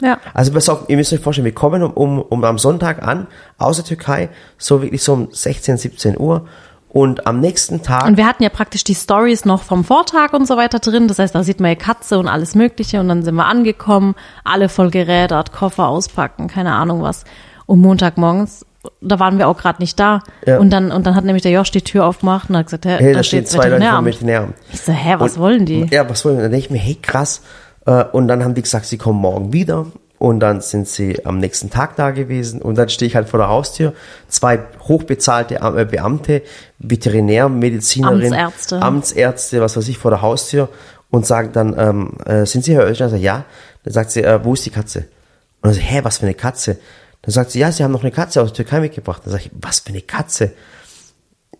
Ja. 0.00 0.18
Also 0.32 0.52
pass 0.52 0.68
auf, 0.68 0.88
ihr 0.88 0.96
müsst 0.96 1.12
euch 1.12 1.20
vorstellen, 1.20 1.44
wir 1.44 1.54
kommen 1.54 1.82
um, 1.82 1.92
um, 1.92 2.22
um 2.22 2.44
am 2.44 2.58
Sonntag 2.58 3.02
an 3.02 3.26
aus 3.58 3.76
der 3.76 3.84
Türkei, 3.84 4.30
so 4.56 4.82
wirklich 4.82 5.02
so 5.02 5.12
um 5.12 5.28
16, 5.30 5.76
17 5.76 6.18
Uhr. 6.18 6.46
Und 6.90 7.26
am 7.26 7.38
nächsten 7.38 7.82
Tag. 7.82 8.06
Und 8.06 8.16
wir 8.16 8.26
hatten 8.26 8.42
ja 8.42 8.48
praktisch 8.48 8.82
die 8.82 8.94
Stories 8.94 9.44
noch 9.44 9.62
vom 9.62 9.84
Vortag 9.84 10.32
und 10.32 10.48
so 10.48 10.56
weiter 10.56 10.78
drin. 10.78 11.06
Das 11.06 11.18
heißt, 11.18 11.34
da 11.34 11.42
sieht 11.42 11.60
man 11.60 11.72
ja 11.72 11.74
Katze 11.74 12.18
und 12.18 12.28
alles 12.28 12.54
Mögliche. 12.54 12.98
Und 12.98 13.08
dann 13.08 13.22
sind 13.22 13.34
wir 13.34 13.44
angekommen, 13.44 14.14
alle 14.42 14.70
voll 14.70 14.90
gerädert, 14.90 15.52
Koffer 15.52 15.86
auspacken, 15.86 16.48
keine 16.48 16.72
Ahnung 16.72 17.02
was. 17.02 17.24
Und 17.66 17.82
Montagmorgens, 17.82 18.64
da 19.00 19.18
waren 19.18 19.38
wir 19.38 19.48
auch 19.48 19.58
gerade 19.58 19.82
nicht 19.82 19.98
da. 19.98 20.22
Ja. 20.46 20.58
Und 20.58 20.70
dann 20.70 20.92
und 20.92 21.06
dann 21.06 21.14
hat 21.14 21.24
nämlich 21.24 21.42
der 21.42 21.52
Josh 21.52 21.70
die 21.70 21.82
Tür 21.82 22.06
aufgemacht 22.06 22.48
und 22.48 22.56
hat 22.56 22.66
gesagt, 22.66 22.86
hä, 22.86 22.96
hey, 22.98 23.12
da, 23.12 23.18
da 23.18 23.22
steht 23.22 23.48
zwei 23.48 23.68
Leute 23.68 23.84
vom 23.86 24.04
Veterinäramt. 24.04 24.54
Ich 24.72 24.80
so, 24.80 24.92
hä, 24.92 25.16
was 25.18 25.34
und, 25.34 25.42
wollen 25.42 25.66
die? 25.66 25.86
Ja, 25.90 26.08
was 26.08 26.24
wollen 26.24 26.36
die? 26.36 26.42
Dann 26.42 26.52
denke 26.52 26.66
ich 26.66 26.70
mir, 26.70 26.78
hey, 26.78 26.96
krass. 27.00 27.42
Äh, 27.86 28.04
und 28.04 28.28
dann 28.28 28.44
haben 28.44 28.54
die 28.54 28.62
gesagt, 28.62 28.86
sie 28.86 28.98
kommen 28.98 29.20
morgen 29.20 29.52
wieder. 29.52 29.86
Und 30.18 30.40
dann 30.40 30.60
sind 30.60 30.88
sie 30.88 31.24
am 31.24 31.38
nächsten 31.38 31.70
Tag 31.70 31.94
da 31.94 32.10
gewesen. 32.10 32.60
Und 32.60 32.76
dann 32.76 32.88
stehe 32.88 33.08
ich 33.08 33.14
halt 33.14 33.28
vor 33.28 33.38
der 33.38 33.48
Haustür. 33.48 33.94
Zwei 34.26 34.60
hochbezahlte 34.80 35.56
äh, 35.56 35.84
Beamte, 35.84 36.42
Veterinärmedizinerin, 36.80 38.34
Amtsärzte. 38.34 38.82
Amtsärzte, 38.82 39.60
was 39.60 39.76
weiß 39.76 39.86
ich, 39.86 39.98
vor 39.98 40.10
der 40.10 40.22
Haustür 40.22 40.68
und 41.10 41.26
sagen 41.26 41.50
dann, 41.52 41.78
ähm, 41.78 42.12
äh, 42.26 42.44
sind 42.46 42.64
Sie 42.64 42.74
Herr 42.74 42.84
Oeschner? 42.84 43.12
Ich 43.12 43.22
ja. 43.22 43.44
Dann 43.84 43.94
sagt 43.94 44.10
sie, 44.10 44.22
äh, 44.22 44.44
wo 44.44 44.54
ist 44.54 44.66
die 44.66 44.70
Katze? 44.70 45.00
Und 45.62 45.66
dann 45.66 45.74
sage 45.74 45.84
ich, 45.86 45.92
hä, 45.92 46.00
was 46.02 46.18
für 46.18 46.26
eine 46.26 46.34
Katze? 46.34 46.78
Dann 47.22 47.32
sagt 47.32 47.50
sie, 47.50 47.58
ja, 47.58 47.72
Sie 47.72 47.82
haben 47.82 47.92
noch 47.92 48.02
eine 48.02 48.12
Katze 48.12 48.40
aus 48.40 48.52
der 48.52 48.64
Türkei 48.64 48.80
mitgebracht. 48.80 49.22
Dann 49.24 49.32
sage 49.32 49.44
ich, 49.46 49.50
was 49.60 49.80
für 49.80 49.90
eine 49.90 50.02
Katze? 50.02 50.52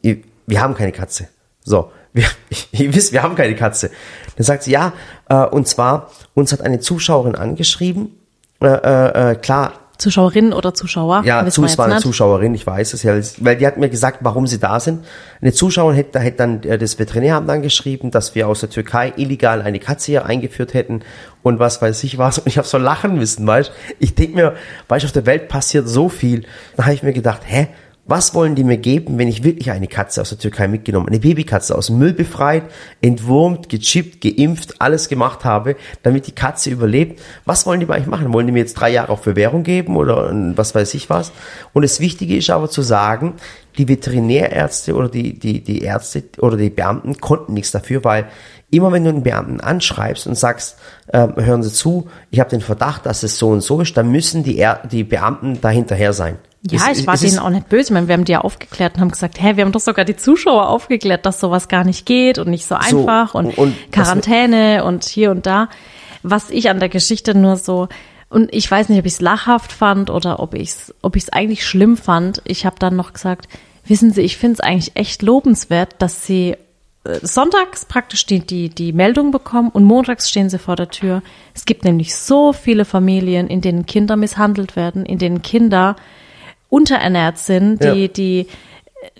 Wir 0.02 0.60
haben 0.60 0.74
keine 0.74 0.92
Katze. 0.92 1.28
So, 1.62 1.92
wir, 2.12 2.24
ihr 2.72 2.94
wisst, 2.94 3.12
wir 3.12 3.22
haben 3.22 3.34
keine 3.34 3.54
Katze. 3.54 3.90
Dann 4.36 4.44
sagt 4.44 4.62
sie, 4.62 4.72
ja, 4.72 4.92
äh, 5.28 5.44
und 5.44 5.68
zwar, 5.68 6.10
uns 6.34 6.52
hat 6.52 6.62
eine 6.62 6.80
Zuschauerin 6.80 7.34
angeschrieben, 7.34 8.18
äh, 8.60 8.66
äh, 8.66 9.32
äh 9.32 9.34
klar. 9.36 9.72
Zuschauerin 9.98 10.52
oder 10.52 10.74
Zuschauer? 10.74 11.22
Ja, 11.24 11.44
es 11.44 11.58
war 11.58 11.86
eine 11.86 11.94
nicht. 11.94 12.04
Zuschauerin, 12.04 12.54
ich 12.54 12.64
weiß 12.64 12.94
es 12.94 13.02
ja, 13.02 13.18
weil 13.38 13.56
die 13.56 13.66
hat 13.66 13.78
mir 13.78 13.88
gesagt, 13.88 14.18
warum 14.22 14.46
sie 14.46 14.60
da 14.60 14.78
sind. 14.78 15.04
Eine 15.42 15.52
Zuschauerin 15.52 15.96
hätte, 15.96 16.20
hätte 16.20 16.36
dann 16.36 16.62
äh, 16.62 16.78
das 16.78 17.00
Veterinäramt 17.00 17.50
angeschrieben, 17.50 18.12
dass 18.12 18.36
wir 18.36 18.46
aus 18.46 18.60
der 18.60 18.70
Türkei 18.70 19.12
illegal 19.16 19.60
eine 19.60 19.80
Katze 19.80 20.12
hier 20.12 20.24
eingeführt 20.24 20.72
hätten 20.72 21.02
und 21.42 21.58
was 21.58 21.82
weiß 21.82 22.04
ich 22.04 22.16
was. 22.16 22.38
Und 22.38 22.46
ich 22.46 22.58
habe 22.58 22.68
so 22.68 22.78
lachen 22.78 23.16
müssen, 23.16 23.44
weißt 23.46 23.72
Ich 23.98 24.14
denk 24.14 24.36
mir, 24.36 24.54
weißt 24.86 25.04
auf 25.04 25.12
der 25.12 25.26
Welt 25.26 25.48
passiert 25.48 25.88
so 25.88 26.08
viel. 26.08 26.44
Dann 26.76 26.86
habe 26.86 26.94
ich 26.94 27.02
mir 27.02 27.12
gedacht, 27.12 27.42
hä, 27.44 27.66
was 28.08 28.34
wollen 28.34 28.54
die 28.54 28.64
mir 28.64 28.78
geben, 28.78 29.18
wenn 29.18 29.28
ich 29.28 29.44
wirklich 29.44 29.70
eine 29.70 29.86
Katze 29.86 30.22
aus 30.22 30.30
der 30.30 30.38
Türkei 30.38 30.66
mitgenommen, 30.66 31.08
eine 31.08 31.20
Babykatze 31.20 31.76
aus 31.76 31.90
Müll 31.90 32.14
befreit, 32.14 32.64
entwurmt, 33.02 33.68
gechippt, 33.68 34.22
geimpft, 34.22 34.80
alles 34.80 35.08
gemacht 35.08 35.44
habe, 35.44 35.76
damit 36.02 36.26
die 36.26 36.32
Katze 36.32 36.70
überlebt? 36.70 37.20
Was 37.44 37.66
wollen 37.66 37.80
die 37.80 37.86
mir 37.86 37.94
eigentlich 37.94 38.08
machen? 38.08 38.32
Wollen 38.32 38.46
die 38.46 38.52
mir 38.52 38.60
jetzt 38.60 38.74
drei 38.74 38.90
Jahre 38.90 39.12
auf 39.12 39.22
Bewährung 39.22 39.62
geben 39.62 39.96
oder 39.96 40.32
was 40.56 40.74
weiß 40.74 40.94
ich 40.94 41.10
was? 41.10 41.32
Und 41.74 41.82
das 41.82 42.00
Wichtige 42.00 42.34
ist 42.34 42.48
aber 42.48 42.70
zu 42.70 42.80
sagen, 42.80 43.34
die 43.76 43.88
Veterinärärzte 43.88 44.94
oder 44.94 45.10
die, 45.10 45.38
die, 45.38 45.62
die 45.62 45.82
Ärzte 45.82 46.24
oder 46.38 46.56
die 46.56 46.70
Beamten 46.70 47.18
konnten 47.18 47.52
nichts 47.52 47.72
dafür, 47.72 48.02
weil 48.04 48.28
immer 48.70 48.90
wenn 48.90 49.04
du 49.04 49.10
einen 49.10 49.22
Beamten 49.22 49.60
anschreibst 49.60 50.26
und 50.26 50.34
sagst, 50.34 50.78
äh, 51.08 51.28
hören 51.36 51.62
Sie 51.62 51.72
zu, 51.72 52.08
ich 52.30 52.40
habe 52.40 52.50
den 52.50 52.62
Verdacht, 52.62 53.04
dass 53.04 53.22
es 53.22 53.38
so 53.38 53.50
und 53.50 53.60
so 53.60 53.82
ist, 53.82 53.96
dann 53.98 54.10
müssen 54.10 54.42
die, 54.44 54.58
er 54.58 54.82
die 54.90 55.04
Beamten 55.04 55.60
dahinterher 55.60 56.14
sein. 56.14 56.38
Ja, 56.62 56.90
es, 56.90 57.00
ich 57.00 57.06
war 57.06 57.16
denen 57.16 57.38
auch 57.38 57.50
nicht 57.50 57.68
böse. 57.68 57.84
Ich 57.84 57.90
meine, 57.90 58.08
wir 58.08 58.14
haben 58.14 58.24
die 58.24 58.32
ja 58.32 58.40
aufgeklärt 58.40 58.94
und 58.94 59.00
haben 59.00 59.10
gesagt, 59.10 59.40
hä, 59.40 59.56
wir 59.56 59.64
haben 59.64 59.72
doch 59.72 59.80
sogar 59.80 60.04
die 60.04 60.16
Zuschauer 60.16 60.68
aufgeklärt, 60.68 61.24
dass 61.24 61.38
sowas 61.38 61.68
gar 61.68 61.84
nicht 61.84 62.04
geht 62.04 62.38
und 62.38 62.48
nicht 62.48 62.66
so 62.66 62.74
einfach 62.74 63.32
so, 63.32 63.38
und, 63.38 63.56
und, 63.56 63.92
Quarantäne 63.92 64.84
und 64.84 65.04
hier 65.04 65.30
und 65.30 65.46
da. 65.46 65.68
Was 66.22 66.50
ich 66.50 66.68
an 66.68 66.80
der 66.80 66.88
Geschichte 66.88 67.36
nur 67.36 67.56
so 67.56 67.88
und 68.28 68.52
ich 68.52 68.70
weiß 68.70 68.88
nicht, 68.88 68.98
ob 68.98 69.06
ich 69.06 69.14
es 69.14 69.20
lachhaft 69.20 69.72
fand 69.72 70.10
oder 70.10 70.40
ob 70.40 70.54
ich 70.54 70.70
es 70.70 70.94
ob 71.00 71.16
ich's 71.16 71.30
eigentlich 71.30 71.64
schlimm 71.64 71.96
fand. 71.96 72.42
Ich 72.44 72.66
habe 72.66 72.76
dann 72.78 72.96
noch 72.96 73.12
gesagt, 73.12 73.48
wissen 73.86 74.12
Sie, 74.12 74.22
ich 74.22 74.36
finde 74.36 74.54
es 74.54 74.60
eigentlich 74.60 74.96
echt 74.96 75.22
lobenswert, 75.22 75.94
dass 75.98 76.26
Sie 76.26 76.56
äh, 77.04 77.18
sonntags 77.22 77.86
praktisch 77.86 78.26
die, 78.26 78.40
die, 78.40 78.68
die 78.68 78.92
Meldung 78.92 79.30
bekommen 79.30 79.70
und 79.70 79.84
montags 79.84 80.28
stehen 80.28 80.50
sie 80.50 80.58
vor 80.58 80.76
der 80.76 80.90
Tür. 80.90 81.22
Es 81.54 81.64
gibt 81.64 81.84
nämlich 81.84 82.14
so 82.16 82.52
viele 82.52 82.84
Familien, 82.84 83.46
in 83.46 83.60
denen 83.60 83.86
Kinder 83.86 84.16
misshandelt 84.16 84.76
werden, 84.76 85.06
in 85.06 85.18
denen 85.18 85.42
Kinder 85.42 85.96
unterernährt 86.68 87.38
sind, 87.38 87.82
die, 87.82 88.02
ja. 88.02 88.08
die 88.08 88.46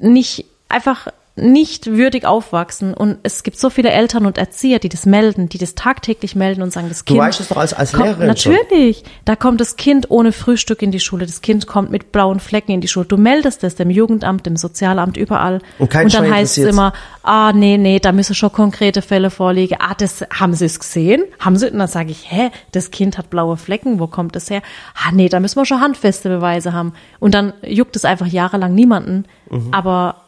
nicht 0.01 0.45
einfach 0.69 1.09
nicht 1.39 1.87
würdig 1.87 2.25
aufwachsen. 2.25 2.95
Und 2.95 3.19
es 3.23 3.43
gibt 3.43 3.59
so 3.59 3.71
viele 3.71 3.91
Eltern 3.91 4.27
und 4.27 4.39
Erzieher, 4.39 4.79
die 4.79 4.89
das 4.89 5.07
melden, 5.07 5.49
die 5.49 5.59
das 5.59 5.75
tagtäglich 5.75 6.37
melden 6.37 6.63
und 6.63 6.73
sagen, 6.73 6.89
das 6.89 7.05
Kind. 7.05 7.19
Du 7.19 7.23
weißt 7.23 7.41
es 7.41 7.49
doch 7.49 7.57
als, 7.57 7.75
als 7.75 7.93
kommt, 7.93 8.07
Lehrerin. 8.07 8.27
Natürlich. 8.27 8.99
Schon. 8.99 9.09
Da 9.25 9.37
kommt 9.37 9.61
das 9.61 9.77
Kind 9.77 10.11
ohne 10.11 10.33
Frühstück 10.33 10.83
in 10.83 10.91
die 10.91 11.01
Schule. 11.01 11.27
Das 11.27 11.41
Kind 11.41 11.67
kommt 11.67 11.91
mit 11.91 12.13
blauen 12.13 12.41
Flecken 12.41 12.73
in 12.73 12.81
die 12.81 12.89
Schule. 12.89 13.07
Du 13.07 13.17
meldest 13.17 13.65
es 13.65 13.77
dem 13.77 13.91
Jugendamt, 13.91 14.47
dem 14.47 14.57
Sozialamt, 14.57 15.17
überall. 15.17 15.61
Und, 15.79 15.91
kein 15.91 16.07
und 16.07 16.15
dann 16.15 16.31
heißt 16.31 16.59
es 16.59 16.65
immer, 16.65 16.93
ah, 17.23 17.53
nee, 17.53 17.79
nee, 17.79 17.99
da 17.99 18.13
müssen 18.13 18.35
schon 18.35 18.53
konkrete 18.53 19.03
Fälle 19.03 19.31
vorliegen. 19.31 19.79
Ah, 19.81 19.95
das, 19.97 20.25
haben 20.33 20.55
Sie 20.55 20.65
es 20.65 20.79
gesehen? 20.79 21.25
Haben 21.39 21.57
Sie, 21.57 21.71
und 21.71 21.79
dann 21.79 21.89
sage 21.89 22.11
ich, 22.11 22.31
hä, 22.31 22.51
das 22.73 22.91
Kind 22.91 23.19
hat 23.19 23.31
blaue 23.31 23.57
Flecken, 23.57 24.01
wo 24.01 24.07
kommt 24.07 24.37
das 24.37 24.51
her? 24.51 24.63
Ah, 24.95 25.11
nee, 25.13 25.29
da 25.29 25.41
müssen 25.41 25.57
wir 25.57 25.65
schon 25.65 25.81
handfeste 25.81 26.29
Beweise 26.29 26.73
haben. 26.73 26.93
Und 27.19 27.35
dann 27.35 27.53
juckt 27.63 27.97
es 27.97 28.05
einfach 28.05 28.27
jahrelang 28.27 28.75
niemanden. 28.75 29.25
Mhm. 29.51 29.69
Aber 29.73 30.28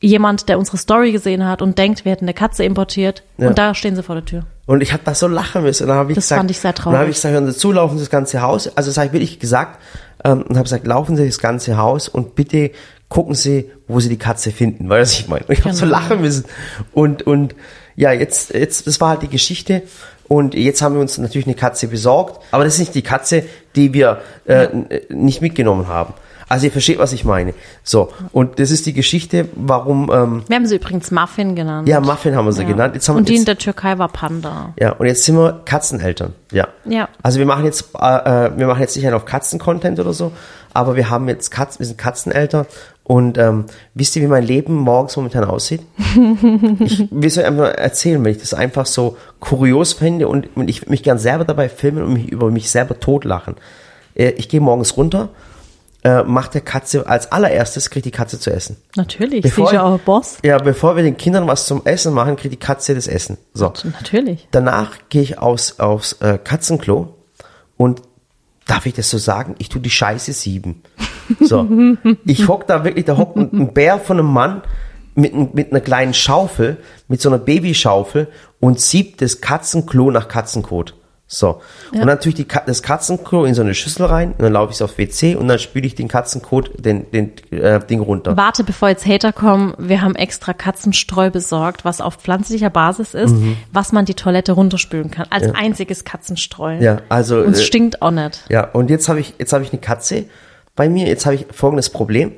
jemand, 0.00 0.48
der 0.48 0.58
unsere 0.58 0.76
Story 0.76 1.12
gesehen 1.12 1.46
hat 1.46 1.60
und 1.62 1.78
denkt, 1.78 2.04
wir 2.04 2.12
hätten 2.12 2.24
eine 2.24 2.34
Katze 2.34 2.64
importiert 2.64 3.24
ja. 3.36 3.48
und 3.48 3.58
da 3.58 3.74
stehen 3.74 3.96
sie 3.96 4.02
vor 4.02 4.14
der 4.14 4.24
Tür. 4.24 4.44
Und 4.66 4.82
ich 4.82 4.92
habe 4.92 5.02
da 5.04 5.14
so 5.14 5.26
lachen 5.26 5.62
müssen. 5.62 5.84
Und 5.84 5.88
dann 5.88 5.98
hab 5.98 6.10
ich 6.10 6.14
das 6.14 6.24
gesagt, 6.24 6.40
fand 6.40 6.50
ich 6.50 6.60
sehr 6.60 6.74
traurig. 6.74 6.94
Dann 6.94 7.00
habe 7.00 7.10
ich 7.10 7.16
gesagt, 7.16 7.32
hören 7.32 7.46
Sie 7.50 7.56
zu, 7.56 7.72
laufen 7.72 7.96
Sie 7.96 8.04
das 8.04 8.10
ganze 8.10 8.42
Haus. 8.42 8.68
Also 8.76 8.90
das 8.90 8.96
habe 8.98 9.06
ich 9.06 9.12
wirklich 9.12 9.40
gesagt 9.40 9.80
ähm, 10.24 10.42
und 10.42 10.56
habe 10.56 10.64
gesagt, 10.64 10.86
laufen 10.86 11.16
Sie 11.16 11.26
das 11.26 11.38
ganze 11.38 11.78
Haus 11.78 12.08
und 12.08 12.34
bitte 12.34 12.70
gucken 13.08 13.34
Sie, 13.34 13.70
wo 13.88 13.98
Sie 13.98 14.08
die 14.08 14.18
Katze 14.18 14.52
finden. 14.52 14.88
Weißt 14.88 15.18
du, 15.18 15.22
ich 15.22 15.28
meine? 15.28 15.44
Und 15.46 15.58
ich 15.58 15.64
habe 15.64 15.74
so 15.74 15.86
genau. 15.86 15.98
lachen 15.98 16.20
müssen. 16.20 16.44
Und, 16.92 17.22
und 17.22 17.54
ja, 17.96 18.12
jetzt, 18.12 18.52
jetzt, 18.52 18.86
das 18.86 19.00
war 19.00 19.10
halt 19.10 19.22
die 19.22 19.28
Geschichte. 19.28 19.82
Und 20.28 20.54
jetzt 20.54 20.82
haben 20.82 20.94
wir 20.94 21.00
uns 21.00 21.16
natürlich 21.16 21.46
eine 21.46 21.56
Katze 21.56 21.88
besorgt. 21.88 22.44
Aber 22.50 22.64
das 22.64 22.74
ist 22.74 22.80
nicht 22.80 22.94
die 22.94 23.02
Katze, 23.02 23.44
die 23.74 23.94
wir 23.94 24.20
äh, 24.46 24.64
ja. 24.64 24.68
nicht 25.08 25.40
mitgenommen 25.40 25.88
haben. 25.88 26.12
Also 26.48 26.66
ihr 26.66 26.72
versteht, 26.72 26.98
was 26.98 27.12
ich 27.12 27.24
meine. 27.24 27.54
So, 27.82 28.10
und 28.32 28.58
das 28.58 28.70
ist 28.70 28.86
die 28.86 28.94
Geschichte, 28.94 29.48
warum... 29.54 30.10
Ähm, 30.12 30.42
wir 30.48 30.56
haben 30.56 30.66
sie 30.66 30.76
übrigens 30.76 31.10
Muffin 31.10 31.54
genannt. 31.54 31.88
Ja, 31.88 32.00
Muffin 32.00 32.34
haben 32.34 32.46
wir 32.46 32.52
sie 32.52 32.62
ja. 32.62 32.68
genannt. 32.68 32.94
Jetzt 32.94 33.08
haben 33.08 33.16
und 33.16 33.28
die 33.28 33.34
jetzt, 33.34 33.40
in 33.40 33.46
der 33.46 33.58
Türkei 33.58 33.98
war 33.98 34.08
Panda. 34.08 34.72
Ja, 34.78 34.92
und 34.92 35.06
jetzt 35.06 35.24
sind 35.24 35.36
wir 35.36 35.60
Katzeneltern. 35.64 36.32
Ja. 36.50 36.68
ja. 36.86 37.08
Also 37.22 37.38
wir 37.38 37.46
machen 37.46 37.64
jetzt, 37.64 37.90
äh, 38.00 38.46
äh 38.46 38.50
wir 38.56 38.66
machen 38.66 38.80
jetzt 38.80 38.96
nicht 38.96 39.06
einen 39.06 39.16
auf 39.16 39.26
Katzen-Content 39.26 40.00
oder 40.00 40.14
so, 40.14 40.32
aber 40.72 40.96
wir 40.96 41.10
haben 41.10 41.28
jetzt 41.28 41.50
Katzen, 41.50 41.80
wir 41.80 41.86
sind 41.86 41.98
Katzeneltern 41.98 42.66
und 43.04 43.38
ähm, 43.38 43.64
wisst 43.94 44.16
ihr, 44.16 44.22
wie 44.22 44.26
mein 44.26 44.44
Leben 44.44 44.74
morgens 44.74 45.16
momentan 45.16 45.44
aussieht? 45.44 45.82
ich 45.98 47.10
will 47.10 47.26
es 47.26 47.38
euch 47.38 47.44
einfach 47.44 47.74
erzählen, 47.74 48.22
wenn 48.24 48.32
ich 48.32 48.38
das 48.38 48.54
einfach 48.54 48.86
so 48.86 49.16
kurios 49.40 49.94
fände 49.94 50.28
und, 50.28 50.56
und 50.56 50.68
ich 50.68 50.88
mich 50.88 51.02
gern 51.02 51.18
selber 51.18 51.44
dabei 51.44 51.68
filmen 51.68 52.02
und 52.02 52.12
mich 52.12 52.28
über 52.28 52.50
mich 52.50 52.70
selber 52.70 53.00
totlachen. 53.00 53.56
Äh, 54.14 54.30
ich 54.32 54.48
gehe 54.48 54.60
morgens 54.60 54.96
runter 54.96 55.30
äh, 56.08 56.24
macht 56.24 56.54
der 56.54 56.62
Katze 56.62 57.06
als 57.06 57.30
allererstes, 57.32 57.90
kriegt 57.90 58.06
die 58.06 58.10
Katze 58.10 58.40
zu 58.40 58.50
essen. 58.50 58.78
Natürlich, 58.96 59.42
bevor, 59.42 59.66
sie 59.66 59.74
ist 59.74 59.74
ja 59.74 59.84
auch 59.84 59.98
Boss. 59.98 60.38
Ja, 60.42 60.56
bevor 60.56 60.96
wir 60.96 61.02
den 61.02 61.18
Kindern 61.18 61.46
was 61.46 61.66
zum 61.66 61.84
Essen 61.84 62.14
machen, 62.14 62.36
kriegt 62.36 62.52
die 62.52 62.58
Katze 62.58 62.94
das 62.94 63.06
Essen. 63.06 63.36
So. 63.52 63.72
Natürlich. 63.84 64.48
Danach 64.50 64.92
gehe 65.10 65.20
ich 65.20 65.38
aus, 65.38 65.80
aufs 65.80 66.14
äh, 66.20 66.38
Katzenklo 66.42 67.14
und 67.76 68.00
darf 68.66 68.86
ich 68.86 68.94
das 68.94 69.10
so 69.10 69.18
sagen? 69.18 69.54
Ich 69.58 69.68
tu 69.68 69.78
die 69.78 69.90
Scheiße 69.90 70.32
sieben. 70.32 70.82
So. 71.40 71.68
ich 72.24 72.48
hock 72.48 72.66
da 72.66 72.84
wirklich, 72.84 73.04
da 73.04 73.18
hockt 73.18 73.36
ein, 73.36 73.50
ein 73.52 73.74
Bär 73.74 73.98
von 73.98 74.18
einem 74.18 74.32
Mann 74.32 74.62
mit, 75.14 75.54
mit 75.54 75.72
einer 75.72 75.80
kleinen 75.80 76.14
Schaufel, 76.14 76.78
mit 77.08 77.20
so 77.20 77.28
einer 77.28 77.38
Babyschaufel 77.38 78.28
und 78.60 78.80
siebt 78.80 79.20
das 79.20 79.42
Katzenklo 79.42 80.10
nach 80.10 80.28
Katzenkot. 80.28 80.94
So. 81.30 81.60
Ja. 81.92 82.00
Und 82.00 82.06
natürlich 82.06 82.36
die, 82.36 82.48
das 82.66 82.82
Katzenklo 82.82 83.44
in 83.44 83.52
so 83.52 83.60
eine 83.60 83.74
Schüssel 83.74 84.06
rein 84.06 84.32
und 84.32 84.40
dann 84.42 84.54
laufe 84.54 84.72
ich 84.72 84.82
aufs 84.82 84.96
WC 84.96 85.36
und 85.36 85.46
dann 85.46 85.58
spüle 85.58 85.86
ich 85.86 85.94
den 85.94 86.08
Katzenkot, 86.08 86.70
den, 86.82 87.10
den 87.10 87.32
äh, 87.50 87.80
Ding 87.80 88.00
runter. 88.00 88.34
Warte, 88.38 88.64
bevor 88.64 88.88
jetzt 88.88 89.04
Hater 89.06 89.34
kommen, 89.34 89.74
wir 89.76 90.00
haben 90.00 90.14
extra 90.16 90.54
Katzenstreu 90.54 91.28
besorgt, 91.30 91.84
was 91.84 92.00
auf 92.00 92.16
pflanzlicher 92.16 92.70
Basis 92.70 93.12
ist, 93.12 93.34
was 93.72 93.92
man 93.92 94.06
die 94.06 94.14
Toilette 94.14 94.52
runterspülen 94.52 95.10
kann. 95.10 95.26
Als 95.28 95.54
einziges 95.54 96.04
Katzenstreu. 96.04 96.76
Mhm. 96.76 96.82
Ja, 96.82 97.02
also 97.10 97.40
Und 97.42 97.52
es 97.52 97.60
äh, 97.60 97.64
stinkt 97.64 98.00
auch 98.00 98.10
nicht. 98.10 98.44
Ja, 98.48 98.64
und 98.64 98.88
jetzt 98.88 99.10
habe 99.10 99.20
ich, 99.20 99.34
jetzt 99.38 99.52
habe 99.52 99.62
ich 99.62 99.70
eine 99.70 99.80
Katze 99.82 100.24
bei 100.76 100.88
mir. 100.88 101.06
Jetzt 101.06 101.26
habe 101.26 101.34
ich 101.36 101.46
folgendes 101.50 101.90
Problem. 101.90 102.32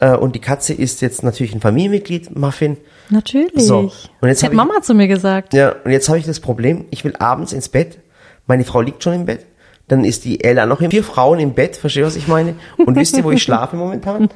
Äh, 0.00 0.16
und 0.16 0.34
die 0.34 0.40
Katze 0.40 0.74
ist 0.74 1.00
jetzt 1.00 1.22
natürlich 1.22 1.54
ein 1.54 1.62
Familienmitglied, 1.62 2.36
Muffin. 2.36 2.76
Natürlich. 3.08 3.64
So, 3.66 3.90
und 4.20 4.28
jetzt 4.28 4.42
das 4.42 4.48
hat 4.48 4.52
ich- 4.52 4.56
Mama 4.56 4.82
zu 4.82 4.92
mir 4.92 5.08
gesagt. 5.08 5.54
Ja, 5.54 5.74
und 5.84 5.92
jetzt 5.92 6.08
habe 6.10 6.18
ich 6.18 6.26
das 6.26 6.40
Problem, 6.40 6.84
ich 6.90 7.04
will 7.04 7.14
abends 7.18 7.54
ins 7.54 7.70
Bett. 7.70 7.98
Meine 8.46 8.64
Frau 8.64 8.80
liegt 8.80 9.02
schon 9.02 9.14
im 9.14 9.26
Bett. 9.26 9.46
Dann 9.88 10.04
ist 10.04 10.24
die 10.24 10.42
Ella 10.42 10.64
noch 10.64 10.80
im 10.80 10.90
Vier 10.90 11.04
Frauen 11.04 11.38
im 11.40 11.52
Bett, 11.52 11.76
versteht 11.76 12.02
ihr, 12.02 12.06
was 12.06 12.16
ich 12.16 12.26
meine? 12.26 12.54
Und 12.78 12.96
wisst 12.96 13.16
ihr, 13.18 13.24
wo 13.24 13.30
ich 13.30 13.42
schlafe 13.42 13.76
momentan? 13.76 14.30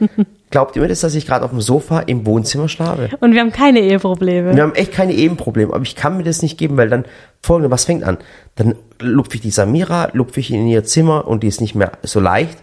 Glaubt 0.50 0.76
ihr 0.76 0.82
mir 0.82 0.88
das, 0.88 1.00
dass 1.00 1.14
ich 1.14 1.26
gerade 1.26 1.44
auf 1.44 1.50
dem 1.50 1.62
Sofa 1.62 2.00
im 2.00 2.26
Wohnzimmer 2.26 2.68
schlafe? 2.68 3.08
Und 3.20 3.32
wir 3.32 3.40
haben 3.40 3.52
keine 3.52 3.80
Eheprobleme. 3.80 4.54
Wir 4.54 4.62
haben 4.62 4.74
echt 4.74 4.92
keine 4.92 5.14
Ebenprobleme, 5.14 5.72
aber 5.72 5.82
ich 5.82 5.96
kann 5.96 6.18
mir 6.18 6.22
das 6.22 6.42
nicht 6.42 6.58
geben, 6.58 6.76
weil 6.76 6.90
dann 6.90 7.06
folgende, 7.42 7.70
was 7.70 7.86
fängt 7.86 8.04
an? 8.04 8.18
Dann 8.56 8.74
lupfe 9.00 9.36
ich 9.36 9.40
die 9.40 9.50
Samira, 9.50 10.10
lupfe 10.12 10.40
ich 10.40 10.52
in 10.52 10.66
ihr 10.66 10.84
Zimmer 10.84 11.26
und 11.26 11.42
die 11.42 11.48
ist 11.48 11.62
nicht 11.62 11.74
mehr 11.74 11.92
so 12.02 12.20
leicht. 12.20 12.58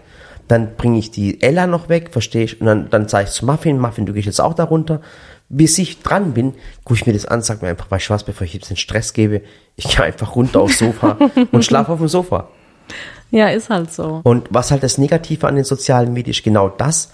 Dann 0.46 0.76
bringe 0.76 0.98
ich 0.98 1.10
die 1.10 1.42
Ella 1.42 1.66
noch 1.66 1.88
weg, 1.88 2.10
verstehe 2.12 2.44
ich, 2.44 2.60
und 2.60 2.68
dann, 2.68 2.88
dann 2.88 3.08
sage 3.08 3.24
ich 3.24 3.30
zu 3.30 3.46
Muffin, 3.46 3.80
Muffin, 3.80 4.06
du 4.06 4.12
gehst 4.12 4.26
jetzt 4.26 4.40
auch 4.40 4.54
darunter. 4.54 5.00
Bis 5.48 5.78
ich 5.78 6.00
dran 6.00 6.34
bin, 6.34 6.54
gucke 6.84 6.98
ich 6.98 7.06
mir 7.06 7.12
das 7.12 7.26
an, 7.26 7.42
sag 7.42 7.62
mir 7.62 7.68
einfach, 7.68 7.90
weißt 7.90 8.08
du 8.08 8.14
was, 8.14 8.24
bevor 8.24 8.44
ich 8.44 8.54
jetzt 8.54 8.70
den 8.70 8.76
Stress 8.76 9.12
gebe, 9.12 9.42
ich 9.76 9.88
gehe 9.88 10.04
einfach 10.04 10.34
runter 10.34 10.60
aufs 10.60 10.78
Sofa 10.78 11.18
und 11.52 11.64
schlafe 11.64 11.92
auf 11.92 11.98
dem 11.98 12.08
Sofa. 12.08 12.48
Ja, 13.30 13.48
ist 13.48 13.70
halt 13.70 13.92
so. 13.92 14.20
Und 14.24 14.48
was 14.50 14.70
halt 14.70 14.82
das 14.82 14.98
Negative 14.98 15.46
an 15.46 15.56
den 15.56 15.64
sozialen 15.64 16.12
Medien 16.12 16.32
ist, 16.32 16.42
genau 16.42 16.68
das, 16.68 17.10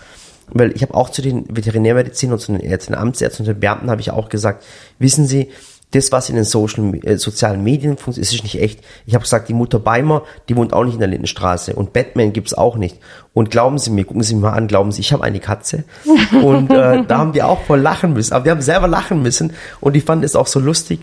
weil 0.49 0.73
ich 0.73 0.83
habe 0.83 0.95
auch 0.95 1.11
zu 1.11 1.23
den 1.23 1.45
Veterinärmedizinern 1.55 2.35
und 2.35 2.41
zu 2.41 2.53
den 2.53 2.61
Ärzten, 2.61 2.95
Amtsärzten 2.95 3.47
und 3.47 3.55
den 3.55 3.61
Beamten 3.61 3.91
habe 3.91 4.01
ich 4.01 4.11
auch 4.11 4.29
gesagt, 4.29 4.65
wissen 4.99 5.27
Sie, 5.27 5.51
das, 5.93 6.11
was 6.11 6.29
in 6.29 6.35
den 6.37 6.45
Social, 6.45 6.95
äh, 7.05 7.17
sozialen 7.17 7.63
Medien 7.63 7.97
funktioniert, 7.97 8.33
ist 8.33 8.43
nicht 8.43 8.61
echt. 8.61 8.81
Ich 9.07 9.15
habe 9.15 9.23
gesagt, 9.23 9.49
die 9.49 9.55
Mutter 9.55 9.79
Beimer, 9.79 10.23
die 10.49 10.57
wohnt 10.57 10.73
auch 10.73 10.85
nicht 10.85 10.95
in 10.95 11.01
der 11.01 11.09
Lindenstraße 11.09 11.75
und 11.75 11.93
Batman 11.93 12.33
gibt's 12.33 12.55
auch 12.55 12.77
nicht. 12.77 12.99
Und 13.35 13.51
glauben 13.51 13.79
Sie 13.79 13.91
mir, 13.91 14.05
gucken 14.05 14.23
Sie 14.23 14.35
mich 14.35 14.43
mal 14.43 14.53
an, 14.53 14.67
glauben 14.67 14.91
Sie, 14.93 15.01
ich 15.01 15.13
habe 15.13 15.23
eine 15.25 15.41
Katze. 15.41 15.85
Und 16.43 16.71
äh, 16.71 17.05
da 17.07 17.19
haben 17.19 17.33
wir 17.35 17.47
auch 17.47 17.63
voll 17.63 17.81
lachen 17.81 18.13
müssen. 18.13 18.33
Aber 18.35 18.45
wir 18.45 18.53
haben 18.53 18.61
selber 18.63 18.89
lachen 18.89 19.23
müssen 19.23 19.53
und 19.81 19.95
die 19.95 20.01
fanden 20.01 20.25
es 20.25 20.37
auch 20.37 20.47
so 20.47 20.61
lustig. 20.61 21.01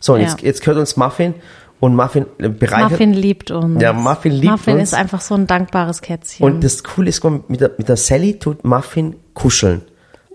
So, 0.00 0.14
und 0.14 0.20
Ja. 0.20 0.28
jetzt, 0.28 0.40
jetzt 0.42 0.60
gehört 0.60 0.78
uns 0.78 0.96
Muffin 0.96 1.34
und 1.80 1.94
Muffin 1.96 2.26
äh, 2.38 2.48
bereitet. 2.48 2.90
Muffin 2.92 3.12
liebt 3.12 3.50
uns. 3.50 3.82
Ja, 3.82 3.92
Muffin 3.92 4.32
liebt 4.32 4.52
Muffin 4.52 4.74
uns. 4.74 4.84
ist 4.84 4.94
einfach 4.94 5.20
so 5.20 5.34
ein 5.34 5.46
dankbares 5.46 6.00
Kätzchen. 6.00 6.44
Und 6.46 6.64
das 6.64 6.82
Coole 6.84 7.08
ist, 7.10 7.22
mit 7.24 7.60
der, 7.60 7.72
mit 7.76 7.88
der 7.88 7.96
Sally 7.96 8.38
tut 8.38 8.64
Muffin 8.64 9.16
kuscheln. 9.34 9.82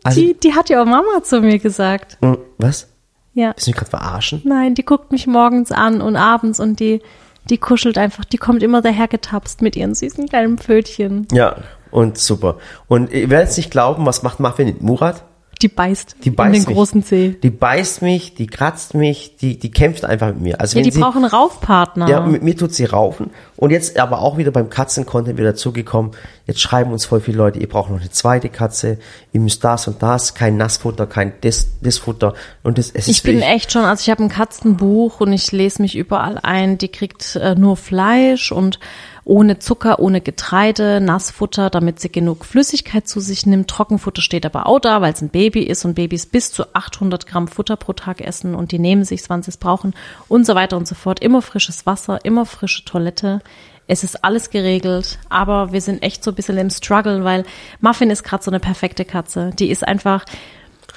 Also, 0.03 0.19
die, 0.19 0.35
die 0.39 0.53
hat 0.53 0.69
ja 0.69 0.81
auch 0.81 0.85
Mama 0.85 1.23
zu 1.23 1.41
mir 1.41 1.59
gesagt. 1.59 2.17
mh, 2.21 2.37
was? 2.57 2.87
Ja. 3.33 3.49
Willst 3.49 3.67
du 3.67 3.71
mich 3.71 3.77
gerade 3.77 3.89
verarschen? 3.89 4.41
Nein, 4.43 4.75
die 4.75 4.83
guckt 4.85 5.11
mich 5.11 5.27
morgens 5.27 5.71
an 5.71 6.01
und 6.01 6.15
abends 6.15 6.59
und 6.59 6.79
die, 6.79 7.01
die 7.49 7.57
kuschelt 7.57 7.97
einfach. 7.97 8.25
Die 8.25 8.37
kommt 8.37 8.63
immer 8.63 8.81
dahergetapst 8.81 9.61
mit 9.61 9.75
ihren 9.75 9.95
süßen 9.95 10.27
kleinen 10.27 10.57
Pfötchen. 10.57 11.27
Ja, 11.31 11.57
und 11.91 12.17
super. 12.17 12.57
Und 12.87 13.11
ihr 13.11 13.29
werdet 13.29 13.49
es 13.49 13.57
nicht 13.57 13.71
glauben, 13.71 14.05
was 14.05 14.23
macht 14.23 14.39
Muffin 14.39 14.67
mit 14.67 14.81
Murat? 14.81 15.23
Die 15.61 15.67
beißt, 15.67 16.15
Die 16.23 16.29
beißt 16.31 16.47
in 16.47 16.53
den 16.61 16.67
mich. 16.67 16.75
großen 16.75 17.03
Zeh. 17.03 17.29
Die 17.43 17.49
beißt 17.49 18.01
mich, 18.01 18.33
die 18.35 18.47
kratzt 18.47 18.93
mich, 18.95 19.35
die, 19.37 19.57
die 19.59 19.69
kämpft 19.71 20.05
einfach 20.05 20.27
mit 20.27 20.41
mir. 20.41 20.59
Also 20.61 20.77
Ja, 20.77 20.83
die 20.83 20.91
sie, 20.91 20.99
brauchen 20.99 21.23
Raufpartner. 21.23 22.07
Ja, 22.09 22.19
mit 22.21 22.41
mir 22.43 22.55
tut 22.57 22.73
sie 22.73 22.85
raufen. 22.85 23.29
Und 23.57 23.69
jetzt 23.71 23.99
aber 23.99 24.21
auch 24.21 24.37
wieder 24.37 24.51
beim 24.51 24.69
Katzen-Content 24.69 25.37
wieder 25.37 25.55
zugekommen. 25.55 26.11
Jetzt 26.47 26.61
schreiben 26.61 26.91
uns 26.91 27.05
voll 27.05 27.21
viele 27.21 27.37
Leute, 27.37 27.59
ihr 27.59 27.69
braucht 27.69 27.91
noch 27.91 27.99
eine 27.99 28.09
zweite 28.09 28.49
Katze, 28.49 28.97
ihr 29.31 29.39
müsst 29.39 29.63
das 29.63 29.87
und 29.87 30.01
das, 30.01 30.33
kein 30.33 30.57
Nassfutter, 30.57 31.05
kein 31.05 31.33
das, 31.41 31.67
das 31.81 31.97
Futter. 31.99 32.33
Und 32.63 32.77
das, 32.77 32.87
es 32.89 33.07
ist 33.07 33.17
Ich 33.17 33.23
bin 33.23 33.35
wirklich- 33.37 33.49
echt 33.53 33.71
schon, 33.71 33.85
also 33.85 34.01
ich 34.01 34.09
habe 34.09 34.23
ein 34.23 34.29
Katzenbuch 34.29 35.21
und 35.21 35.31
ich 35.31 35.51
lese 35.51 35.81
mich 35.81 35.95
überall 35.95 36.39
ein. 36.41 36.77
Die 36.77 36.87
kriegt 36.89 37.35
äh, 37.35 37.55
nur 37.55 37.77
Fleisch 37.77 38.51
und 38.51 38.79
ohne 39.23 39.59
Zucker, 39.59 39.99
ohne 39.99 40.21
Getreide, 40.21 40.99
Nassfutter, 40.99 41.69
damit 41.69 41.99
sie 41.99 42.11
genug 42.11 42.45
Flüssigkeit 42.45 43.07
zu 43.07 43.19
sich 43.19 43.45
nimmt. 43.45 43.69
Trockenfutter 43.69 44.21
steht 44.21 44.45
aber 44.45 44.67
auch 44.67 44.79
da, 44.79 45.01
weil 45.01 45.13
es 45.13 45.21
ein 45.21 45.29
Baby 45.29 45.61
ist 45.61 45.85
und 45.85 45.95
Babys 45.95 46.25
bis 46.25 46.51
zu 46.51 46.73
800 46.73 47.27
Gramm 47.27 47.47
Futter 47.47 47.75
pro 47.75 47.93
Tag 47.93 48.21
essen 48.21 48.55
und 48.55 48.71
die 48.71 48.79
nehmen 48.79 49.03
sich, 49.03 49.29
wann 49.29 49.43
sie 49.43 49.51
es 49.51 49.57
brauchen 49.57 49.93
und 50.27 50.45
so 50.45 50.55
weiter 50.55 50.77
und 50.77 50.87
so 50.87 50.95
fort. 50.95 51.19
Immer 51.19 51.41
frisches 51.41 51.85
Wasser, 51.85 52.23
immer 52.25 52.45
frische 52.45 52.85
Toilette. 52.85 53.41
Es 53.87 54.03
ist 54.03 54.23
alles 54.23 54.49
geregelt, 54.49 55.19
aber 55.29 55.73
wir 55.73 55.81
sind 55.81 56.01
echt 56.01 56.23
so 56.23 56.31
ein 56.31 56.35
bisschen 56.35 56.57
im 56.57 56.69
Struggle, 56.69 57.23
weil 57.23 57.43
Muffin 57.81 58.09
ist 58.09 58.23
gerade 58.23 58.43
so 58.43 58.49
eine 58.49 58.59
perfekte 58.59 59.05
Katze. 59.05 59.51
Die 59.57 59.69
ist 59.69 59.85
einfach, 59.85 60.23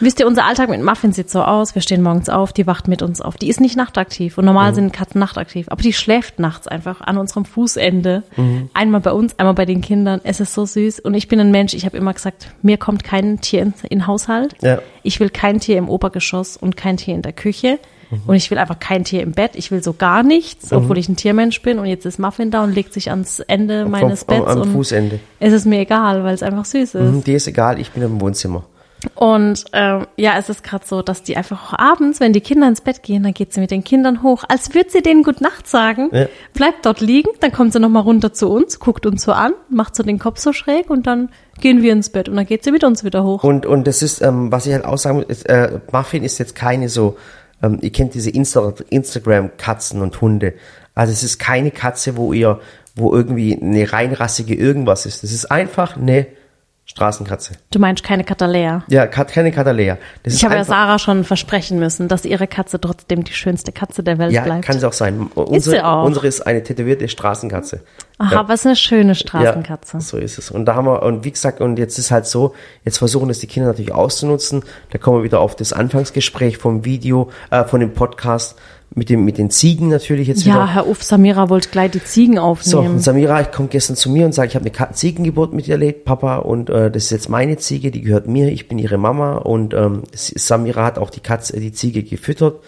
Wisst 0.01 0.19
ihr, 0.21 0.27
unser 0.27 0.45
Alltag 0.47 0.69
mit 0.71 0.83
Muffin 0.83 1.13
sieht 1.13 1.31
so 1.31 1.43
aus. 1.43 1.75
Wir 1.75 1.83
stehen 1.83 2.03
morgens 2.03 2.29
auf, 2.29 2.53
die 2.53 2.67
wacht 2.67 2.89
mit 2.89 3.01
uns 3.03 3.21
auf. 3.21 3.37
Die 3.37 3.49
ist 3.49 3.61
nicht 3.61 3.77
nachtaktiv. 3.77 4.39
Und 4.39 4.45
normal 4.45 4.75
sind 4.75 4.93
Katzen 4.93 5.21
nachtaktiv. 5.21 5.69
Aber 5.71 5.83
die 5.83 5.93
schläft 5.93 6.39
nachts 6.39 6.67
einfach 6.67 7.01
an 7.01 7.17
unserem 7.17 7.45
Fußende. 7.45 8.25
Einmal 8.75 9.01
bei 9.01 9.13
uns, 9.13 9.39
einmal 9.39 9.55
bei 9.55 9.67
den 9.67 9.81
Kindern. 9.81 10.21
Es 10.25 10.41
ist 10.41 10.55
so 10.55 10.67
süß. 10.67 11.01
Und 11.01 11.15
ich 11.15 11.29
bin 11.29 11.39
ein 11.41 11.51
Mensch, 11.51 11.75
ich 11.75 11.85
habe 11.85 11.97
immer 11.97 12.13
gesagt, 12.13 12.49
mir 12.63 12.77
kommt 12.77 13.05
kein 13.05 13.41
Tier 13.41 13.63
in, 13.63 13.75
in 13.85 13.99
den 14.01 14.07
Haushalt. 14.07 14.57
Ja. 14.63 14.81
Ich 15.03 15.21
will 15.21 15.31
kein 15.31 15.61
Tier 15.61 15.79
im 15.79 15.89
Obergeschoss 15.89 16.57
und 16.57 16.77
kein 16.77 16.97
Tier 16.97 17.15
in 17.15 17.23
der 17.23 17.33
Küche. 17.33 17.79
Und 18.27 18.37
ich 18.37 18.49
will 18.51 18.59
einfach 18.59 18.79
kein 18.79 19.03
Tier 19.05 19.23
im 19.23 19.33
Bett. 19.33 19.53
Ich 19.55 19.71
will 19.73 19.83
so 19.83 19.93
gar 19.93 20.23
nichts, 20.23 20.73
obwohl 20.73 20.99
ich 20.99 21.09
ein 21.09 21.17
Tiermensch 21.17 21.63
bin. 21.63 21.79
Und 21.81 21.87
jetzt 21.87 22.05
ist 22.07 22.19
Muffin 22.19 22.51
da 22.51 22.63
und 22.63 22.73
legt 22.73 22.93
sich 22.93 23.11
ans 23.11 23.41
Ende 23.41 23.87
meines 23.87 24.23
vom, 24.23 24.37
Betts. 24.37 24.51
am 24.51 24.61
und 24.61 24.73
Fußende. 24.73 25.19
es 25.41 25.53
ist 25.53 25.67
mir 25.67 25.81
egal, 25.81 26.23
weil 26.23 26.35
es 26.35 26.43
einfach 26.43 26.65
süß 26.65 26.95
ist. 26.95 26.95
Mhm, 26.95 27.25
Dir 27.25 27.37
ist 27.37 27.49
egal, 27.49 27.81
ich 27.81 27.91
bin 27.91 28.03
im 28.03 28.21
Wohnzimmer. 28.21 28.65
Und 29.15 29.65
ähm, 29.73 30.07
ja, 30.17 30.33
es 30.39 30.49
ist 30.49 30.63
gerade 30.65 30.85
so, 30.87 31.03
dass 31.03 31.23
die 31.23 31.37
einfach 31.37 31.73
abends, 31.79 32.21
wenn 32.21 32.33
die 32.33 32.41
Kinder 32.41 32.69
ins 32.69 32.81
Bett 32.81 33.03
gehen, 33.03 33.23
dann 33.23 33.35
geht 33.35 33.53
sie 33.53 33.61
mit 33.61 33.71
den 33.71 33.85
Kindern 33.85 34.23
hoch, 34.23 34.45
als 34.49 34.75
würde 34.75 34.91
sie 34.91 35.03
denen 35.03 35.23
Gut 35.23 35.41
Nacht 35.41 35.67
sagen, 35.67 36.11
Ja. 36.13 36.27
bleibt 36.53 36.85
dort 36.87 37.01
liegen, 37.01 37.31
dann 37.41 37.53
kommt 37.53 37.73
sie 37.73 37.81
nochmal 37.81 38.03
runter 38.03 38.33
zu 38.33 38.49
uns, 38.51 38.79
guckt 38.81 39.07
uns 39.07 39.23
so 39.23 39.33
an, 39.33 39.53
macht 39.69 39.95
so 39.97 40.03
den 40.03 40.19
Kopf 40.19 40.39
so 40.39 40.53
schräg 40.53 40.91
und 40.91 41.07
dann 41.07 41.31
gehen 41.61 41.83
wir 41.83 41.93
ins 41.93 42.11
Bett 42.11 42.29
und 42.29 42.37
dann 42.37 42.47
geht 42.47 42.65
sie 42.65 42.73
mit 42.73 42.85
uns 42.85 43.05
wieder 43.05 43.25
hoch. 43.25 43.45
Und, 43.45 43.67
und 43.67 43.87
das 43.87 44.03
ist, 44.03 44.21
ähm, 44.23 44.51
was 44.51 44.67
ich 44.67 44.73
halt 44.73 44.85
auch 44.85 44.99
sagen 44.99 45.25
muss, 45.27 45.43
äh, 45.45 45.79
Muffin 45.93 46.25
ist 46.25 46.39
jetzt 46.39 46.55
keine 46.55 46.89
so, 46.89 47.17
ähm, 47.63 47.79
ihr 47.81 47.91
kennt 47.93 48.15
diese 48.15 48.31
Insta 48.31 48.73
Instagram-Katzen 48.91 50.01
und 50.01 50.21
Hunde. 50.21 50.55
Also 50.95 51.13
es 51.13 51.23
ist 51.23 51.39
keine 51.39 51.71
Katze, 51.71 52.17
wo 52.17 52.33
ihr, 52.33 52.61
wo 52.97 53.15
irgendwie 53.15 53.61
eine 53.61 53.93
reinrassige 53.93 54.55
irgendwas 54.55 55.07
ist. 55.07 55.23
Das 55.23 55.33
ist 55.33 55.51
einfach 55.51 55.97
eine 55.97 56.27
Straßenkatze. 56.87 57.55
Du 57.71 57.79
meinst 57.79 58.05
keine 58.05 58.25
Katalea. 58.25 58.85
Ja, 58.89 59.07
keine 59.07 59.51
Katalea. 59.53 59.97
Das 60.23 60.35
Ich 60.35 60.41
ist 60.41 60.45
habe 60.45 60.55
ja 60.57 60.65
Sarah 60.65 60.99
schon 60.99 61.25
versprechen 61.25 61.79
müssen, 61.79 62.09
dass 62.09 62.27
ihre 62.27 62.47
Katze 62.47 62.79
trotzdem 62.79 63.25
die 63.25 63.33
schönste 63.33 63.73
Katze 63.73 64.03
der 64.03 64.19
Welt 64.19 64.33
Ja, 64.33 64.43
bleibt. 64.43 64.67
kann 64.67 64.79
sie 64.79 64.87
auch 64.87 64.93
sein. 64.93 65.31
sie 65.35 65.41
Unsere, 65.41 65.87
auch. 65.87 66.05
unsere 66.05 66.27
ist 66.27 66.43
eine 66.47 66.63
tätowierte 66.63 67.09
Straßenkatze. 67.09 67.81
Aha, 68.19 68.33
Ja. 68.35 68.49
was 68.49 68.67
eine 68.67 68.77
schöne 68.77 69.15
Straßenkatze. 69.15 69.97
Ja, 69.97 70.01
so 70.03 70.19
ist 70.19 70.37
es. 70.39 70.51
Und 70.51 70.67
da 70.67 70.75
haben 70.75 70.85
wir, 70.87 71.03
und 71.03 71.25
wie 71.25 71.33
gesagt, 71.33 71.61
und 71.63 71.79
jetzt 71.79 71.99
ist 71.99 72.11
halt 72.11 72.27
so, 72.27 72.55
jetzt 72.85 72.99
versuchen 72.99 73.31
es 73.31 73.39
die 73.39 73.47
Kinder 73.47 73.71
natürlich 73.71 73.93
auszunutzen. 73.95 74.63
Da 74.91 74.99
kommen 74.99 75.19
wir 75.21 75.25
wieder 75.25 75.41
auf 75.41 75.57
das 75.57 75.73
Anfangsgespräch 75.73 76.59
vom 76.59 76.85
Video, 76.85 77.31
äh, 77.51 77.65
von 77.65 77.81
dem 77.81 77.95
Podcast 77.95 78.57
mit 78.97 79.09
dem, 79.11 79.25
mit 79.25 79.39
den 79.39 79.51
Ziegen 79.51 79.89
natürlich 79.89 80.29
jetzt 80.29 80.45
Ja, 80.45 80.55
wieder. 80.55 80.67
Herr 80.75 80.87
Uff, 80.89 81.03
Samira 81.03 81.49
wollte 81.49 81.69
gleich 81.71 81.91
die 81.91 82.03
Ziegen 82.05 82.37
So, 82.37 82.43
aufnehmen. 82.43 82.95
und 82.95 83.01
Samira, 83.01 83.41
ich 83.41 83.51
komme 83.51 83.69
gestern 83.69 83.97
zu 83.97 84.09
mir 84.11 84.25
und 84.25 84.33
sage, 84.33 84.49
ich 84.49 84.55
habe 84.55 84.71
eine 84.71 84.93
Ziegengeburt 84.93 85.53
miterlebt, 85.53 86.05
Papa, 86.05 86.37
und 86.37 86.71
äh, 86.71 86.91
das 86.91 87.05
ist 87.05 87.11
jetzt 87.11 87.29
meine 87.29 87.57
Ziege, 87.57 87.91
die 87.91 88.03
gehört 88.03 88.29
mir, 88.29 88.51
ich 88.53 88.69
bin 88.69 88.79
ihre 88.79 88.99
Mama 88.99 89.37
und 89.39 89.75
ähm, 89.75 90.03
Samira 90.15 90.85
hat 90.85 90.99
auch 90.99 91.11
die 91.11 91.21
Katze, 91.21 91.59
die 91.59 91.73
Ziege 91.73 92.03
gefüttert 92.05 92.61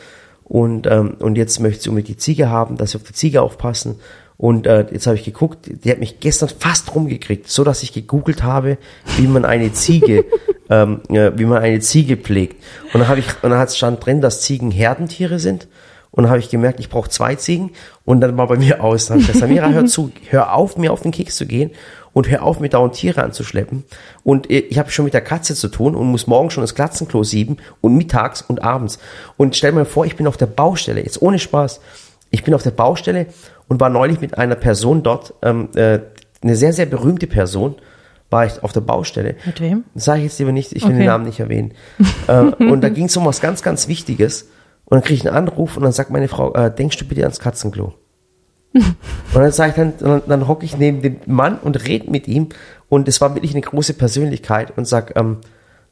und 0.44 0.86
ähm, 0.86 1.14
und 1.20 1.36
jetzt 1.36 1.60
möchte 1.60 1.82
sie 1.84 1.88
unbedingt 1.90 2.08
die 2.08 2.16
Ziege 2.16 2.48
haben, 2.50 2.76
dass 2.76 2.90
sie 2.92 2.98
auf 2.98 3.04
die 3.04 3.12
Ziege 3.12 3.42
aufpassen 3.42 3.96
und 4.36 4.66
äh, 4.66 4.84
jetzt 4.92 5.06
habe 5.06 5.16
ich 5.16 5.24
geguckt, 5.24 5.70
die 5.84 5.90
hat 5.90 5.98
mich 5.98 6.20
gestern 6.20 6.48
fast 6.58 6.94
rumgekriegt, 6.94 7.48
so 7.48 7.62
dass 7.64 7.82
ich 7.82 7.92
gegoogelt 7.92 8.42
habe, 8.42 8.78
wie 9.16 9.26
man 9.28 9.44
eine 9.44 9.72
Ziege, 9.72 10.24
ähm, 10.70 11.00
äh, 11.08 11.30
wie 11.36 11.44
man 11.46 11.62
eine 11.62 11.78
Ziege 11.80 12.16
pflegt 12.16 12.62
und 12.92 13.00
dann 13.00 13.08
habe 13.08 13.20
ich 13.20 13.26
und 13.42 13.50
dann 13.50 13.58
hat 13.60 13.72
stand 13.72 14.04
drin, 14.04 14.20
dass 14.20 14.40
Ziegen 14.42 14.70
Herdentiere 14.72 15.38
sind 15.38 15.68
und 16.16 16.24
dann 16.24 16.30
habe 16.30 16.40
ich 16.40 16.48
gemerkt, 16.50 16.80
ich 16.80 16.88
brauche 16.88 17.10
zwei 17.10 17.34
Ziegen. 17.36 17.70
Und 18.06 18.20
dann 18.22 18.36
war 18.38 18.46
bei 18.48 18.56
mir 18.56 18.82
aus. 18.82 19.06
Dann 19.06 19.18
gesagt, 19.18 19.38
Samira, 19.38 19.68
hör 19.68 19.84
zu, 19.86 20.10
hör 20.30 20.54
auf, 20.54 20.78
mir 20.78 20.90
auf 20.92 21.02
den 21.02 21.12
Keks 21.12 21.36
zu 21.36 21.46
gehen 21.46 21.70
und 22.14 22.28
hör 22.30 22.42
auf, 22.42 22.58
mir 22.58 22.70
dauernd 22.70 22.94
Tiere 22.94 23.22
anzuschleppen. 23.22 23.84
Und 24.24 24.50
äh, 24.50 24.60
ich 24.60 24.78
habe 24.78 24.90
schon 24.90 25.04
mit 25.04 25.12
der 25.12 25.20
Katze 25.20 25.54
zu 25.54 25.68
tun 25.68 25.94
und 25.94 26.06
muss 26.06 26.26
morgen 26.26 26.48
schon 26.50 26.62
das 26.62 26.74
Katzenklo 26.74 27.22
sieben 27.22 27.58
und 27.82 27.94
mittags 27.96 28.40
und 28.40 28.62
abends. 28.64 28.98
Und 29.36 29.54
stell 29.56 29.72
mir 29.72 29.84
vor, 29.84 30.06
ich 30.06 30.16
bin 30.16 30.26
auf 30.26 30.38
der 30.38 30.46
Baustelle, 30.46 31.02
jetzt 31.02 31.20
ohne 31.20 31.38
Spaß. 31.38 31.80
Ich 32.30 32.42
bin 32.42 32.54
auf 32.54 32.62
der 32.62 32.70
Baustelle 32.70 33.26
und 33.68 33.78
war 33.80 33.90
neulich 33.90 34.20
mit 34.20 34.38
einer 34.38 34.54
Person 34.56 35.02
dort, 35.02 35.34
ähm, 35.42 35.68
äh, 35.74 35.98
eine 36.42 36.56
sehr, 36.56 36.72
sehr 36.72 36.86
berühmte 36.86 37.26
Person, 37.26 37.74
war 38.30 38.46
ich 38.46 38.62
auf 38.62 38.72
der 38.72 38.80
Baustelle. 38.80 39.36
Mit 39.44 39.60
wem? 39.60 39.84
Sage 39.94 40.20
ich 40.20 40.24
jetzt 40.24 40.38
lieber 40.38 40.52
nicht, 40.52 40.72
ich 40.72 40.82
will 40.82 40.90
Okay. 40.92 40.98
den 40.98 41.06
Namen 41.06 41.26
nicht 41.26 41.40
erwähnen. 41.40 41.72
äh, 42.26 42.40
und 42.40 42.80
da 42.80 42.88
ging 42.96 43.04
es 43.04 43.16
um 43.18 43.26
was 43.26 43.40
ganz, 43.42 43.62
ganz 43.62 43.86
Wichtiges. 43.86 44.48
Und 44.86 44.96
dann 44.96 45.02
kriege 45.02 45.14
ich 45.14 45.28
einen 45.28 45.36
Anruf 45.36 45.76
und 45.76 45.82
dann 45.82 45.92
sagt 45.92 46.10
meine 46.10 46.28
Frau, 46.28 46.54
äh, 46.54 46.74
denkst 46.74 46.96
du 46.96 47.04
bitte 47.04 47.22
ans 47.22 47.40
Katzenklo? 47.40 47.94
und 48.72 48.96
dann 49.34 49.52
sage 49.52 49.70
ich 49.70 49.76
dann, 49.76 49.92
dann, 49.98 50.22
dann 50.26 50.48
hocke 50.48 50.64
ich 50.64 50.76
neben 50.76 51.02
dem 51.02 51.18
Mann 51.26 51.58
und 51.58 51.86
rede 51.86 52.10
mit 52.10 52.28
ihm 52.28 52.48
und 52.88 53.08
es 53.08 53.20
war 53.20 53.34
wirklich 53.34 53.52
eine 53.52 53.62
große 53.62 53.94
Persönlichkeit 53.94 54.76
und 54.76 54.86
sag, 54.86 55.16
ähm, 55.16 55.38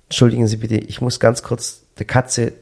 entschuldigen 0.04 0.46
Sie 0.46 0.58
bitte, 0.58 0.76
ich 0.76 1.00
muss 1.00 1.18
ganz 1.18 1.42
kurz 1.42 1.82
der 1.98 2.06
Katze 2.06 2.52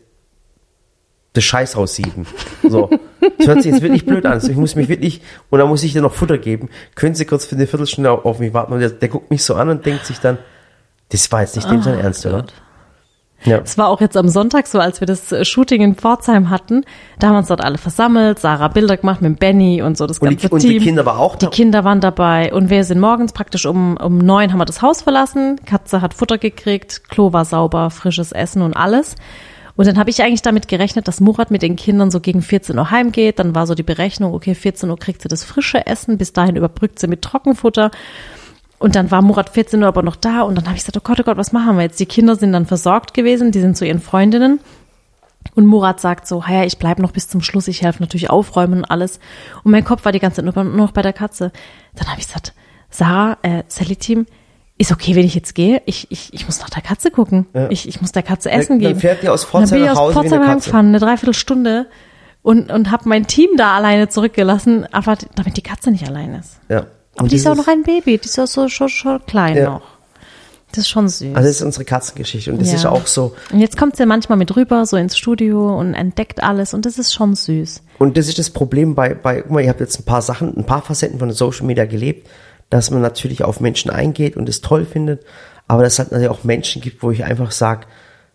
das 1.35 1.45
Scheiß 1.45 1.77
raussieben. 1.77 2.27
So. 2.68 2.90
Das 3.38 3.46
hört 3.46 3.63
sich 3.63 3.73
jetzt 3.73 3.83
wirklich 3.83 4.04
blöd 4.04 4.27
an. 4.27 4.33
Also 4.33 4.50
ich 4.50 4.57
muss 4.57 4.75
mich 4.75 4.88
wirklich, 4.88 5.23
und 5.50 5.59
dann 5.59 5.69
muss 5.69 5.83
ich 5.83 5.92
dir 5.92 6.02
noch 6.02 6.13
Futter 6.13 6.38
geben. 6.38 6.69
Können 6.94 7.15
Sie 7.15 7.25
kurz 7.25 7.46
für 7.46 7.57
eine 7.57 7.67
Viertelstunde 7.67 8.11
auf, 8.11 8.38
mich 8.38 8.52
warten? 8.52 8.73
Und 8.73 8.81
der, 8.81 8.90
der, 8.90 9.09
guckt 9.09 9.31
mich 9.31 9.42
so 9.42 9.54
an 9.54 9.69
und 9.71 9.87
denkt 9.87 10.04
sich 10.04 10.19
dann, 10.19 10.38
das 11.09 11.31
war 11.33 11.40
jetzt 11.40 11.57
nicht 11.57 11.71
dem 11.71 11.83
sein 11.83 11.96
Oh 11.96 12.00
Ernst, 12.00 12.27
oder? 12.27 12.46
Ja. 13.45 13.59
Es 13.59 13.77
war 13.79 13.88
auch 13.88 14.01
jetzt 14.01 14.17
am 14.17 14.29
Sonntag 14.29 14.67
so, 14.67 14.79
als 14.79 15.01
wir 15.01 15.07
das 15.07 15.33
äh, 15.33 15.45
Shooting 15.45 15.83
in 15.83 15.95
Pforzheim 15.95 16.51
hatten. 16.51 16.85
Da 17.19 17.29
haben 17.29 17.35
wir 17.35 17.38
uns 17.38 17.49
dort 17.49 17.63
alle 17.63 17.79
versammelt, 17.79 18.38
Sarah 18.38 18.69
Bilder 18.69 18.97
gemacht 18.97 19.21
mit 19.23 19.38
Benny 19.38 19.83
und 19.83 19.97
so 19.99 20.07
das 20.07 20.19
Und 20.19 20.29
ganze 20.29 20.49
die, 20.49 20.53
und 20.53 20.61
Team. 20.61 20.71
die 20.71 20.79
Kinder 20.79 21.05
war 21.07 21.19
auch 21.19 21.37
Die 21.37 21.47
da. 21.47 21.51
Kinder 21.51 21.85
waren 21.85 22.01
dabei 22.01 22.53
und 22.53 22.71
wir 22.71 22.85
sind 22.85 23.01
morgens 23.01 23.33
praktisch 23.33 23.67
um, 23.67 23.97
um 23.97 24.19
neun 24.19 24.53
haben 24.53 24.59
wir 24.59 24.65
das 24.65 24.83
Haus 24.83 25.03
verlassen. 25.03 25.61
Katze 25.67 26.01
hat 26.01 26.15
Futter 26.15 26.38
gekriegt, 26.38 27.09
Klo 27.09 27.33
war 27.33 27.45
sauber, 27.45 27.90
frisches 27.90 28.33
Essen 28.33 28.63
und 28.63 28.75
alles. 28.75 29.17
Und 29.75 29.87
dann 29.87 29.99
habe 29.99 30.11
ich 30.11 30.23
eigentlich 30.23 30.43
damit 30.43 30.69
gerechnet, 30.69 31.09
dass 31.09 31.21
Murat 31.21 31.51
mit 31.51 31.63
den 31.63 31.77
Kindern 31.77 32.11
so 32.11 32.21
gegen 32.21 32.43
14 32.43 32.79
Uhr 32.79 32.90
heimgeht. 32.90 33.38
Dann 33.38 33.55
war 33.55 33.67
so 33.67 33.75
die 33.75 33.83
Berechnung, 33.83 34.35
okay, 34.35 34.55
14 34.55 34.90
Uhr 34.90 34.99
kriegt 34.99 35.23
sie 35.23 35.29
das 35.29 35.45
frische 35.45 35.87
Essen, 35.87 36.19
bis 36.19 36.35
dahin 36.35 36.57
überbrückt 36.57 36.99
sie 36.99 37.07
mit 37.07 37.23
Trockenfutter. 37.23 37.90
Und 38.83 38.97
dann 38.97 39.13
war 39.13 39.23
Murat 39.23 39.49
14 39.49 39.81
Uhr 39.81 39.87
aber 39.87 40.03
noch 40.03 40.17
da 40.17 40.43
und 40.43 40.57
dann 40.57 40.65
habe 40.65 40.75
ich 40.77 40.83
gesagt, 40.83 40.97
oh 40.97 41.01
Gott, 41.05 41.21
oh 41.21 41.23
Gott, 41.23 41.37
was 41.37 41.53
machen 41.53 41.77
wir 41.77 41.85
jetzt? 41.85 42.01
Die 42.01 42.07
Kinder 42.07 42.35
sind 42.35 42.53
dann 42.53 42.67
versorgt 42.67 43.15
gewesen, 43.15 43.53
die 43.53 43.61
sind 43.61 43.77
zu 43.77 43.87
ihren 43.87 44.01
Freundinnen. 44.01 44.59
Und 45.55 45.67
Murat 45.67 46.01
sagt 46.01 46.27
so, 46.27 46.43
ja, 46.49 46.65
ich 46.65 46.79
bleib 46.79 46.99
noch 46.99 47.13
bis 47.13 47.29
zum 47.29 47.43
Schluss, 47.43 47.69
ich 47.69 47.83
helfe 47.83 48.03
natürlich 48.03 48.29
aufräumen 48.29 48.79
und 48.79 48.85
alles. 48.87 49.21
Und 49.63 49.71
mein 49.71 49.85
Kopf 49.85 50.05
war 50.05 50.11
die 50.11 50.19
ganze 50.19 50.45
Zeit 50.45 50.53
nur 50.53 50.65
noch 50.65 50.91
bei 50.91 51.03
der 51.03 51.13
Katze. 51.13 51.53
Dann 51.95 52.09
habe 52.09 52.21
ich 52.21 52.27
gesagt, 52.27 52.55
Sarah, 52.91 53.39
äh, 53.43 53.63
Sally-Team, 53.69 54.27
ist 54.79 54.91
okay, 54.91 55.15
wenn 55.15 55.27
ich 55.27 55.37
jetzt 55.37 55.55
gehe? 55.55 55.81
Ich, 55.87 56.11
ich, 56.11 56.35
ich 56.35 56.47
muss 56.47 56.59
nach 56.59 56.71
der 56.71 56.83
Katze 56.83 57.13
gucken. 57.13 57.47
Ich, 57.71 57.87
ich 57.87 58.01
muss 58.01 58.11
der 58.11 58.25
Katze 58.25 58.51
Essen 58.51 58.81
dann 58.81 58.89
geben. 58.89 58.99
fährt 58.99 59.23
die 59.23 59.29
aus 59.29 59.43
dann 59.43 59.51
Pforzheim 59.51 59.83
nach 59.83 59.93
aus 59.93 59.99
Hause 59.99 60.15
wie 60.15 60.19
eine 60.19 60.23
Pforzheim 60.23 60.41
Katze. 60.41 60.51
heimgefahren, 60.51 60.87
eine 60.89 60.99
Dreiviertelstunde 60.99 61.87
und, 62.43 62.73
und 62.73 62.91
habe 62.91 63.09
mein 63.09 63.29
Team 63.29 63.51
da 63.57 63.77
alleine 63.77 64.09
zurückgelassen, 64.09 64.89
aber 64.91 65.19
damit 65.37 65.57
die 65.57 65.63
Katze 65.63 65.93
nicht 65.93 66.09
allein 66.09 66.35
ist. 66.35 66.59
Ja. 66.69 66.87
Aber 67.17 67.29
die 67.29 67.37
ist 67.37 67.46
auch 67.46 67.54
noch 67.56 67.69
ein 67.69 67.83
Baby, 67.83 68.19
die 68.19 68.27
ist 68.27 68.38
auch 68.38 68.46
so 68.46 68.69
schon, 68.69 68.88
schon 68.88 69.25
klein 69.27 69.56
Ja. 69.56 69.65
noch. 69.71 69.83
Das 70.71 70.85
ist 70.85 70.88
schon 70.88 71.06
süß. 71.06 71.35
Also 71.37 71.46
das 71.48 71.56
ist 71.56 71.63
unsere 71.63 71.85
Katzengeschichte 71.85 72.50
und 72.50 72.58
das 72.60 72.69
Ja. 72.69 72.77
ist 72.77 72.87
auch 72.87 73.06
so. 73.06 73.35
Und 73.52 73.60
jetzt 73.60 73.77
kommt 73.77 73.96
sie 73.96 74.06
manchmal 74.06 74.38
mit 74.38 74.56
rüber, 74.56 74.87
so 74.87 74.96
ins 74.96 75.19
Studio 75.19 75.79
und 75.79 75.92
entdeckt 75.92 76.42
alles 76.42 76.73
und 76.73 76.87
das 76.87 76.98
ist 76.98 77.13
schon 77.13 77.35
süß. 77.35 77.83
Und 77.98 78.17
das 78.17 78.29
ist 78.29 78.38
das 78.38 78.48
Problem 78.48 78.94
bei, 78.94 79.13
bei, 79.15 79.42
guck 79.42 79.50
mal, 79.50 79.60
ihr 79.63 79.69
habt 79.69 79.81
jetzt 79.81 80.00
ein 80.00 80.04
paar 80.04 80.23
Sachen, 80.23 80.56
ein 80.56 80.65
paar 80.65 80.81
Facetten 80.81 81.19
von 81.19 81.31
Social 81.33 81.67
Media 81.67 81.85
gelebt, 81.85 82.27
dass 82.71 82.90
man 82.90 83.02
natürlich 83.02 83.44
auf 83.44 83.60
Menschen 83.60 83.90
eingeht 83.90 84.35
und 84.38 84.48
es 84.48 84.63
toll 84.63 84.87
findet, 84.87 85.23
aber 85.69 85.83
dass 85.83 85.92
es 85.94 85.98
halt 85.98 86.13
natürlich 86.13 86.31
auch 86.31 86.42
Menschen 86.44 86.81
gibt, 86.81 87.02
wo 87.02 87.10
ich 87.10 87.23
einfach 87.25 87.50
sage, 87.50 87.87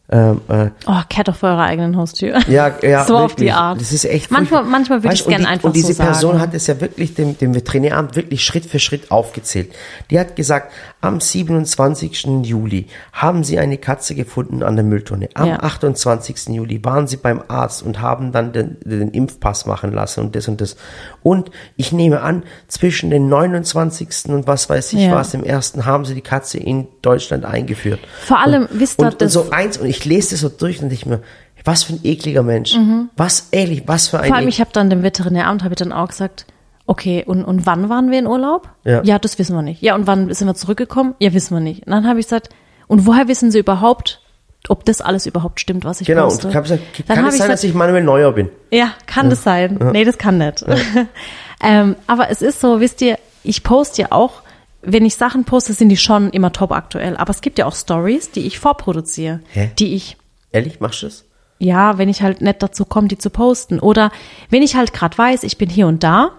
ähm, 0.10 0.42
äh, 0.48 0.70
Oh, 0.86 1.02
Cat 1.10 1.28
auf 1.30 1.44
eurer 1.44 1.64
eigenen 1.64 1.98
Haustür. 1.98 2.40
ja, 2.48 2.72
ja, 2.82 3.04
so 3.08 3.18
auf 3.18 3.36
die 3.36 3.42
wirklich. 3.42 3.54
Art. 3.54 3.82
Das 3.82 3.92
ist 3.92 4.06
echt 4.06 4.32
Manchmal, 4.32 4.60
furchtbar. 4.62 4.72
manchmal 4.72 5.04
würde 5.04 5.16
ich 5.16 5.26
und 5.26 5.30
gerne 5.30 5.48
einfach 5.48 5.66
Und 5.66 5.76
diese 5.76 5.94
so 5.94 6.04
Person 6.04 6.32
sagen. 6.34 6.42
hat 6.42 6.54
es 6.54 6.68
ja 6.68 6.80
wirklich 6.80 7.14
dem, 7.16 7.38
dem 7.38 7.54
Veterinäramt 7.54 8.16
wirklich 8.16 8.44
Schritt 8.46 8.66
für 8.66 8.80
Schritt 8.80 9.12
aufgezählt. 9.12 9.74
Die 10.10 10.20
hat 10.20 10.36
gesagt, 10.36 10.72
am 11.08 11.20
27. 11.20 12.26
Juli 12.44 12.88
haben 13.14 13.44
sie 13.44 13.58
eine 13.60 13.78
Katze 13.78 14.14
gefunden 14.16 14.62
an 14.64 14.76
der 14.76 14.86
Mülltonne. 14.86 15.30
Am 15.34 15.48
Ja. 15.48 15.60
28. 15.62 16.50
Juli 16.56 16.84
waren 16.84 17.08
sie 17.08 17.18
beim 17.18 17.42
Arzt 17.48 17.82
und 17.84 18.02
haben 18.02 18.32
dann 18.32 18.54
den, 18.54 18.78
den 18.84 19.10
Impfpass 19.12 19.66
machen 19.66 19.92
lassen 19.92 20.22
und 20.22 20.36
das 20.36 20.48
und 20.48 20.62
das. 20.62 20.76
Und 21.24 21.50
ich 21.76 21.92
nehme 21.92 22.22
an, 22.22 22.44
zwischen 22.68 23.10
den 23.10 23.30
29. 23.30 24.30
und 24.30 24.48
was 24.48 24.70
weiß 24.70 24.94
ich 24.94 25.00
Ja. 25.02 25.12
was, 25.16 25.34
im 25.34 25.44
ersten 25.44 25.86
haben 25.86 26.06
sie 26.06 26.14
die 26.16 26.22
Katze 26.22 26.58
in 26.60 26.88
Deutschland 27.02 27.46
eingeführt. 27.46 28.00
Vor 28.26 28.40
allem, 28.40 28.64
und, 28.68 28.80
wisst 28.80 29.00
ihr, 29.00 29.06
und, 29.06 29.14
und 29.14 29.22
das- 29.22 29.34
so 29.34 29.50
eins, 29.52 29.78
und 29.78 29.88
ich 29.88 30.06
lese 30.06 30.32
das 30.32 30.42
so 30.42 30.50
durch 30.50 30.82
und 30.84 30.92
ich 30.94 31.06
mir, 31.06 31.22
was 31.64 31.84
für 31.84 31.94
ein 31.94 32.00
ekliger 32.04 32.44
Mensch. 32.44 32.78
Was, 33.18 33.48
ehrlich, 33.52 33.84
was 33.88 34.08
für 34.08 34.18
ein 34.20 34.24
Mhm. 34.26 34.28
Vor 34.28 34.36
allem, 34.38 34.48
ich 34.48 34.60
habe 34.62 34.70
dann 34.74 34.90
dem 34.90 35.04
Veterinäramt 35.04 35.64
habe 35.64 35.74
ich 35.74 35.80
dann 35.80 35.92
auch 35.92 36.08
gesagt, 36.10 36.46
okay, 36.88 37.24
und, 37.26 37.44
und 37.46 37.66
wann 37.66 37.90
waren 37.90 38.10
wir 38.10 38.18
in 38.20 38.28
Urlaub? 38.28 38.70
Ja. 38.84 39.20
das 39.20 39.38
wissen 39.38 39.56
wir 39.56 39.62
nicht. 39.62 39.82
Ja, 39.82 39.94
und 39.96 40.08
wann 40.08 40.34
sind 40.34 40.48
wir 40.48 40.56
zurückgekommen? 40.56 41.14
Ja, 41.20 41.34
wissen 41.34 41.56
wir 41.56 41.62
nicht. 41.62 41.86
Und 41.86 41.92
dann 41.92 42.08
habe 42.08 42.20
ich 42.20 42.26
gesagt, 42.26 42.50
und 42.88 43.06
woher 43.06 43.28
wissen 43.28 43.52
Sie 43.52 43.60
überhaupt, 43.60 44.22
ob 44.70 44.86
das 44.86 45.02
alles 45.02 45.26
überhaupt 45.26 45.60
stimmt, 45.60 45.86
was 45.86 46.02
ich 46.02 46.08
Genau, 46.08 46.24
und 46.24 46.30
poste? 46.30 46.50
ich 46.50 46.56
habe 46.56 46.64
gesagt, 46.64 46.84
Dann 47.08 47.16
kann 47.18 47.26
hab 47.26 47.32
es 47.32 47.38
sein, 47.38 47.48
gesagt, 47.48 47.54
dass 47.54 47.64
ich 47.64 47.74
Manuel 47.74 48.04
Neuer 48.04 48.32
bin? 48.32 48.50
Ja, 48.72 48.94
kann 49.06 49.30
das 49.30 49.44
sein? 49.44 49.78
Nee, 49.92 50.04
das 50.06 50.18
kann 50.18 50.38
nicht. 50.38 50.66
ähm, 51.64 51.96
aber 52.08 52.30
es 52.30 52.42
ist 52.42 52.60
so, 52.62 52.80
wisst 52.80 53.02
ihr, 53.02 53.18
ich 53.44 53.64
poste 53.64 54.04
ja 54.04 54.08
auch, 54.12 54.42
wenn 54.82 55.06
ich 55.06 55.16
Sachen 55.16 55.44
poste, 55.44 55.74
sind 55.74 55.90
die 55.90 55.98
schon 55.98 56.30
immer 56.30 56.52
top 56.54 56.72
aktuell. 56.72 57.18
Aber 57.18 57.32
es 57.32 57.42
gibt 57.42 57.60
ja 57.60 57.66
auch 57.66 57.76
Stories, 57.76 58.32
die 58.32 58.42
ich 58.48 58.60
vorproduziere, 58.60 59.42
Hä? 59.52 59.72
die 59.78 59.94
ich 59.96 60.18
Ehrlich, 60.54 60.80
machst 60.80 61.02
du 61.02 61.08
das? 61.08 61.26
ja, 61.60 61.98
wenn 61.98 62.08
ich 62.10 62.22
halt 62.22 62.42
nicht 62.42 62.64
dazu 62.64 62.86
komme, 62.86 63.08
die 63.08 63.18
zu 63.18 63.30
posten. 63.30 63.80
Oder 63.80 64.12
wenn 64.50 64.62
ich 64.64 64.76
halt 64.76 64.94
gerade 64.94 65.18
weiß, 65.18 65.44
ich 65.44 65.58
bin 65.58 65.70
hier 65.70 65.88
und 65.88 66.04
da 66.04 66.32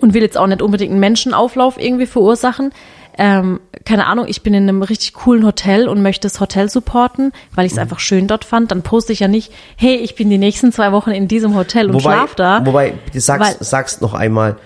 und 0.00 0.14
will 0.14 0.22
jetzt 0.22 0.38
auch 0.38 0.46
nicht 0.46 0.62
unbedingt 0.62 0.90
einen 0.90 1.00
Menschenauflauf 1.00 1.78
irgendwie 1.78 2.06
verursachen. 2.06 2.72
Ähm, 3.18 3.60
keine 3.84 4.06
Ahnung, 4.06 4.24
ich 4.26 4.42
bin 4.42 4.54
in 4.54 4.62
einem 4.62 4.82
richtig 4.82 5.12
coolen 5.12 5.44
Hotel 5.44 5.86
und 5.86 6.00
möchte 6.00 6.26
das 6.28 6.40
Hotel 6.40 6.70
supporten, 6.70 7.32
weil 7.54 7.64
Mhm. 7.64 7.66
ich 7.66 7.72
es 7.72 7.78
einfach 7.78 8.00
schön 8.00 8.26
dort 8.26 8.46
fand. 8.46 8.70
Dann 8.70 8.80
poste 8.82 9.12
ich 9.12 9.20
ja 9.20 9.28
nicht, 9.28 9.52
hey, 9.76 9.96
ich 9.96 10.14
bin 10.14 10.30
die 10.30 10.38
nächsten 10.38 10.72
zwei 10.72 10.92
Wochen 10.92 11.10
in 11.10 11.28
diesem 11.28 11.54
Hotel 11.54 11.88
und 11.88 11.94
Wobei, 11.94 12.14
schlaf 12.14 12.34
da. 12.34 12.64
wobei, 12.64 12.94
du 13.12 13.20
sagst, 13.20 13.58
Weil- 13.60 13.64
sagst 13.66 14.00
noch 14.00 14.14
einmal, 14.14 14.56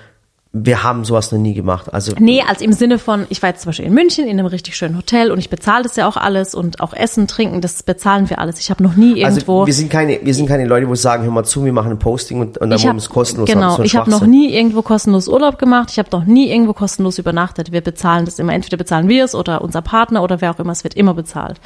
wir 0.65 0.83
haben 0.83 1.05
sowas 1.05 1.33
noch 1.33 1.39
nie 1.39 1.55
gemacht. 1.55 1.93
Also, 1.93 2.13
Nee, 2.19 2.43
als 2.49 2.63
im 2.63 2.73
Sinne 2.73 2.99
von, 2.99 3.27
ich 3.29 3.43
war 3.43 3.51
jetzt 3.51 3.63
zum 3.63 3.71
Beispiel 3.71 3.87
in 3.87 3.93
München 3.93 4.27
in 4.27 4.39
einem 4.39 4.47
richtig 4.47 4.77
schönen 4.77 4.97
Hotel 4.97 5.31
und 5.31 5.39
ich 5.39 5.51
bezahle 5.51 5.83
das 5.83 5.97
ja 5.97 6.09
auch 6.09 6.17
alles 6.17 6.55
und 6.55 6.81
auch 6.81 6.95
Essen, 6.95 7.27
Trinken, 7.27 7.61
das 7.61 7.83
bezahlen 7.83 8.31
wir 8.31 8.39
alles. 8.39 8.59
Ich 8.59 8.71
habe 8.71 8.83
noch 8.83 8.97
nie 8.97 9.21
irgendwo. 9.21 9.61
also 9.61 9.67
wir 9.67 9.75
sind 9.75 9.91
keine, 9.91 10.21
wir 10.23 10.35
sind 10.35 10.47
keine 10.47 10.65
Leute, 10.65 10.89
wo 10.89 10.95
sagen, 10.95 11.25
hör 11.25 11.31
mal 11.31 11.45
zu, 11.45 11.65
wir 11.65 11.73
machen 11.73 11.91
ein 11.91 11.99
Posting 11.99 12.41
und, 12.41 12.59
und 12.59 12.71
dann 12.71 12.83
wollen 12.83 12.95
wir 12.95 12.99
es 12.99 13.09
kostenlos 13.09 13.49
genau, 13.49 13.67
haben. 13.67 13.77
So 13.77 13.83
ich 13.83 13.97
habe 13.97 14.11
noch 14.11 14.27
nie 14.27 14.55
irgendwo 14.55 14.83
kostenlos 14.83 15.29
Urlaub 15.29 15.59
gemacht. 15.59 15.91
Ich 15.91 15.99
habe 15.99 16.09
noch 16.11 16.25
nie 16.25 16.51
irgendwo 16.51 16.73
kostenlos 16.73 17.19
übernachtet. 17.19 17.73
Wir 17.73 17.83
bezahlen 17.83 18.25
das 18.25 18.39
immer. 18.39 18.55
Entweder 18.55 18.77
bezahlen 18.77 19.09
wir 19.09 19.25
es 19.25 19.35
oder 19.35 19.63
unser 19.63 19.83
Partner 19.83 20.23
oder 20.23 20.41
wer 20.41 20.53
auch 20.53 20.59
immer. 20.59 20.73
Es 20.73 20.85
wird 20.85 20.95
immer 20.95 21.15
bezahlt. 21.15 21.61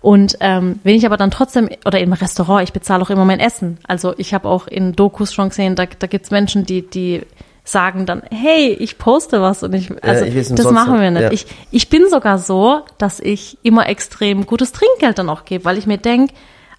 Und 0.00 0.38
ähm, 0.40 0.80
wenn 0.82 0.94
ich 0.94 1.04
aber 1.04 1.16
dann 1.16 1.30
trotzdem, 1.30 1.68
oder 1.84 2.00
im 2.00 2.12
Restaurant, 2.12 2.62
ich 2.62 2.72
bezahle 2.72 3.02
auch 3.02 3.10
immer 3.10 3.24
mein 3.24 3.40
Essen. 3.40 3.78
Also 3.86 4.14
ich 4.16 4.32
habe 4.32 4.48
auch 4.48 4.66
in 4.66 4.92
Dokus 4.92 5.34
schon 5.34 5.50
gesehen, 5.50 5.74
da, 5.74 5.84
da 5.86 6.06
gibt's 6.06 6.30
Menschen, 6.30 6.64
die, 6.64 6.88
die 6.88 7.22
sagen 7.64 8.06
dann, 8.06 8.22
hey, 8.30 8.72
ich 8.72 8.98
poste 8.98 9.40
was 9.40 9.62
und 9.62 9.74
ich, 9.74 9.90
also 10.02 10.24
ich 10.24 10.34
will's 10.34 10.48
das 10.48 10.70
machen 10.70 11.00
wir 11.00 11.10
nicht. 11.10 11.22
Ja. 11.22 11.32
Ich, 11.32 11.46
ich 11.70 11.88
bin 11.88 12.08
sogar 12.08 12.38
so, 12.38 12.80
dass 12.98 13.20
ich 13.20 13.58
immer 13.62 13.88
extrem 13.88 14.46
gutes 14.46 14.72
Trinkgeld 14.72 15.18
dann 15.18 15.28
auch 15.28 15.44
gebe, 15.44 15.64
weil 15.64 15.78
ich 15.78 15.86
mir 15.86 15.98
denk, 15.98 16.30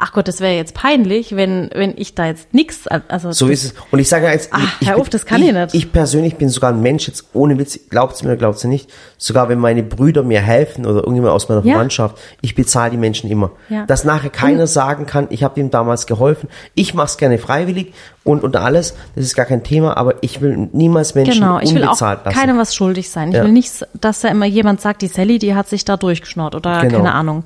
ach 0.04 0.14
Gott, 0.14 0.28
das 0.28 0.41
wäre 0.41 0.56
jetzt 0.56 0.74
peinlich, 0.74 1.36
wenn, 1.36 1.70
wenn 1.76 1.93
ich 1.95 2.16
da 2.16 2.26
jetzt 2.26 2.54
nix, 2.54 2.88
also 2.88 3.32
So 3.32 3.47
das, 3.47 3.64
ist 3.64 3.64
es. 3.66 3.74
Und 3.91 3.99
ich 3.99 4.10
sage 4.10 4.28
jetzt, 4.28 4.49
Ach, 4.52 4.60
ich, 4.82 4.88
ich 4.88 4.93
auf, 4.93 5.10
das 5.10 5.26
kann 5.28 5.41
ich 5.43 5.54
nicht. 5.54 5.74
Ich 5.76 5.91
persönlich 5.91 6.36
bin 6.38 6.49
sogar 6.49 6.72
ein 6.72 6.82
Mensch, 6.82 7.08
jetzt 7.08 7.26
ohne 7.34 7.58
Witz, 7.60 7.80
glaubt's 7.89 8.24
mir 8.24 8.30
oder 8.30 8.38
glaubt's 8.38 8.64
nicht, 8.64 8.89
sogar 9.18 9.47
wenn 9.49 9.60
meine 9.60 9.84
Brüder 9.84 10.24
mir 10.24 10.41
helfen 10.41 10.86
oder 10.88 11.02
irgendjemand 11.02 11.34
aus 11.34 11.47
meiner 11.49 11.64
Ja. 11.64 11.74
Verwandtschaft, 11.74 12.18
ich 12.41 12.56
bezahle 12.56 12.91
die 12.91 12.97
Menschen 12.97 13.30
immer. 13.30 13.52
Ja. 13.70 13.86
Dass 13.86 14.04
nachher 14.04 14.32
keiner 14.32 14.66
sagen 14.68 15.06
kann, 15.06 15.28
ich 15.30 15.43
habe 15.43 15.60
ihm 15.60 15.70
damals 15.70 16.08
geholfen. 16.08 16.49
Ich 16.74 16.93
mach's 16.95 17.18
gerne 17.18 17.38
freiwillig 17.38 17.93
und, 18.24 18.43
und 18.43 18.56
alles, 18.56 18.95
das 19.16 19.26
ist 19.26 19.36
gar 19.36 19.45
kein 19.45 19.64
Thema, 19.64 19.97
aber 19.97 20.16
ich 20.22 20.41
will 20.41 20.68
niemals 20.74 21.14
Menschen 21.14 21.36
Genau, 21.41 21.60
ich 21.60 21.74
will 21.76 21.84
auch 21.86 21.99
lassen. 22.02 22.24
keinem 22.34 22.58
was 22.58 22.74
schuldig 22.74 23.10
sein. 23.10 23.30
Ich 23.30 23.36
Ja. 23.36 23.43
will 23.43 23.52
nicht, 23.52 23.86
dass 23.99 24.22
da 24.22 24.30
immer 24.30 24.45
jemand 24.47 24.82
sagt, 24.82 25.04
die 25.04 25.08
Sally, 25.08 25.38
die 25.38 25.54
hat 25.54 25.70
sich 25.70 25.86
da 25.86 25.95
durchgeschnort 25.95 26.56
oder 26.56 26.82
Genau. 26.82 26.97
keine 26.97 27.14
Ahnung. 27.14 27.43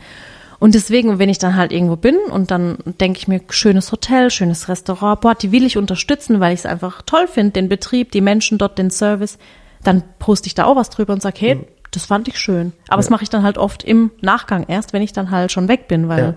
Und 0.59 0.73
deswegen, 0.75 1.19
wenn 1.19 1.29
ich 1.29 1.37
dann 1.37 1.55
halt 1.55 1.71
irgendwo 1.71 1.95
bin 1.95 2.15
und 2.31 2.51
dann 2.51 2.77
denke 2.99 3.19
ich 3.19 3.27
mir, 3.27 3.41
schönes 3.49 3.91
Hotel, 3.91 4.31
schönes 4.31 4.69
Restaurant, 4.69 5.21
boah, 5.21 5.35
die 5.35 5.51
will 5.51 5.65
ich 5.65 5.77
unterstützen, 5.77 6.39
weil 6.39 6.53
ich 6.53 6.61
es 6.61 6.65
einfach 6.65 7.01
toll 7.01 7.27
finde, 7.27 7.51
den 7.51 7.69
Betrieb, 7.69 8.11
die 8.11 8.21
Menschen 8.21 8.57
dort, 8.57 8.77
den 8.77 8.89
Service, 8.89 9.37
dann 9.83 10.03
poste 10.19 10.47
ich 10.47 10.55
da 10.55 10.65
auch 10.65 10.75
was 10.75 10.89
drüber 10.89 11.13
und 11.13 11.21
sage, 11.21 11.37
hey, 11.39 11.59
das 11.91 12.05
fand 12.05 12.27
ich 12.27 12.39
schön. 12.39 12.73
Aber 12.87 13.01
das 13.01 13.09
mache 13.09 13.23
ich 13.23 13.29
dann 13.29 13.43
halt 13.43 13.57
oft 13.57 13.83
im 13.83 14.11
Nachgang 14.21 14.65
erst, 14.67 14.93
wenn 14.93 15.01
ich 15.01 15.13
dann 15.13 15.31
halt 15.31 15.51
schon 15.51 15.67
weg 15.67 15.87
bin, 15.87 16.07
weil 16.09 16.35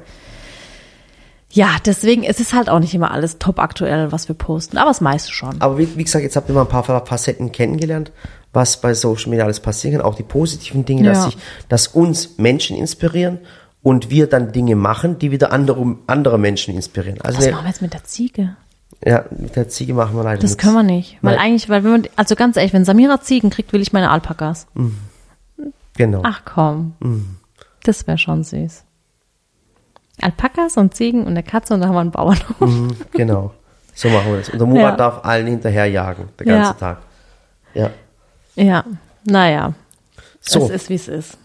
ja, 1.50 1.70
deswegen, 1.84 2.24
es 2.24 2.40
ist 2.40 2.52
halt 2.52 2.68
auch 2.68 2.78
nicht 2.78 2.92
immer 2.92 3.10
alles 3.10 3.38
top 3.38 3.58
aktuell, 3.58 4.12
was 4.12 4.28
wir 4.28 4.34
posten, 4.34 4.76
aber 4.76 4.90
das 4.90 5.00
meiste 5.00 5.32
schon. 5.32 5.60
Aber 5.60 5.78
wie, 5.78 5.96
wie 5.96 6.04
gesagt, 6.04 6.22
jetzt 6.22 6.36
habt 6.36 6.48
ihr 6.50 6.54
mal 6.54 6.62
ein 6.62 6.68
paar 6.68 6.84
Facetten 7.06 7.52
kennengelernt, 7.52 8.12
was 8.52 8.80
bei 8.80 8.92
Social 8.92 9.30
Media 9.30 9.44
alles 9.44 9.60
passieren 9.60 9.96
kann. 9.96 10.06
Auch 10.06 10.14
die 10.14 10.22
positiven 10.24 10.84
Dinge, 10.84 11.04
dass, 11.04 11.18
Ja. 11.18 11.24
sich, 11.24 11.38
dass 11.70 11.88
uns 11.88 12.36
Menschen 12.36 12.76
inspirieren 12.76 13.38
und 13.82 14.10
wir 14.10 14.26
dann 14.28 14.52
Dinge 14.52 14.76
machen, 14.76 15.18
die 15.18 15.30
wieder 15.30 15.52
andere, 15.52 15.96
andere 16.06 16.38
Menschen 16.38 16.74
inspirieren. 16.74 17.20
Also 17.22 17.38
Was 17.38 17.50
machen 17.50 17.64
wir 17.64 17.68
jetzt 17.70 17.82
mit 17.82 17.94
der 17.94 18.04
Ziege? 18.04 18.56
ja, 19.04 19.24
mit 19.30 19.54
der 19.54 19.68
Ziege 19.68 19.94
machen 19.94 20.16
wir 20.16 20.24
leider 20.24 20.40
Das 20.40 20.50
nichts. 20.50 20.62
können 20.62 20.74
wir 20.74 20.82
nicht. 20.82 21.18
Weil 21.22 21.36
Nein. 21.36 21.44
eigentlich, 21.46 21.68
weil 21.68 21.84
wenn 21.84 21.90
man, 21.92 22.02
also 22.16 22.34
ganz 22.34 22.56
ehrlich, 22.56 22.72
wenn 22.72 22.84
Samira 22.84 23.20
Ziegen 23.20 23.50
kriegt, 23.50 23.72
will 23.72 23.80
ich 23.80 23.92
meine 23.92 24.10
Alpakas. 24.10 24.66
Genau. 25.96 26.22
Ach 26.24 26.42
komm. 26.44 26.94
Mhm. 27.00 27.36
Das 27.84 28.06
wäre 28.06 28.18
schon 28.18 28.42
süß. 28.44 28.84
Alpakas 30.20 30.76
und 30.76 30.94
Ziegen 30.94 31.20
und 31.22 31.28
eine 31.28 31.42
Katze 31.44 31.74
und 31.74 31.80
dann 31.80 31.88
haben 31.90 31.96
wir 31.96 32.00
einen 32.00 32.10
Bauernhof. 32.10 32.60
Mhm, 32.60 32.96
genau. 33.12 33.52
So 33.94 34.08
machen 34.08 34.30
wir 34.32 34.38
das. 34.38 34.48
Und 34.48 34.58
der 34.58 34.66
Murat 34.66 34.82
Ja. 34.92 34.96
darf 34.96 35.24
allen 35.24 35.46
hinterherjagen, 35.46 36.28
der 36.38 36.46
ganze 36.46 36.70
Ja. 36.70 36.72
Tag. 36.74 36.98
Ja. 37.74 37.90
Ja, 38.56 38.84
naja. 39.24 39.74
So. 40.40 40.64
Es 40.64 40.70
ist, 40.70 40.88
wie 40.88 40.94
es 40.94 41.08
ist. 41.08 41.38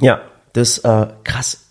Ja, 0.00 0.20
das 0.52 0.78
äh, 0.78 1.06
krass, 1.24 1.67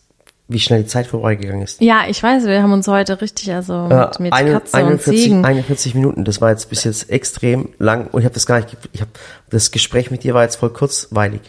wie 0.50 0.60
schnell 0.60 0.84
die 0.84 0.88
Zeit 0.88 1.08
vorbeigegangen 1.08 1.62
ist. 1.62 1.82
Ja, 1.82 2.04
ich 2.08 2.22
weiß, 2.24 2.46
wir 2.46 2.62
haben 2.64 2.72
uns 2.72 2.88
heute 2.88 3.20
richtig, 3.22 3.52
also 3.54 3.74
Äh, 3.90 4.06
mit, 4.08 4.20
mit 4.22 4.34
eine- 4.34 4.52
Katze 4.54 4.78
und 4.78 4.84
41, 4.84 5.24
Ziegen. 5.24 5.46
41 5.46 5.96
Minuten, 5.96 6.24
das 6.24 6.40
war 6.40 6.50
jetzt 6.52 6.70
bis 6.70 6.84
jetzt 6.86 7.10
extrem 7.10 7.70
lang 7.80 8.08
und 8.08 8.22
ich 8.22 8.26
habe 8.26 8.34
das 8.34 8.46
gar 8.46 8.58
nicht, 8.58 8.70
ich 8.94 9.02
habe 9.02 9.12
das 9.50 9.72
Gespräch 9.72 10.10
mit 10.12 10.24
dir 10.24 10.34
war 10.34 10.44
jetzt 10.44 10.56
voll 10.56 10.70
kurzweilig. 10.70 11.42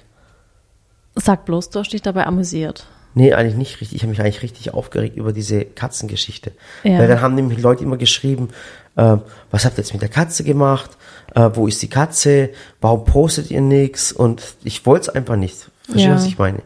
Sag 1.15 1.45
bloß, 1.45 1.71
du 1.71 1.81
hast 1.81 1.93
dich 1.93 2.03
dabei 2.03 2.27
amüsiert. 2.27 2.87
Nee, 3.15 3.33
eigentlich 3.33 3.57
nicht 3.57 3.81
richtig. 3.81 3.97
Ich 3.97 4.03
habe 4.03 4.11
mich 4.11 4.21
eigentlich 4.21 4.43
richtig 4.43 4.75
aufgeregt 4.75 5.17
über 5.17 5.33
diese 5.33 5.65
Katzengeschichte. 5.65 6.53
Ja. 6.85 6.99
Weil 6.99 7.09
dann 7.09 7.21
haben 7.21 7.35
nämlich 7.35 7.59
Leute 7.61 7.83
immer 7.83 7.97
geschrieben, 7.97 8.51
äh, 8.97 9.17
was 9.51 9.65
habt 9.65 9.77
ihr 9.77 9.83
jetzt 9.83 9.93
mit 9.93 10.03
der 10.03 10.09
Katze 10.11 10.45
gemacht? 10.45 10.91
Äh, 11.35 11.51
wo 11.55 11.67
ist 11.67 11.83
die 11.83 11.89
Katze? 11.89 12.51
Warum 12.81 13.05
postet 13.05 13.51
ihr 13.51 13.61
nichts? 13.61 14.13
Und 14.13 14.43
ich 14.63 14.87
wollte 14.87 15.09
es 15.11 15.17
einfach 15.17 15.35
nicht. 15.37 15.57
Verstehst 15.85 16.05
du, 16.07 16.11
Ja. 16.11 16.15
was 16.15 16.27
ich 16.27 16.39
meine? 16.39 16.59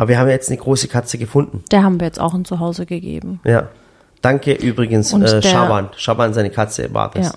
Aber 0.00 0.08
wir 0.08 0.18
haben 0.18 0.28
ja 0.28 0.32
jetzt 0.32 0.48
eine 0.48 0.56
große 0.56 0.88
Katze 0.88 1.18
gefunden. 1.18 1.62
Der 1.70 1.82
haben 1.82 2.00
wir 2.00 2.06
jetzt 2.06 2.18
auch 2.18 2.32
ein 2.32 2.46
Zuhause 2.46 2.86
gegeben. 2.86 3.38
Ja. 3.44 3.68
Danke 4.22 4.54
übrigens, 4.54 5.12
Und 5.12 5.20
äh, 5.24 5.26
der- 5.28 5.42
Schaban. 5.42 5.90
Schaban, 5.98 6.32
seine 6.32 6.48
Katze 6.48 6.94
war 6.94 7.10
das. 7.10 7.26
Ja. 7.26 7.32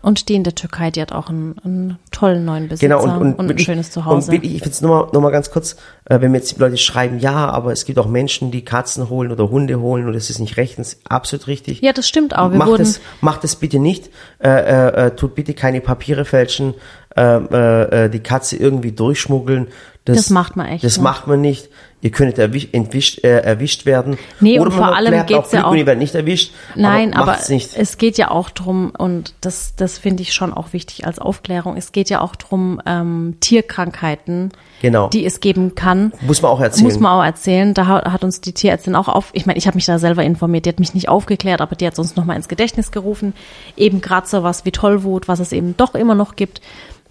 Und 0.00 0.30
die 0.30 0.34
in 0.34 0.44
der 0.44 0.54
Türkei, 0.54 0.90
die 0.90 1.02
hat 1.02 1.12
auch 1.12 1.28
einen, 1.28 1.56
einen 1.62 1.98
tollen 2.10 2.46
neuen 2.46 2.68
Besitzer 2.68 2.88
Genau, 2.88 3.02
und, 3.04 3.34
und, 3.34 3.38
ein 3.40 3.48
wirklich- 3.50 3.66
schönes 3.66 3.90
Zuhause. 3.90 4.28
Und 4.28 4.32
wirklich, 4.32 4.54
ich 4.54 4.60
finde 4.62 4.72
es 4.72 4.80
nochmal 4.80 5.08
noch 5.12 5.20
mal 5.20 5.28
ganz 5.30 5.50
kurz, 5.50 5.76
äh, 6.06 6.18
wenn 6.22 6.30
mir 6.30 6.38
jetzt 6.38 6.56
die 6.56 6.58
Leute 6.58 6.78
schreiben, 6.78 7.18
ja, 7.18 7.50
aber 7.50 7.70
es 7.72 7.84
gibt 7.84 7.98
auch 7.98 8.06
Menschen, 8.06 8.50
die 8.50 8.64
Katzen 8.64 9.10
holen 9.10 9.30
oder 9.30 9.50
Hunde 9.50 9.78
holen 9.78 10.06
und 10.06 10.14
das 10.14 10.30
ist 10.30 10.38
nicht 10.38 10.56
rechtens, 10.56 10.96
absolut 11.06 11.48
richtig. 11.48 11.82
ja, 11.82 11.92
das 11.92 12.08
stimmt 12.08 12.34
auch. 12.34 12.50
Wir 12.50 12.56
macht 12.56 12.70
wurden, 12.70 12.80
es, 12.82 12.98
macht 13.20 13.44
es 13.44 13.56
bitte 13.56 13.78
nicht. 13.78 14.08
Äh, 14.42 14.48
äh, 14.48 15.06
äh, 15.08 15.10
tut 15.16 15.34
bitte 15.34 15.52
keine 15.52 15.82
Papiere 15.82 16.24
fälschen, 16.24 16.72
äh, 17.14 17.22
äh, 17.36 18.04
äh, 18.06 18.08
die 18.08 18.20
Katze 18.20 18.56
irgendwie 18.56 18.92
durchschmuggeln. 18.92 19.66
Das 20.06 20.30
macht 20.30 20.56
man 20.56 20.66
echt 20.66 20.82
Das 20.82 20.96
nicht. 20.96 21.04
macht 21.04 21.26
man 21.26 21.42
nicht. 21.42 21.68
Ihr 22.02 22.10
könntet 22.10 22.38
erwischt, 22.38 22.68
entwischt, 22.72 23.22
äh, 23.24 23.40
erwischt 23.40 23.84
werden. 23.84 24.16
Nee, 24.40 24.58
Oder 24.58 24.70
und 24.70 24.72
vor 24.76 24.96
allem 24.96 25.26
geht's 25.26 25.48
auch 25.48 25.52
ja 25.52 25.64
auch- 25.66 25.70
und 25.72 25.76
ihr 25.78 25.84
werdet 25.84 26.00
nicht 26.00 26.14
erwischt. 26.14 26.52
Nein, 26.74 27.12
aber, 27.12 27.26
macht's 27.32 27.50
nicht. 27.50 27.76
es 27.76 27.98
geht 27.98 28.16
ja 28.16 28.30
auch 28.30 28.48
drum 28.48 28.92
und 28.96 29.34
das, 29.42 29.74
das 29.76 29.98
finde 29.98 30.22
ich 30.22 30.32
schon 30.32 30.54
auch 30.54 30.72
wichtig 30.72 31.06
als 31.06 31.18
Aufklärung. 31.18 31.76
Es 31.76 31.92
geht 31.92 32.08
ja 32.08 32.22
auch 32.22 32.36
drum 32.36 32.80
ähm, 32.86 33.36
Tierkrankheiten, 33.40 34.50
Genau. 34.82 35.08
die 35.08 35.26
es 35.26 35.40
geben 35.40 35.74
kann. 35.74 36.12
Muss 36.22 36.40
man 36.40 36.50
auch 36.52 36.60
erzählen. 36.60 36.84
Muss 36.84 36.98
man 36.98 37.12
auch 37.20 37.24
erzählen. 37.24 37.74
Da 37.74 37.86
ha- 37.86 38.10
hat 38.12 38.24
uns 38.24 38.40
die 38.40 38.52
Tierärztin 38.52 38.94
auch 38.96 39.08
auf, 39.08 39.28
ich 39.34 39.44
meine, 39.44 39.58
ich 39.58 39.66
habe 39.66 39.74
mich 39.76 39.84
da 39.84 39.98
selber 39.98 40.22
informiert, 40.24 40.64
die 40.64 40.70
hat 40.70 40.80
mich 40.80 40.94
nicht 40.94 41.08
aufgeklärt, 41.10 41.60
aber 41.60 41.76
die 41.76 41.86
hat 41.86 41.98
uns 41.98 42.16
nochmal 42.16 42.36
ins 42.36 42.48
Gedächtnis 42.48 42.90
gerufen. 42.90 43.34
Eben 43.76 44.00
gerade 44.00 44.26
so 44.26 44.42
was 44.42 44.64
wie 44.64 44.70
Tollwut, 44.72 45.28
was 45.28 45.38
es 45.40 45.52
eben 45.52 45.76
doch 45.76 45.94
immer 45.94 46.14
noch 46.14 46.34
gibt. 46.36 46.62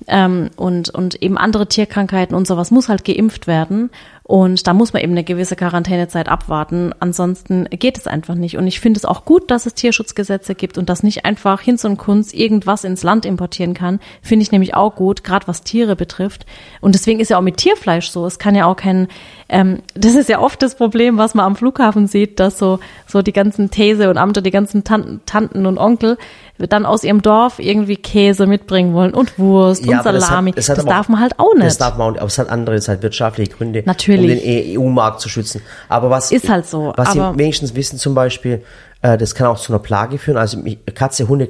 Ähm, 0.07 0.49
und, 0.55 0.89
und 0.89 1.21
eben 1.21 1.37
andere 1.37 1.67
Tierkrankheiten 1.67 2.35
und 2.35 2.47
sowas 2.47 2.71
muss 2.71 2.89
halt 2.89 3.05
geimpft 3.05 3.47
werden. 3.47 3.89
Und 4.29 4.67
da 4.67 4.75
muss 4.75 4.93
man 4.93 5.01
eben 5.01 5.13
eine 5.13 5.23
gewisse 5.23 5.55
Quarantänezeit 5.55 6.29
abwarten. 6.29 6.93
Ansonsten 6.99 7.65
geht 7.71 7.97
es 7.97 8.05
einfach 8.05 8.35
nicht. 8.35 8.57
Und 8.57 8.67
ich 8.67 8.79
finde 8.79 8.99
es 8.99 9.05
auch 9.05 9.25
gut, 9.25 9.49
dass 9.49 9.65
es 9.65 9.73
Tierschutzgesetze 9.73 10.53
gibt 10.53 10.77
und 10.77 10.87
dass 10.87 11.01
nicht 11.01 11.25
einfach 11.25 11.61
Hinz 11.61 11.83
und 11.83 11.97
Kunz 11.97 12.31
irgendwas 12.31 12.83
ins 12.83 13.01
Land 13.01 13.25
importieren 13.25 13.73
kann. 13.73 13.99
Finde 14.21 14.43
ich 14.43 14.51
nämlich 14.51 14.75
auch 14.75 14.93
gut, 14.93 15.23
gerade 15.23 15.47
was 15.47 15.63
Tiere 15.63 15.95
betrifft. 15.95 16.45
Und 16.79 16.93
deswegen 16.93 17.19
ist 17.19 17.29
ja 17.29 17.39
auch 17.39 17.41
mit 17.41 17.57
Tierfleisch 17.57 18.11
so. 18.11 18.23
Es 18.27 18.37
kann 18.37 18.53
ja 18.53 18.67
auch 18.67 18.75
kein, 18.75 19.07
ähm, 19.49 19.79
das 19.95 20.13
ist 20.13 20.29
ja 20.29 20.39
oft 20.39 20.61
das 20.61 20.75
Problem, 20.75 21.17
was 21.17 21.33
man 21.33 21.47
am 21.47 21.55
Flughafen 21.55 22.05
sieht, 22.05 22.39
dass 22.39 22.59
so, 22.59 22.79
so 23.07 23.23
die 23.23 23.33
ganzen 23.33 23.71
These 23.71 24.11
und 24.11 24.19
Amter, 24.19 24.43
die 24.43 24.51
ganzen 24.51 24.83
Tanten, 24.83 25.21
Tanten 25.25 25.65
und 25.65 25.79
Onkel 25.79 26.19
dann 26.67 26.85
aus 26.85 27.03
ihrem 27.03 27.21
Dorf 27.21 27.59
irgendwie 27.59 27.95
Käse 27.95 28.45
mitbringen 28.47 28.93
wollen 28.93 29.13
und 29.13 29.39
Wurst 29.39 29.85
und 29.87 29.93
aber 29.93 30.11
das 30.11 30.23
hat- 30.25 30.29
Salami. 30.29 30.51
das 30.51 30.65
Das, 30.65 30.77
hat 30.77 30.85
aber 30.85 30.93
darf 30.95 31.09
man 31.09 31.21
halt 31.21 31.39
auch 31.39 31.53
nicht. 31.53 31.65
Das 31.65 31.77
darf 31.77 31.97
man 31.97 32.07
auch 32.07 32.11
nicht, 32.11 32.19
aber 32.21 32.27
es 32.27 32.37
hat 32.37 32.49
andere, 32.49 32.75
es 32.75 32.87
hat 32.87 33.01
wirtschaftliche 33.01 33.51
Gründe, 33.51 33.83
Natürlich. 33.85 34.21
um 34.21 34.27
den 34.45 34.79
EU-Markt 34.79 35.21
zu 35.21 35.29
schützen. 35.29 35.61
Aber 35.87 36.09
was 36.09 36.31
Ist 36.31 36.49
halt 36.49 36.65
so, 36.67 36.93
Was 36.95 37.09
aber- 37.17 37.33
sie 37.33 37.39
wenigstens 37.39 37.75
wissen 37.75 37.97
zum 37.97 38.13
Beispiel, 38.15 38.63
äh, 39.01 39.17
das 39.17 39.35
kann 39.35 39.47
auch 39.47 39.59
zu 39.59 39.71
einer 39.71 39.79
Plage 39.81 40.17
führen. 40.17 40.37
Also 40.37 40.57
Katze, 40.93 41.27
Hunde, 41.27 41.47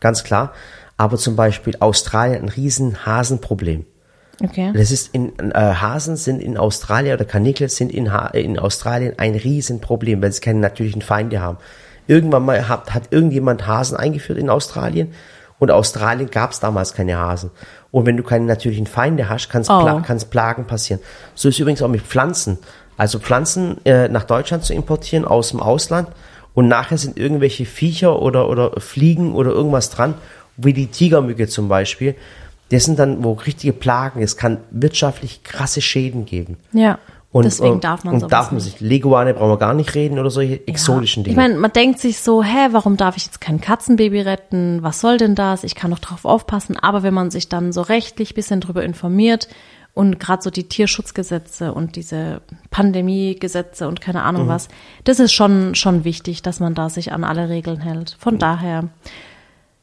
ganz 0.00 0.22
klar. 0.24 0.52
Aber 0.96 1.16
zum 1.16 1.34
Beispiel 1.34 1.74
Australien 1.80 2.42
ein 2.42 2.48
riesen 2.48 3.04
Hasenproblem. 3.04 3.86
okay. 4.44 4.72
Das 4.74 4.90
ist 4.92 5.12
in 5.14 5.32
äh, 5.50 5.54
Hasen 5.58 6.16
sind 6.16 6.40
in 6.40 6.56
Australien 6.56 7.14
oder 7.14 7.24
Kanickel 7.24 7.68
sind 7.68 7.92
in, 7.92 8.12
ha 8.12 8.28
in 8.28 8.58
Australien 8.58 9.14
ein 9.18 9.34
Riesenproblem, 9.34 10.22
weil 10.22 10.30
sie 10.32 10.40
keine 10.40 10.60
natürlichen 10.60 11.02
Feinde 11.02 11.40
haben. 11.40 11.58
Irgendwann 12.06 12.44
mal 12.44 12.68
hat, 12.68 12.92
hat 12.94 13.04
irgendjemand 13.10 13.66
Hasen 13.66 13.96
eingeführt 13.96 14.38
in 14.38 14.50
Australien 14.50 15.12
und 15.58 15.70
Australien 15.70 16.30
gab 16.30 16.50
es 16.50 16.60
damals 16.60 16.94
keine 16.94 17.18
Hasen. 17.18 17.50
Und 17.90 18.06
wenn 18.06 18.16
du 18.16 18.22
keine 18.22 18.46
natürlichen 18.46 18.86
Feinde 18.86 19.28
hast, 19.28 19.48
kann 19.48 19.62
es 19.62 19.70
Oh. 19.70 19.80
Pla 19.80 20.02
Plagen 20.30 20.66
passieren. 20.66 21.00
So 21.34 21.48
ist 21.48 21.58
übrigens 21.58 21.82
auch 21.82 21.88
mit 21.88 22.02
Pflanzen. 22.02 22.58
Also 22.96 23.18
Pflanzen 23.18 23.84
äh, 23.84 24.08
nach 24.08 24.24
Deutschland 24.24 24.64
zu 24.64 24.74
importieren 24.74 25.24
aus 25.24 25.50
dem 25.50 25.60
Ausland 25.60 26.08
und 26.54 26.68
nachher 26.68 26.98
sind 26.98 27.16
irgendwelche 27.16 27.64
Viecher 27.64 28.20
oder, 28.20 28.48
oder 28.48 28.80
Fliegen 28.80 29.34
oder 29.34 29.50
irgendwas 29.50 29.90
dran, 29.90 30.14
wie 30.56 30.72
die 30.72 30.88
Tigermücke 30.88 31.48
zum 31.48 31.68
Beispiel. 31.68 32.14
Das 32.70 32.84
sind 32.84 32.98
dann, 32.98 33.22
wo 33.22 33.32
richtige 33.32 33.72
Plagen, 33.72 34.22
es 34.22 34.36
kann 34.36 34.58
wirtschaftlich 34.70 35.42
krasse 35.44 35.80
Schäden 35.80 36.24
geben. 36.24 36.56
Ja. 36.72 36.98
Und, 37.32 37.44
Deswegen 37.44 37.78
äh, 37.78 37.80
darf 37.80 38.04
man 38.04 38.12
und 38.14 38.20
sowas 38.20 38.30
darf 38.30 38.46
man 38.52 38.56
nicht. 38.62 38.78
sich, 38.78 38.80
Leguane 38.80 39.32
brauchen 39.32 39.48
wir 39.52 39.56
gar 39.56 39.72
nicht 39.72 39.94
reden 39.94 40.18
oder 40.18 40.28
solche 40.30 40.66
exotischen 40.68 41.22
Ja. 41.22 41.24
Dinge. 41.24 41.32
Ich 41.32 41.36
meine, 41.48 41.58
man 41.58 41.72
denkt 41.72 41.98
sich 41.98 42.18
so, 42.18 42.42
hä, 42.42 42.68
warum 42.72 42.98
darf 42.98 43.16
ich 43.16 43.24
jetzt 43.24 43.40
kein 43.40 43.58
Katzenbaby 43.58 44.20
retten? 44.20 44.82
Was 44.82 45.00
soll 45.00 45.16
denn 45.16 45.34
das? 45.34 45.64
Ich 45.64 45.74
kann 45.74 45.90
doch 45.92 45.98
drauf 45.98 46.26
aufpassen. 46.26 46.78
Aber 46.78 47.02
wenn 47.02 47.14
man 47.14 47.30
sich 47.30 47.48
dann 47.48 47.72
so 47.72 47.80
rechtlich 47.80 48.34
bisschen 48.34 48.60
drüber 48.60 48.84
informiert 48.84 49.48
und 49.94 50.20
gerade 50.20 50.42
so 50.42 50.50
die 50.50 50.68
Tierschutzgesetze 50.68 51.72
und 51.72 51.96
diese 51.96 52.42
Pandemiegesetze 52.70 53.88
und 53.88 54.02
keine 54.02 54.18
Mhm. 54.20 54.24
Ahnung 54.26 54.48
was, 54.48 54.68
das 55.04 55.18
ist 55.18 55.32
schon, 55.32 55.74
schon 55.74 56.04
wichtig, 56.04 56.42
dass 56.42 56.60
man 56.60 56.74
da 56.74 56.90
sich 56.90 57.12
an 57.12 57.24
alle 57.24 57.48
Regeln 57.48 57.80
hält. 57.80 58.14
Von 58.18 58.38
daher, 58.38 58.88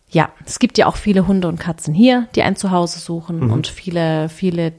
ja, 0.09 0.29
es 0.45 0.59
gibt 0.59 0.77
ja 0.77 0.85
auch 0.85 0.97
viele 0.97 1.25
Hunde 1.27 1.47
und 1.47 1.59
Katzen 1.59 1.93
hier, 1.95 2.27
die 2.35 2.43
ein 2.43 2.55
Zuhause 2.55 2.99
suchen 2.99 3.45
Mhm. 3.45 3.51
und 3.53 3.67
viele, 3.67 4.29
viele 4.29 4.77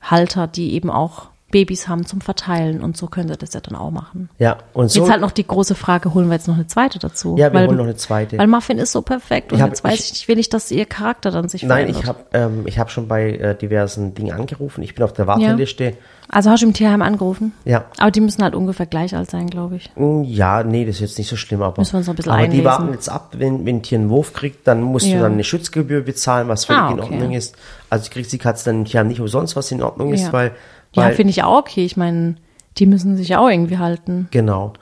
Tierhalter, 0.00 0.46
die 0.46 0.72
eben 0.72 0.90
auch 0.90 1.28
Babys 1.50 1.88
haben 1.88 2.04
zum 2.04 2.20
Verteilen 2.20 2.82
und 2.82 2.96
so 2.96 3.06
können 3.06 3.28
sie 3.28 3.36
das 3.36 3.54
ja 3.54 3.60
dann 3.60 3.74
auch 3.74 3.90
machen. 3.90 4.28
ja, 4.38 4.58
und 4.74 4.90
so. 4.90 5.00
Jetzt 5.00 5.10
halt 5.10 5.20
noch 5.22 5.30
die 5.30 5.46
große 5.46 5.74
Frage, 5.74 6.12
holen 6.12 6.28
wir 6.28 6.34
jetzt 6.34 6.46
noch 6.48 6.56
eine 6.56 6.66
zweite 6.66 6.98
dazu? 6.98 7.36
Ja, 7.38 7.52
wir 7.52 7.60
weil, 7.60 7.66
holen 7.68 7.78
noch 7.78 7.84
eine 7.84 7.96
zweite. 7.96 8.36
Weil 8.38 8.46
Muffin 8.46 8.78
ist 8.78 8.92
so 8.92 9.00
perfekt 9.02 9.52
und 9.52 9.60
hab- 9.62 9.68
jetzt 9.70 9.82
weiß 9.82 9.94
ich- 9.94 10.00
ich, 10.06 10.10
nicht, 10.12 10.28
will 10.28 10.38
ich, 10.38 10.48
dass 10.50 10.70
ihr 10.70 10.84
Charakter 10.84 11.30
dann 11.30 11.48
sich 11.48 11.62
Nein, 11.62 11.86
verändert. 11.92 12.02
ich 12.02 12.08
habe 12.08 12.18
ähm, 12.34 12.62
ich 12.66 12.78
hab 12.78 12.90
schon 12.90 13.08
bei 13.08 13.30
äh, 13.32 13.54
diversen 13.56 14.14
Dingen 14.14 14.32
angerufen. 14.32 14.82
Ich 14.82 14.94
bin 14.94 15.04
auf 15.04 15.12
der 15.14 15.26
Warteliste. 15.26 15.94
Also 16.30 16.50
hast 16.50 16.60
du 16.62 16.66
im 16.66 16.74
Tierheim 16.74 17.00
angerufen? 17.00 17.52
Ja. 17.64 17.86
Aber 17.96 18.10
die 18.10 18.20
müssen 18.20 18.42
halt 18.42 18.54
ungefähr 18.54 18.84
gleich 18.84 19.16
alt 19.16 19.30
sein, 19.30 19.46
glaube 19.46 19.76
ich. 19.76 19.90
Mm, 19.96 20.24
Ja, 20.24 20.62
nee, 20.62 20.84
das 20.84 20.96
ist 20.96 21.00
jetzt 21.00 21.18
nicht 21.18 21.28
so 21.30 21.36
schlimm, 21.36 21.62
aber, 21.62 21.80
Müssen 21.80 21.94
wir 21.94 21.98
uns 21.98 22.06
noch 22.06 22.12
ein 22.12 22.16
bisschen 22.16 22.32
aber 22.32 22.40
die 22.42 22.44
einlesen. 22.48 22.64
warten 22.66 22.92
jetzt 22.92 23.08
ab, 23.08 23.30
wenn, 23.38 23.64
wenn 23.64 23.76
ein 23.76 23.82
Tier 23.82 23.98
einen 23.98 24.10
Wurf 24.10 24.34
kriegt, 24.34 24.66
dann 24.68 24.82
musst 24.82 25.06
du 25.06 25.12
Ja. 25.12 25.22
dann 25.22 25.32
eine 25.32 25.44
Schutzgebühr 25.44 26.02
bezahlen, 26.02 26.46
was 26.48 26.66
völlig 26.66 26.82
Ah, 26.82 26.90
in 26.92 27.00
okay. 27.00 27.14
Ordnung 27.14 27.32
ist. 27.32 27.56
Also 27.88 28.10
kriegt 28.10 28.30
die 28.30 28.36
Katze 28.36 28.66
dann 28.66 28.80
im 28.80 28.84
Tierheim 28.84 29.08
nicht 29.08 29.22
umsonst, 29.22 29.56
was 29.56 29.70
in 29.72 29.82
Ordnung 29.82 30.12
ist, 30.12 30.24
Ja. 30.26 30.32
weil, 30.34 30.52
Ja, 30.94 31.10
finde 31.10 31.30
ich 31.30 31.42
auch 31.42 31.58
okay. 31.58 31.84
Ich 31.84 31.96
meine, 31.96 32.36
die 32.78 32.86
müssen 32.86 33.16
sich 33.16 33.28
ja 33.28 33.38
auch 33.40 33.48
irgendwie 33.48 33.78
halten. 33.78 34.28
genau. 34.30 34.72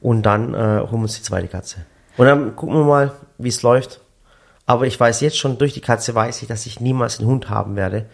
Und 0.00 0.22
dann 0.24 0.54
äh, 0.54 0.56
holen 0.58 0.90
wir 0.92 0.98
uns 0.98 1.16
die 1.16 1.22
zweite 1.22 1.48
Katze. 1.48 1.78
Und 2.16 2.26
dann 2.26 2.54
gucken 2.54 2.76
wir 2.76 2.84
mal, 2.84 3.12
wie 3.38 3.48
es 3.48 3.62
läuft. 3.62 4.00
Aber 4.66 4.86
ich 4.86 4.98
weiß 5.00 5.20
jetzt 5.20 5.36
schon, 5.38 5.58
durch 5.58 5.72
die 5.74 5.80
Katze 5.80 6.14
weiß 6.14 6.42
ich, 6.42 6.48
dass 6.48 6.66
ich 6.66 6.80
niemals 6.80 7.18
einen 7.18 7.28
Hund 7.28 7.50
haben 7.50 7.76
werde. 7.76 8.04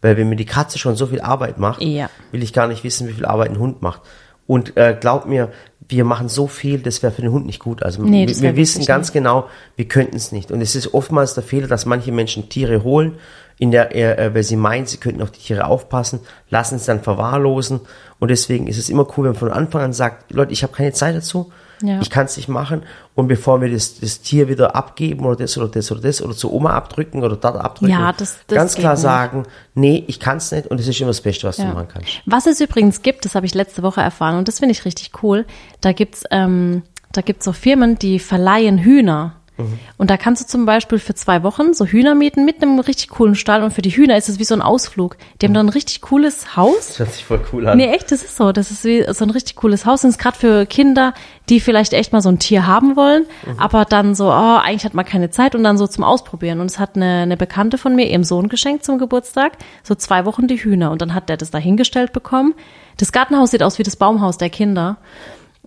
Weil 0.00 0.16
wenn 0.16 0.28
mir 0.28 0.36
die 0.36 0.46
Katze 0.46 0.78
schon 0.78 0.96
so 0.96 1.06
viel 1.06 1.20
Arbeit 1.20 1.58
macht, 1.58 1.82
Ja. 1.82 2.08
will 2.30 2.42
ich 2.42 2.52
gar 2.52 2.68
nicht 2.68 2.84
wissen, 2.84 3.06
wie 3.08 3.12
viel 3.12 3.26
Arbeit 3.26 3.50
ein 3.50 3.58
Hund 3.58 3.82
macht. 3.82 4.00
Und 4.46 4.76
äh, 4.76 4.96
glaub 4.98 5.26
mir, 5.26 5.50
wir 5.88 6.04
machen 6.04 6.28
so 6.28 6.46
viel, 6.46 6.78
das 6.80 7.02
wäre 7.02 7.12
für 7.12 7.22
den 7.22 7.32
Hund 7.32 7.44
nicht 7.46 7.58
gut. 7.60 7.82
Also 7.82 8.02
Nee, 8.02 8.26
wir, 8.28 8.40
wir 8.40 8.56
wissen 8.56 8.84
ganz 8.86 9.08
nicht. 9.08 9.14
genau, 9.14 9.48
wir 9.76 9.86
könnten 9.88 10.16
es 10.16 10.32
nicht. 10.32 10.50
Und 10.50 10.60
es 10.60 10.74
ist 10.74 10.94
oftmals 10.94 11.34
der 11.34 11.42
Fehler, 11.42 11.66
dass 11.68 11.86
manche 11.86 12.12
Menschen 12.12 12.48
Tiere 12.48 12.82
holen, 12.82 13.16
in 13.58 13.70
der, 13.70 13.94
äh, 13.96 14.34
weil 14.34 14.42
sie 14.42 14.56
meinen, 14.56 14.86
sie 14.86 14.96
könnten 14.98 15.22
auf 15.22 15.30
die 15.30 15.40
Tiere 15.40 15.66
aufpassen, 15.66 16.20
lassen 16.50 16.76
es 16.76 16.84
dann 16.86 17.02
verwahrlosen. 17.02 17.80
Und 18.18 18.28
deswegen 18.30 18.66
ist 18.66 18.78
es 18.78 18.88
immer 18.88 19.06
cool, 19.16 19.24
wenn 19.24 19.32
man 19.32 19.36
von 19.38 19.50
Anfang 19.52 19.82
an 19.82 19.92
sagt, 19.92 20.32
Leute, 20.32 20.52
ich 20.52 20.62
habe 20.62 20.72
keine 20.72 20.92
Zeit 20.92 21.14
dazu, 21.16 21.52
Ja. 21.82 22.00
ich 22.00 22.10
kann 22.10 22.26
es 22.26 22.36
nicht 22.36 22.48
machen. 22.48 22.82
Und 23.14 23.26
bevor 23.28 23.60
wir 23.60 23.68
das, 23.70 23.98
das 23.98 24.20
Tier 24.20 24.48
wieder 24.48 24.74
abgeben 24.76 25.24
oder 25.26 25.36
das 25.36 25.58
oder 25.58 25.68
das 25.68 25.90
oder 25.90 26.00
das 26.00 26.22
oder 26.22 26.34
zur 26.34 26.52
Oma 26.52 26.70
abdrücken 26.70 27.22
oder 27.24 27.36
dort 27.36 27.56
abdrücken, 27.56 27.92
Ja, 27.92 28.12
das- 28.12 28.38
das 28.46 28.56
ganz 28.56 28.74
klar 28.76 28.92
nicht. 28.92 29.02
sagen, 29.02 29.42
nee, 29.74 30.04
ich 30.06 30.18
kann 30.20 30.36
es 30.38 30.52
nicht 30.52 30.68
und 30.68 30.78
das 30.78 30.86
ist 30.86 31.00
immer 31.00 31.10
das 31.10 31.20
Beste, 31.20 31.46
was 31.48 31.56
du 31.56 31.62
Ja. 31.62 31.74
machen 31.74 31.88
kannst. 31.92 32.08
Was 32.26 32.46
es 32.46 32.60
übrigens 32.60 33.02
gibt, 33.02 33.24
das 33.24 33.34
habe 33.34 33.46
ich 33.46 33.54
letzte 33.54 33.82
Woche 33.82 34.00
erfahren 34.00 34.38
und 34.38 34.46
das 34.48 34.60
finde 34.60 34.72
ich 34.72 34.84
richtig 34.84 35.10
cool. 35.22 35.44
Da 35.80 35.92
gibt's 35.92 36.22
ähm, 36.30 36.82
da 37.12 37.20
gibt's 37.20 37.44
so 37.44 37.52
Firmen, 37.52 37.98
die 37.98 38.18
verleihen 38.20 38.78
Hühner 38.78 39.34
Und 39.98 40.10
da 40.10 40.16
kannst 40.16 40.42
du 40.42 40.46
zum 40.46 40.64
Beispiel 40.64 40.98
für 40.98 41.14
zwei 41.14 41.42
Wochen 41.42 41.74
so 41.74 41.84
Hühner 41.84 42.14
mieten 42.14 42.44
mit 42.44 42.62
einem 42.62 42.78
richtig 42.78 43.10
coolen 43.10 43.34
Stall. 43.34 43.62
Und 43.62 43.72
für 43.72 43.82
die 43.82 43.90
Hühner 43.90 44.16
ist 44.16 44.28
es 44.28 44.38
wie 44.38 44.44
so 44.44 44.54
ein 44.54 44.62
Ausflug. 44.62 45.16
Die 45.40 45.46
haben 45.46 45.54
dann 45.54 45.66
ein 45.66 45.70
richtig 45.70 46.00
cooles 46.00 46.56
Haus. 46.56 46.88
Das 46.88 46.98
hört 46.98 47.12
sich 47.12 47.24
voll 47.24 47.40
cool 47.52 47.68
an. 47.68 47.76
Nee, 47.76 47.88
echt, 47.88 48.10
das 48.10 48.22
ist 48.22 48.36
so. 48.36 48.52
Das 48.52 48.70
ist 48.70 48.84
wie 48.84 49.04
so 49.12 49.24
ein 49.24 49.30
richtig 49.30 49.56
cooles 49.56 49.84
Haus. 49.84 50.04
Und 50.04 50.10
es 50.10 50.16
ist 50.16 50.22
gerade 50.22 50.38
für 50.38 50.66
Kinder, 50.66 51.14
die 51.48 51.60
vielleicht 51.60 51.92
echt 51.92 52.12
mal 52.12 52.22
so 52.22 52.28
ein 52.28 52.38
Tier 52.38 52.66
haben 52.66 52.96
wollen, 52.96 53.26
aber 53.58 53.84
dann 53.84 54.14
so, 54.14 54.28
oh, 54.28 54.58
eigentlich 54.62 54.84
hat 54.84 54.94
man 54.94 55.04
keine 55.04 55.30
Zeit 55.30 55.54
und 55.54 55.64
dann 55.64 55.76
so 55.76 55.86
zum 55.86 56.04
Ausprobieren. 56.04 56.60
Und 56.60 56.66
es 56.66 56.78
hat 56.78 56.96
eine, 56.96 57.22
eine 57.22 57.36
Bekannte 57.36 57.78
von 57.78 57.94
mir 57.94 58.08
ihrem 58.08 58.24
Sohn 58.24 58.48
geschenkt 58.48 58.84
zum 58.84 58.98
Geburtstag, 58.98 59.58
so 59.82 59.94
zwei 59.94 60.24
Wochen 60.24 60.46
die 60.46 60.56
Hühner. 60.56 60.90
Und 60.90 61.02
dann 61.02 61.14
hat 61.14 61.28
der 61.28 61.36
das 61.36 61.50
da 61.50 61.58
hingestellt 61.58 62.12
bekommen. 62.12 62.54
Das 62.96 63.12
Gartenhaus 63.12 63.50
sieht 63.50 63.62
aus 63.62 63.78
wie 63.78 63.82
das 63.82 63.96
Baumhaus 63.96 64.38
der 64.38 64.50
Kinder. 64.50 64.98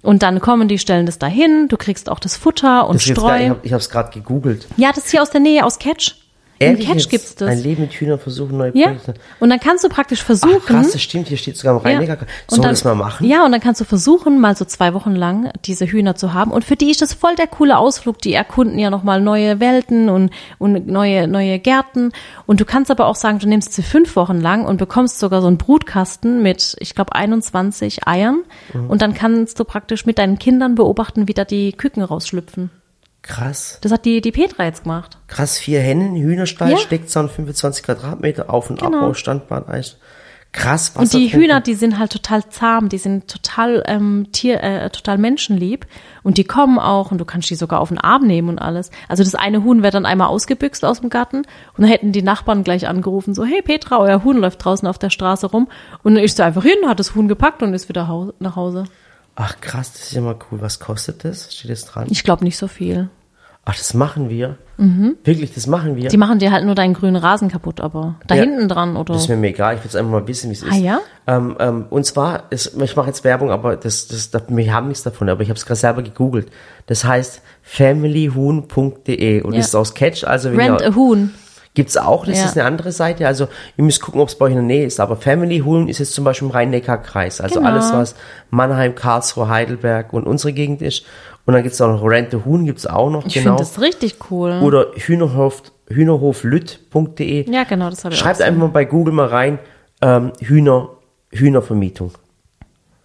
Und 0.06 0.22
dann 0.24 0.40
kommen 0.40 0.68
die, 0.68 0.78
stellen 0.78 1.06
das 1.06 1.18
dahin, 1.20 1.68
du 1.68 1.78
kriegst 1.78 2.10
auch 2.10 2.20
das 2.20 2.38
Futter 2.38 2.88
und 2.88 2.96
Das 2.96 3.06
jetzt 3.08 3.20
gar, 3.20 3.38
ich 3.40 3.46
Streu. 3.46 3.56
habe 3.56 3.70
hab's 3.74 3.90
gerade 3.90 4.12
gegoogelt. 4.12 4.68
Ja, 4.78 4.90
das 4.90 5.06
ist 5.06 5.12
hier 5.12 5.22
aus 5.22 5.32
der 5.32 5.42
Nähe, 5.42 5.66
aus 5.66 5.80
Catch. 5.80 6.16
Ehrlich 6.60 6.86
Catch 6.88 6.96
jetzt? 6.96 7.10
gibt's 7.10 7.36
das. 7.36 7.50
Ein 7.50 7.60
Leben 7.64 7.82
mit 7.82 7.94
Hühnern 7.94 8.18
versuchen, 8.20 8.58
neue 8.58 8.72
Ja. 8.76 8.88
Projekte. 8.88 9.14
Und 9.40 9.50
dann 9.50 9.60
kannst 9.60 9.84
du 9.84 9.90
praktisch 9.90 10.24
versuchen. 10.24 10.56
Ach, 10.62 10.66
krass, 10.66 10.92
das 10.94 11.02
stimmt, 11.02 11.28
hier 11.28 11.38
steht 11.38 11.58
sogar 11.58 11.76
im 11.76 11.84
Ja. 11.84 11.98
Rhein-Neckar. 11.98 12.18
Und 12.22 12.28
Sollen 12.48 12.60
wir 12.60 12.64
dann- 12.64 12.72
das 12.72 12.84
mal 12.86 12.96
machen? 12.96 13.28
Ja, 13.28 13.46
und 13.46 13.52
dann 13.52 13.60
kannst 13.62 13.82
du 13.82 13.86
versuchen, 13.86 14.40
mal 14.40 14.56
so 14.56 14.64
zwei 14.66 14.94
Wochen 14.94 15.14
lang 15.16 15.52
diese 15.66 15.86
Hühner 15.86 16.16
zu 16.16 16.34
haben. 16.34 16.52
Und 16.52 16.64
für 16.64 16.76
die 16.76 16.92
ist 16.92 17.02
das 17.02 17.14
voll 17.14 17.36
der 17.36 17.48
coole 17.48 17.78
Ausflug. 17.78 18.20
Die 18.20 18.34
erkunden 18.34 18.80
ja 18.80 18.90
nochmal 18.90 19.22
neue 19.22 19.60
Welten 19.60 20.10
und, 20.10 20.32
und 20.58 20.88
neue, 20.88 21.28
neue 21.28 21.60
Gärten. 21.60 22.12
Und 22.46 22.62
du 22.62 22.66
kannst 22.66 22.90
aber 22.90 23.08
auch 23.08 23.16
sagen, 23.16 23.40
du 23.40 23.48
nimmst 23.50 23.74
sie 23.74 23.84
fünf 23.84 24.16
Wochen 24.16 24.40
lang 24.40 24.66
und 24.66 24.78
bekommst 24.78 25.20
sogar 25.20 25.42
so 25.42 25.48
einen 25.48 25.58
Brutkasten 25.58 26.42
mit, 26.42 26.76
ich 26.80 26.96
glaube, 26.96 27.16
21 27.16 28.08
Eiern. 28.08 28.44
Mhm. 28.74 28.90
Und 28.90 29.02
dann 29.02 29.14
kannst 29.14 29.60
du 29.60 29.66
praktisch 29.66 30.06
mit 30.06 30.18
deinen 30.18 30.40
Kindern 30.40 30.76
beobachten, 30.76 31.28
wie 31.28 31.34
da 31.34 31.44
die 31.44 31.74
Küken 31.74 32.02
rausschlüpfen. 32.04 32.70
Krass. 33.28 33.80
Das 33.82 33.92
hat 33.92 34.06
die, 34.06 34.22
die 34.22 34.32
Petra 34.32 34.66
jetzt 34.66 34.84
gemacht. 34.84 35.18
Krass, 35.28 35.58
vier 35.58 35.80
Hennen, 35.82 36.16
Hühnerstall, 36.16 36.72
Ja. 36.72 36.78
Steckzaun, 36.78 37.28
25 37.28 37.84
Quadratmeter, 37.84 38.52
Auf- 38.54 38.70
und 38.70 38.80
Genau. 38.80 38.98
Abbau, 38.98 39.14
Standbahn, 39.16 39.68
Eis. 39.68 39.98
Krass, 40.52 40.94
Und 40.96 41.12
die. 41.12 41.34
Hühner, 41.34 41.60
die 41.60 41.74
sind 41.74 42.00
halt 42.00 42.14
total 42.14 42.48
zahm, 42.48 42.88
die 42.88 42.98
sind 42.98 43.28
total 43.30 43.84
ähm, 43.88 44.28
Tier, 44.32 44.64
äh, 44.64 44.90
total 44.90 45.18
menschenlieb 45.18 45.86
und 46.24 46.38
die 46.38 46.46
kommen 46.46 46.80
auch 46.80 47.12
und 47.12 47.18
du 47.18 47.26
kannst 47.26 47.50
die 47.50 47.56
sogar 47.56 47.82
auf 47.82 47.90
den 47.90 47.98
Arm 47.98 48.26
nehmen 48.26 48.48
und 48.48 48.60
alles. 48.60 48.90
Also 49.10 49.24
das 49.24 49.36
eine 49.36 49.66
Huhn 49.66 49.84
wird 49.84 49.96
dann 49.96 50.06
einmal 50.06 50.28
ausgebüxt 50.30 50.86
aus 50.86 51.02
dem 51.02 51.10
Garten 51.10 51.40
und 51.40 51.46
dann 51.80 51.90
hätten 51.90 52.14
die 52.14 52.22
Nachbarn 52.22 52.64
gleich 52.64 52.88
angerufen 52.88 53.34
so, 53.34 53.44
hey 53.44 53.62
Petra, 53.64 53.98
euer 54.00 54.24
Huhn 54.24 54.38
läuft 54.38 54.64
draußen 54.64 54.88
auf 54.88 54.98
der 54.98 55.10
Straße 55.10 55.48
rum 55.48 55.68
und 56.04 56.16
dann 56.16 56.24
ist 56.24 56.38
sie 56.38 56.46
einfach 56.46 56.64
hin, 56.64 56.88
hat 56.88 57.00
das 57.02 57.16
Huhn 57.16 57.28
gepackt 57.28 57.62
und 57.62 57.74
ist 57.74 57.90
wieder 57.90 58.08
hau 58.08 58.32
nach 58.40 58.56
Hause. 58.56 58.86
Ach 59.36 59.60
krass, 59.62 59.92
das 59.94 60.04
ist 60.04 60.14
ja 60.14 60.22
mal 60.22 60.36
cool. 60.52 60.62
Was 60.62 60.80
kostet 60.80 61.24
das? 61.26 61.54
Steht 61.54 61.72
das 61.72 61.86
dran? 61.86 62.08
Ich 62.10 62.24
glaube 62.24 62.44
nicht 62.44 62.58
so 62.58 62.68
viel. 62.68 63.10
Ach, 63.68 63.76
das 63.76 63.94
machen 63.96 64.30
wir. 64.30 64.58
Wirklich, 64.78 65.54
das 65.54 65.66
machen 65.68 65.96
wir. 65.96 66.04
Mhm. 66.06 66.10
Die 66.10 66.18
machen 66.18 66.38
dir 66.38 66.52
halt 66.52 66.66
nur 66.66 66.76
deinen 66.76 66.94
grünen 66.94 67.16
Rasen 67.16 67.50
kaputt, 67.50 67.82
aber 67.82 68.16
da 68.28 68.36
Ja. 68.36 68.44
hinten 68.44 68.68
dran 68.70 68.96
oder 68.96 69.14
Das 69.14 69.24
ist 69.24 69.30
mir 69.30 69.48
egal. 69.48 69.74
Ich 69.76 69.80
will 69.80 69.86
jetzt 69.86 69.96
einfach 69.96 70.12
mal 70.12 70.28
wissen, 70.28 70.50
wie 70.50 70.54
es 70.54 70.62
ist. 70.64 70.72
Ah, 70.72 70.76
ja? 70.76 71.00
Ähm, 71.26 71.56
ähm, 71.60 71.86
und 71.90 72.06
zwar, 72.06 72.44
ist, 72.52 72.80
ich 72.80 72.96
mache 72.96 73.08
jetzt 73.08 73.24
Werbung, 73.24 73.50
aber 73.52 73.76
das, 73.76 74.08
das, 74.08 74.30
das, 74.30 74.44
wir 74.50 74.74
haben 74.74 74.88
nichts 74.90 75.04
davon. 75.04 75.30
Aber 75.30 75.42
ich 75.42 75.50
habe 75.50 75.58
es 75.58 75.66
gerade 75.66 75.80
selber 75.80 76.04
gegoogelt. 76.04 76.52
Das 76.86 77.04
heißt 77.06 77.42
familyhuhn.de 77.64 79.42
und 79.42 79.54
Ja. 79.54 79.60
ist 79.60 79.76
aus 79.76 79.94
Catch. 79.94 80.24
Also 80.26 80.52
wenn 80.52 80.60
Rent 80.60 80.82
ihr, 80.82 80.90
a 80.90 80.96
Huhn. 80.96 81.34
Gibt's 81.76 81.96
auch, 81.98 82.26
das 82.26 82.40
Ja. 82.40 82.46
ist 82.46 82.58
eine 82.58 82.66
andere 82.66 82.92
Seite. 82.92 83.28
Also 83.28 83.48
ihr 83.78 83.84
müsst 83.84 84.02
gucken, 84.02 84.20
ob 84.22 84.30
es 84.30 84.36
bei 84.36 84.46
euch 84.46 84.52
in 84.54 84.58
der 84.58 84.64
Nähe 84.66 84.86
ist. 84.86 85.00
Aber 85.00 85.16
Family 85.18 85.60
Huhn 85.60 85.88
ist 85.88 86.00
jetzt 86.00 86.14
zum 86.14 86.24
Beispiel 86.26 86.48
im 86.48 86.52
Rhein-Neckar-Kreis. 86.54 87.40
Also 87.42 87.60
Genau. 87.60 87.70
alles, 87.72 87.92
was 87.94 88.16
Mannheim, 88.50 88.96
Karlsruhe, 88.96 89.48
Heidelberg 89.50 90.12
und 90.14 90.26
unsere 90.26 90.54
Gegend 90.54 90.82
ist. 90.82 91.06
Und 91.46 91.54
dann 91.54 91.62
gibt's 91.62 91.80
auch 91.82 91.90
noch 91.90 92.02
Rent 92.04 92.34
a 92.34 92.40
Huhn, 92.44 92.66
gibt's 92.66 92.88
auch 92.88 93.12
noch. 93.12 93.26
Ich 93.28 93.36
genau. 93.36 93.58
finde 93.58 93.60
das 93.70 93.80
richtig 93.80 94.16
cool. 94.32 94.62
Oder 94.64 94.88
Hühnerhof, 94.96 95.62
hühnerhoflütt.de. 95.90 97.52
ja, 97.52 97.64
genau, 97.66 97.90
das 97.90 98.04
habe 98.04 98.14
ich 98.14 98.20
Schreibt 98.20 98.42
auch 98.42 98.46
einfach 98.48 98.62
mal 98.62 98.68
bei 98.70 98.86
Google 98.86 99.14
mal 99.14 99.28
rein, 99.28 99.60
ähm, 100.02 100.32
Hühner, 100.40 100.90
Hühnervermietung. 101.32 102.12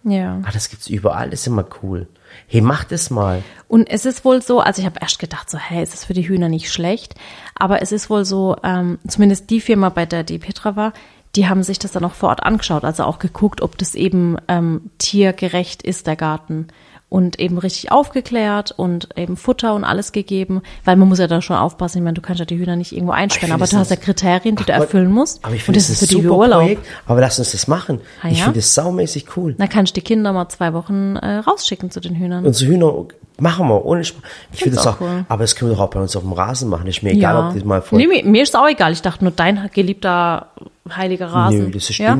Ja. 0.03 0.39
Ah, 0.43 0.49
das 0.51 0.69
gibt's 0.69 0.87
überall, 0.89 1.29
das 1.29 1.41
ist 1.41 1.47
immer 1.47 1.65
cool. 1.83 2.07
Hey, 2.47 2.61
macht 2.61 2.91
es 2.91 3.09
mal. 3.09 3.43
Und 3.67 3.89
es 3.89 4.05
ist 4.05 4.25
wohl 4.25 4.41
so, 4.41 4.59
also 4.59 4.81
ich 4.81 4.85
habe 4.85 4.99
erst 5.01 5.19
gedacht, 5.19 5.49
so, 5.49 5.57
hey, 5.57 5.81
ist 5.81 5.93
das 5.93 6.05
für 6.05 6.13
die 6.13 6.27
Hühner 6.27 6.49
nicht 6.49 6.71
schlecht? 6.71 7.15
Aber 7.55 7.81
es 7.81 7.91
ist 7.91 8.09
wohl 8.09 8.25
so, 8.25 8.55
ähm, 8.63 8.99
zumindest 9.07 9.49
die 9.49 9.61
Firma, 9.61 9.89
bei 9.89 10.05
der 10.05 10.23
die 10.23 10.39
Petra 10.39 10.75
war, 10.75 10.93
die 11.35 11.47
haben 11.47 11.63
sich 11.63 11.79
das 11.79 11.93
dann 11.93 12.03
auch 12.03 12.13
vor 12.13 12.29
Ort 12.29 12.43
angeschaut, 12.43 12.83
also 12.83 13.03
auch 13.03 13.19
geguckt, 13.19 13.61
ob 13.61 13.77
das 13.77 13.95
eben 13.95 14.37
ähm, 14.47 14.91
tiergerecht 14.97 15.81
ist, 15.81 16.07
der 16.07 16.17
Garten. 16.17 16.67
Und 17.11 17.41
eben 17.41 17.57
richtig 17.57 17.91
aufgeklärt 17.91 18.71
und 18.71 19.09
eben 19.17 19.35
Futter 19.35 19.75
und 19.75 19.83
alles 19.83 20.13
gegeben, 20.13 20.61
weil 20.85 20.95
man 20.95 21.09
muss 21.09 21.19
ja 21.19 21.27
da 21.27 21.41
schon 21.41 21.57
aufpassen. 21.57 21.97
Ich 21.97 22.03
meine, 22.05 22.13
du 22.13 22.21
kannst 22.21 22.39
ja 22.39 22.45
die 22.45 22.57
Hühner 22.57 22.77
nicht 22.77 22.93
irgendwo 22.93 23.11
einsperren, 23.11 23.51
aber 23.51 23.67
du 23.67 23.75
hast 23.75 23.91
ja 23.91 23.97
Kriterien, 23.97 24.55
die 24.55 24.61
Ach 24.61 24.65
du 24.65 24.71
Gott, 24.71 24.81
erfüllen 24.83 25.11
musst. 25.11 25.43
Aber 25.43 25.53
ich 25.53 25.59
und 25.59 25.65
finde, 25.65 25.79
das 25.79 25.89
das 25.89 26.03
ist 26.03 26.09
für 26.09 26.19
ein 26.19 26.21
die 26.21 26.29
Urlaub. 26.29 26.61
Projekt. 26.61 26.87
Aber 27.05 27.19
lass 27.19 27.37
uns 27.37 27.51
das 27.51 27.67
machen. 27.67 27.99
Ich 28.29 28.37
ja? 28.37 28.45
finde 28.45 28.59
das 28.59 28.73
saumäßig 28.73 29.25
cool. 29.35 29.55
Dann 29.55 29.67
kannst 29.67 29.91
du 29.91 29.99
die 29.99 30.05
Kinder 30.05 30.31
mal 30.31 30.47
zwei 30.47 30.71
Wochen 30.71 31.17
äh, 31.17 31.39
rausschicken 31.39 31.91
zu 31.91 31.99
den 31.99 32.15
Hühnern. 32.15 32.45
Unsere 32.45 32.71
Hühner 32.71 32.93
machen 33.41 33.67
wir 33.67 33.83
ohne 33.85 34.05
Spaß. 34.05 34.21
Ich 34.53 34.59
finde 34.61 34.77
das 34.77 34.87
auch 34.87 35.01
cool. 35.01 35.25
aber 35.27 35.43
das 35.43 35.57
können 35.57 35.71
wir 35.71 35.75
doch 35.75 35.83
auch 35.83 35.89
bei 35.89 35.99
uns 35.99 36.15
auf 36.15 36.23
dem 36.23 36.31
Rasen 36.31 36.69
machen. 36.69 36.87
Ist 36.87 37.03
mir 37.03 37.11
egal, 37.11 37.35
ob 37.35 37.53
das 37.53 37.65
mal 37.65 37.81
voll. 37.81 37.99
nee, 37.99 38.07
mir, 38.07 38.23
mir 38.23 38.43
ist 38.43 38.55
auch 38.55 38.69
egal. 38.69 38.93
Ich 38.93 39.01
dachte 39.01 39.25
nur, 39.25 39.33
dein 39.33 39.69
geliebter 39.73 40.47
heiliger 40.95 41.27
Rasen. 41.27 41.65
Nö, 41.65 41.71
das 41.71 41.89
ist 41.89 41.97
ja? 41.97 42.15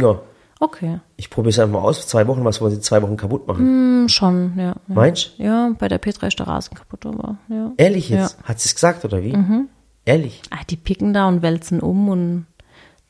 Okay. 0.61 0.99
Ich 1.17 1.31
probiere 1.31 1.49
es 1.49 1.59
einfach 1.59 1.81
mal 1.81 1.87
aus 1.87 2.07
zwei 2.07 2.27
Wochen. 2.27 2.45
Was 2.45 2.61
wollen 2.61 2.71
sie 2.71 2.79
zwei 2.81 3.01
Wochen 3.01 3.17
kaputt 3.17 3.47
machen? 3.47 3.65
Hm, 3.65 4.09
schon, 4.09 4.53
ja. 4.57 4.75
Meinst 4.85 5.33
du? 5.37 5.43
Ja, 5.43 5.71
bei 5.77 5.87
der 5.87 5.97
Petra 5.97 6.27
ist 6.27 6.37
der 6.37 6.47
Rasen 6.47 6.77
kaputt, 6.77 7.03
aber 7.07 7.37
ja. 7.49 7.71
Ehrlich 7.77 8.09
jetzt? 8.09 8.33
Ja. 8.33 8.43
Mhm. 8.43 8.47
Hat 8.47 8.59
sie 8.59 8.67
es 8.67 8.75
gesagt 8.75 9.03
oder 9.03 9.23
wie? 9.23 9.35
Ehrlich? 10.05 10.43
Ah, 10.51 10.63
die 10.69 10.77
picken 10.77 11.13
da 11.13 11.27
und 11.27 11.41
wälzen 11.41 11.79
um 11.79 12.09
und 12.09 12.45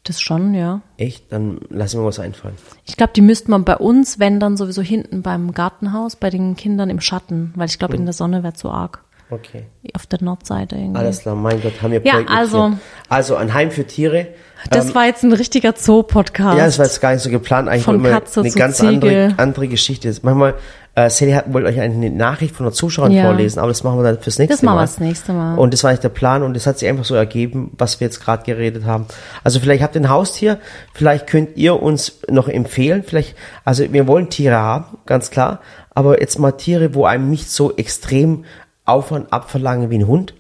das 0.04 0.22
schon, 0.22 0.54
ja. 0.54 0.82
Echt? 0.95 1.32
Dann 1.32 1.60
lass 1.70 1.93
mir 1.93 2.06
was 2.06 2.20
einfallen. 2.20 2.56
Ich 2.86 2.95
glaube, 2.95 3.14
die 3.14 3.22
müsste 3.22 3.52
man 3.52 3.66
bei 3.66 3.76
uns, 3.76 4.18
wenn 4.18 4.39
dann 4.39 4.56
sowieso 4.56 4.82
hinten 4.82 5.22
beim 5.22 5.54
Gartenhaus, 5.54 6.16
bei 6.16 6.30
den 6.30 6.56
Kindern 6.56 6.89
im 6.89 7.02
Schatten, 7.02 7.52
weil 7.56 7.68
ich 7.68 7.78
glaube, 7.78 7.97
in 7.97 8.06
der 8.06 8.14
Sonne 8.14 8.43
wäre 8.43 8.54
zu 8.54 8.70
arg. 8.70 9.04
Okay. 9.32 9.65
Auf 9.95 10.05
der 10.07 10.21
Nordseite 10.21 10.75
irgendwie. 10.75 10.99
Alles 10.99 11.21
klar, 11.21 11.36
mein 11.36 11.61
Gott, 11.61 11.82
haben 11.82 11.91
wir 11.91 12.01
Ja, 12.03 12.15
also-. 12.27 12.73
Also 13.09 13.36
ein 13.36 13.53
Heim 13.53 13.71
für 13.71 13.86
Tiere. 13.86 14.27
das 14.69 14.93
war 14.93 15.05
jetzt 15.05 15.23
ein 15.23 15.32
richtiger 15.34 15.73
Zoo-Podcast. 15.75 16.57
Ja, 16.57 16.65
das 16.65 16.77
war 16.77 16.86
jetzt 16.86 16.99
gar 17.01 17.13
nicht 17.13 17.23
so 17.23 17.29
geplant. 17.29 17.69
Eigentlich 17.69 17.84
Von 17.84 18.01
man 18.01 18.11
Katze 18.11 18.41
eine 18.41 18.51
ganz 18.51 18.77
Ziege. 18.77 18.89
andere, 18.89 19.34
andere 19.38 19.67
Geschichte. 19.69 20.13
Manchmal, 20.21 20.55
äh, 20.95 21.09
Sally 21.09 21.32
hat, 21.32 21.51
wollte 21.53 21.69
euch 21.69 21.79
eine 21.79 22.09
Nachricht 22.09 22.53
von 22.55 22.65
der 22.65 22.73
Zuschauerin 22.73 23.13
Ja. 23.13 23.23
vorlesen, 23.23 23.59
aber 23.59 23.69
das 23.69 23.84
machen 23.86 23.99
wir 23.99 24.03
dann 24.03 24.19
fürs 24.19 24.38
nächste 24.38 24.55
Das 24.55 24.61
machen 24.63 24.75
Mal. 24.75 24.82
wir 24.82 24.86
das 24.88 24.99
nächste 24.99 25.32
Mal. 25.34 25.57
Und 25.57 25.73
das 25.73 25.84
war 25.86 25.91
nicht 25.91 26.03
der 26.03 26.09
Plan 26.09 26.43
und 26.43 26.53
das 26.53 26.67
hat 26.67 26.79
sich 26.79 26.89
einfach 26.89 27.05
so 27.05 27.15
ergeben, 27.15 27.71
was 27.77 28.01
wir 28.01 28.07
jetzt 28.07 28.19
gerade 28.21 28.43
geredet 28.43 28.84
haben. 28.86 29.05
Also 29.45 29.61
vielleicht 29.61 29.82
habt 29.82 29.95
ihr 29.95 30.01
ein 30.01 30.09
Haustier, 30.09 30.59
vielleicht 30.93 31.27
könnt 31.27 31.55
ihr 31.55 31.82
uns 31.82 32.19
noch 32.29 32.49
empfehlen, 32.49 33.03
vielleicht, 33.07 33.36
also 33.63 33.86
wir 33.93 34.05
wollen 34.07 34.29
Tiere 34.29 34.57
haben, 34.57 34.97
ganz 35.05 35.32
klar, 35.32 35.61
aber 35.95 36.19
jetzt 36.21 36.39
mal 36.39 36.51
Tiere, 36.51 36.93
wo 36.93 37.05
einem 37.05 37.29
nicht 37.29 37.49
so 37.49 37.73
extrem 37.75 38.43
Aufwand 38.92 39.32
abverlangen 39.34 39.89
wie 39.89 39.98
ein 39.98 40.08
Hund. 40.08 40.34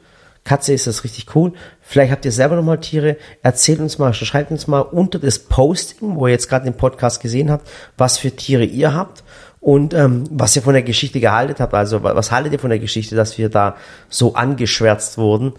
Katze 0.43 0.73
ist 0.73 0.87
das 0.87 1.03
richtig 1.03 1.35
cool. 1.35 1.53
Vielleicht 1.81 2.11
habt 2.11 2.25
ihr 2.25 2.31
selber 2.31 2.55
noch 2.55 2.63
mal 2.63 2.77
Tiere. 2.77 3.17
Erzählt 3.43 3.79
uns 3.79 3.99
mal, 3.99 4.11
schreibt 4.13 4.49
uns 4.51 4.65
mal 4.67 4.79
unter 4.79 5.19
das 5.19 5.37
Posting, 5.39 6.15
wo 6.15 6.25
ihr 6.27 6.33
jetzt 6.33 6.49
gerade 6.49 6.65
den 6.65 6.73
Podcast 6.73 7.21
gesehen 7.21 7.51
habt, 7.51 7.69
was 7.97 8.17
für 8.17 8.31
Tiere 8.31 8.63
ihr 8.63 8.93
habt 8.95 9.23
und 9.59 9.93
ähm, 9.93 10.23
was 10.31 10.55
ihr 10.55 10.63
von 10.63 10.73
der 10.73 10.81
Geschichte 10.81 11.19
gehalten 11.19 11.57
habt. 11.59 11.73
Also 11.75 12.01
wa- 12.01 12.15
was 12.15 12.31
haltet 12.31 12.53
ihr 12.53 12.59
von 12.59 12.71
der 12.71 12.79
Geschichte, 12.79 13.15
dass 13.15 13.37
wir 13.37 13.49
da 13.49 13.75
so 14.09 14.33
angeschwärzt 14.33 15.19
wurden 15.19 15.53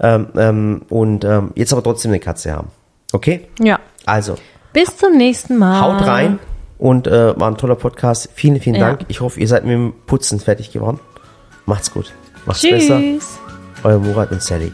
ähm, 0.00 0.26
ähm, 0.36 0.82
und 0.88 1.24
ähm, 1.24 1.52
jetzt 1.54 1.72
aber 1.72 1.84
trotzdem 1.84 2.10
eine 2.10 2.18
Katze 2.18 2.52
haben. 2.52 2.72
Okay? 3.12 3.46
ja. 3.60 3.78
Also 4.04 4.34
Bis 4.72 4.96
zum 4.96 5.16
nächsten 5.16 5.56
Mal. 5.56 5.80
haut 5.80 6.04
rein 6.06 6.38
und 6.78 7.06
äh, 7.06 7.38
war 7.38 7.48
ein 7.52 7.56
toller 7.56 7.76
Podcast. 7.76 8.28
Vielen, 8.34 8.60
vielen 8.60 8.74
Ja. 8.76 8.88
Dank. 8.88 9.04
Ich 9.06 9.20
hoffe, 9.20 9.38
ihr 9.38 9.46
seid 9.48 9.62
mit 9.64 9.72
dem 9.72 9.94
Putzen 10.06 10.40
fertig 10.40 10.72
geworden. 10.72 10.98
Macht's 11.66 11.92
gut. 11.92 12.12
Macht's 12.46 12.62
Tschüss. 12.62 12.88
besser. 12.88 13.00
Euer 13.84 13.98
Murat 13.98 14.30
und 14.32 14.42
Sally. 14.42 14.72